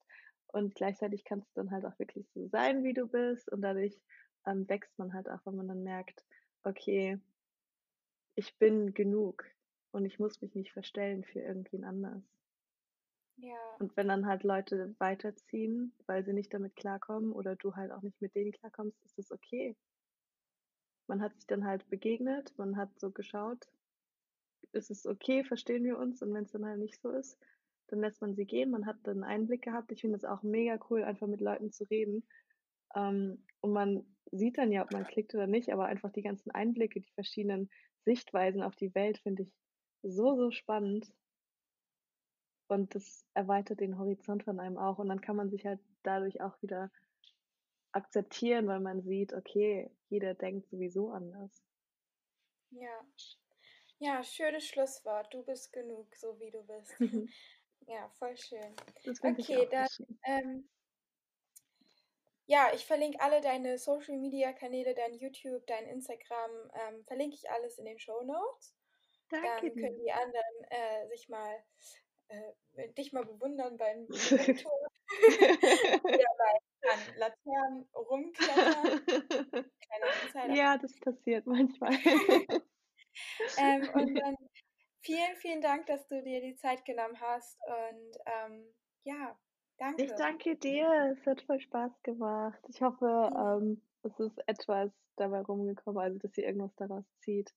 Und 0.48 0.74
gleichzeitig 0.74 1.24
kannst 1.24 1.48
du 1.50 1.60
dann 1.62 1.70
halt 1.70 1.84
auch 1.84 1.98
wirklich 1.98 2.28
so 2.34 2.48
sein, 2.48 2.82
wie 2.84 2.94
du 2.94 3.06
bist. 3.06 3.50
Und 3.50 3.62
dadurch 3.62 4.00
ähm, 4.46 4.68
wächst 4.68 4.98
man 4.98 5.12
halt 5.12 5.28
auch, 5.28 5.40
wenn 5.44 5.56
man 5.56 5.68
dann 5.68 5.82
merkt, 5.82 6.24
okay, 6.62 7.20
ich 8.34 8.56
bin 8.58 8.94
genug 8.94 9.44
und 9.90 10.04
ich 10.04 10.18
muss 10.18 10.40
mich 10.40 10.54
nicht 10.54 10.72
verstellen 10.72 11.24
für 11.24 11.40
irgendwen 11.40 11.84
anders. 11.84 12.22
Ja, 13.36 13.56
Und 13.78 13.96
wenn 13.96 14.08
dann 14.08 14.26
halt 14.26 14.42
Leute 14.42 14.94
weiterziehen, 14.98 15.92
weil 16.06 16.24
sie 16.24 16.32
nicht 16.32 16.52
damit 16.52 16.74
klarkommen 16.76 17.32
oder 17.32 17.56
du 17.56 17.74
halt 17.76 17.92
auch 17.92 18.02
nicht 18.02 18.20
mit 18.20 18.34
denen 18.34 18.52
klarkommst, 18.52 19.00
ist 19.04 19.18
das 19.18 19.30
okay. 19.30 19.76
Man 21.08 21.22
hat 21.22 21.34
sich 21.36 21.46
dann 21.46 21.64
halt 21.64 21.88
begegnet, 21.88 22.52
man 22.58 22.76
hat 22.76 22.98
so 22.98 23.10
geschaut, 23.10 23.68
ist 24.72 24.90
es 24.90 25.06
okay, 25.06 25.44
verstehen 25.44 25.84
wir 25.84 25.98
uns? 25.98 26.22
Und 26.22 26.34
wenn 26.34 26.44
es 26.44 26.52
dann 26.52 26.66
halt 26.66 26.78
nicht 26.78 27.00
so 27.00 27.10
ist, 27.10 27.38
dann 27.88 28.00
lässt 28.00 28.20
man 28.20 28.34
sie 28.34 28.44
gehen. 28.44 28.70
Man 28.70 28.86
hat 28.86 28.96
dann 29.02 29.22
einen 29.22 29.42
Einblick 29.42 29.62
gehabt. 29.62 29.90
Ich 29.92 30.00
finde 30.00 30.16
es 30.16 30.24
auch 30.24 30.42
mega 30.42 30.78
cool, 30.90 31.02
einfach 31.02 31.26
mit 31.26 31.40
Leuten 31.40 31.72
zu 31.72 31.84
reden. 31.84 32.26
Ähm, 32.94 33.44
und 33.60 33.72
man 33.72 34.16
sieht 34.30 34.58
dann 34.58 34.72
ja, 34.72 34.82
ob 34.82 34.92
man 34.92 35.06
klickt 35.06 35.34
oder 35.34 35.46
nicht, 35.46 35.72
aber 35.72 35.86
einfach 35.86 36.12
die 36.12 36.22
ganzen 36.22 36.50
Einblicke, 36.50 37.00
die 37.00 37.12
verschiedenen 37.12 37.70
Sichtweisen 38.04 38.62
auf 38.62 38.76
die 38.76 38.94
Welt 38.94 39.18
finde 39.18 39.42
ich 39.42 39.52
so, 40.02 40.36
so 40.36 40.50
spannend. 40.50 41.12
Und 42.68 42.94
das 42.94 43.26
erweitert 43.34 43.80
den 43.80 43.98
Horizont 43.98 44.44
von 44.44 44.60
einem 44.60 44.76
auch. 44.76 44.98
Und 44.98 45.08
dann 45.08 45.22
kann 45.22 45.36
man 45.36 45.50
sich 45.50 45.64
halt 45.66 45.80
dadurch 46.02 46.40
auch 46.42 46.60
wieder 46.62 46.90
akzeptieren, 47.92 48.66
weil 48.66 48.80
man 48.80 49.02
sieht, 49.02 49.32
okay, 49.32 49.90
jeder 50.10 50.34
denkt 50.34 50.68
sowieso 50.68 51.10
anders. 51.10 51.62
ja. 52.70 53.06
Ja, 54.00 54.22
schönes 54.22 54.64
Schlusswort. 54.64 55.34
Du 55.34 55.42
bist 55.42 55.72
genug, 55.72 56.14
so 56.14 56.38
wie 56.38 56.50
du 56.52 56.62
bist. 56.62 56.94
Ja, 57.88 58.08
voll 58.18 58.36
schön. 58.36 58.74
Okay, 59.22 59.66
dann, 59.70 59.88
ähm, 60.24 60.68
ja, 62.46 62.70
ich 62.74 62.86
verlinke 62.86 63.20
alle 63.20 63.40
deine 63.40 63.78
Social 63.78 64.16
Media 64.18 64.52
Kanäle, 64.52 64.94
dein 64.94 65.14
YouTube, 65.14 65.66
dein 65.66 65.86
Instagram, 65.86 66.50
ähm, 66.74 67.04
verlinke 67.06 67.36
ich 67.36 67.50
alles 67.50 67.78
in 67.78 67.86
den 67.86 67.98
Show 67.98 68.22
Notes. 68.22 68.74
Danke 69.30 69.70
Dann 69.70 69.76
können 69.76 69.98
die 69.98 70.12
anderen 70.12 70.64
äh, 70.70 71.08
sich 71.08 71.28
mal 71.28 71.62
äh, 72.28 72.88
dich 72.92 73.12
mal 73.12 73.24
bewundern 73.24 73.76
beim 73.76 74.06
Rumtour 74.10 74.90
oder 76.04 76.24
bei 76.38 76.90
an 76.90 76.98
Laternen 77.16 77.88
rumklettern. 77.94 79.04
Kleiner 79.06 80.22
Insider. 80.24 80.54
ja, 80.54 80.78
das 80.78 80.98
passiert 81.00 81.46
manchmal. 81.46 81.92
Ähm, 83.58 83.88
und 83.94 84.14
dann 84.14 84.36
vielen, 85.00 85.36
vielen 85.36 85.60
Dank, 85.60 85.86
dass 85.86 86.06
du 86.08 86.22
dir 86.22 86.40
die 86.40 86.56
Zeit 86.56 86.84
genommen 86.84 87.20
hast. 87.20 87.58
Und 87.66 88.18
ähm, 88.26 88.74
ja, 89.04 89.38
danke. 89.78 90.04
Ich 90.04 90.12
danke 90.12 90.56
dir. 90.56 91.16
Es 91.18 91.26
hat 91.26 91.42
voll 91.42 91.60
Spaß 91.60 92.02
gemacht. 92.02 92.60
Ich 92.68 92.80
hoffe, 92.82 93.30
ähm, 93.36 93.82
es 94.02 94.18
ist 94.18 94.38
etwas 94.46 94.92
dabei 95.16 95.40
rumgekommen, 95.40 96.00
also 96.00 96.18
dass 96.18 96.36
ihr 96.38 96.46
irgendwas 96.46 96.74
daraus 96.76 97.04
zieht. 97.20 97.52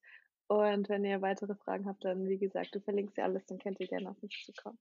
Und 0.48 0.88
wenn 0.88 1.04
ihr 1.04 1.22
weitere 1.22 1.54
Fragen 1.54 1.86
habt, 1.86 2.04
dann 2.04 2.28
wie 2.28 2.38
gesagt, 2.38 2.74
du 2.74 2.80
verlinkst 2.80 3.16
ja 3.16 3.24
alles, 3.24 3.46
dann 3.46 3.58
könnt 3.58 3.80
ihr 3.80 3.88
gerne 3.88 4.10
auf 4.10 4.20
mich 4.20 4.44
zukommen. 4.44 4.78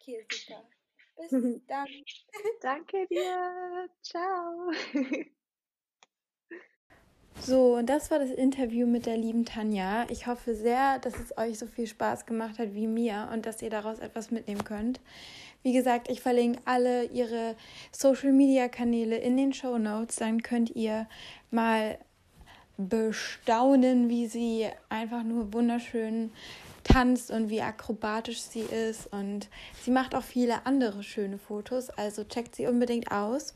Okay, 0.00 0.26
super. 0.30 0.68
Bis 1.18 1.66
dann. 1.66 1.88
Danke 2.60 3.06
dir. 3.08 3.88
Ciao. 4.02 4.72
So, 7.40 7.76
und 7.76 7.86
das 7.86 8.10
war 8.10 8.18
das 8.18 8.30
Interview 8.30 8.86
mit 8.86 9.06
der 9.06 9.16
lieben 9.16 9.44
Tanja. 9.44 10.06
Ich 10.10 10.26
hoffe 10.26 10.54
sehr, 10.54 10.98
dass 10.98 11.14
es 11.14 11.36
euch 11.38 11.58
so 11.58 11.66
viel 11.66 11.86
Spaß 11.86 12.26
gemacht 12.26 12.58
hat 12.58 12.74
wie 12.74 12.86
mir 12.86 13.28
und 13.32 13.46
dass 13.46 13.62
ihr 13.62 13.70
daraus 13.70 13.98
etwas 14.00 14.30
mitnehmen 14.30 14.64
könnt. 14.64 15.00
Wie 15.62 15.72
gesagt, 15.72 16.10
ich 16.10 16.20
verlinke 16.20 16.60
alle 16.66 17.04
ihre 17.04 17.56
Social 17.90 18.32
Media 18.32 18.68
Kanäle 18.68 19.16
in 19.16 19.36
den 19.36 19.52
Show 19.52 19.78
Notes. 19.78 20.16
Dann 20.16 20.42
könnt 20.42 20.76
ihr 20.76 21.08
mal 21.50 21.98
bestaunen, 22.76 24.08
wie 24.08 24.26
sie 24.28 24.66
einfach 24.88 25.24
nur 25.24 25.52
wunderschön 25.52 26.30
tanzt 26.84 27.30
und 27.30 27.50
wie 27.50 27.60
akrobatisch 27.60 28.40
sie 28.40 28.60
ist. 28.60 29.12
Und 29.12 29.48
sie 29.84 29.90
macht 29.90 30.14
auch 30.14 30.22
viele 30.22 30.64
andere 30.66 31.02
schöne 31.02 31.38
Fotos. 31.38 31.90
Also 31.90 32.24
checkt 32.24 32.54
sie 32.56 32.66
unbedingt 32.66 33.10
aus. 33.10 33.54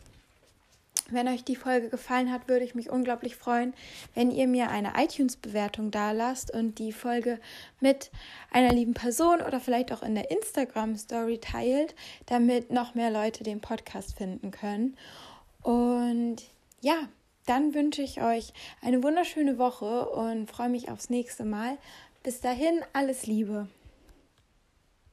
Wenn 1.11 1.29
euch 1.29 1.45
die 1.45 1.57
Folge 1.57 1.89
gefallen 1.89 2.33
hat, 2.33 2.49
würde 2.49 2.65
ich 2.65 2.75
mich 2.75 2.91
unglaublich 2.91 3.37
freuen, 3.37 3.75
wenn 4.15 4.31
ihr 4.31 4.47
mir 4.47 4.71
eine 4.71 4.93
iTunes-Bewertung 4.97 5.91
dalasst 5.91 6.53
und 6.53 6.79
die 6.79 6.93
Folge 6.93 7.39
mit 7.81 8.11
einer 8.51 8.73
lieben 8.73 8.95
Person 8.95 9.41
oder 9.43 9.61
vielleicht 9.61 9.93
auch 9.93 10.03
in 10.03 10.15
der 10.15 10.31
Instagram-Story 10.31 11.39
teilt, 11.39 11.95
damit 12.27 12.71
noch 12.71 12.95
mehr 12.95 13.11
Leute 13.11 13.45
den 13.45 13.61
Podcast 13.61 14.17
finden 14.17 14.51
können. 14.51 14.97
Und 15.63 16.37
ja, 16.81 17.09
dann 17.47 17.75
wünsche 17.75 18.03
ich 18.03 18.23
euch 18.23 18.53
eine 18.81 19.03
wunderschöne 19.03 19.59
Woche 19.59 20.09
und 20.09 20.51
freue 20.51 20.69
mich 20.69 20.91
aufs 20.91 21.11
nächste 21.11 21.45
Mal. 21.45 21.77
Bis 22.23 22.41
dahin, 22.41 22.81
alles 22.93 23.27
Liebe. 23.27 23.69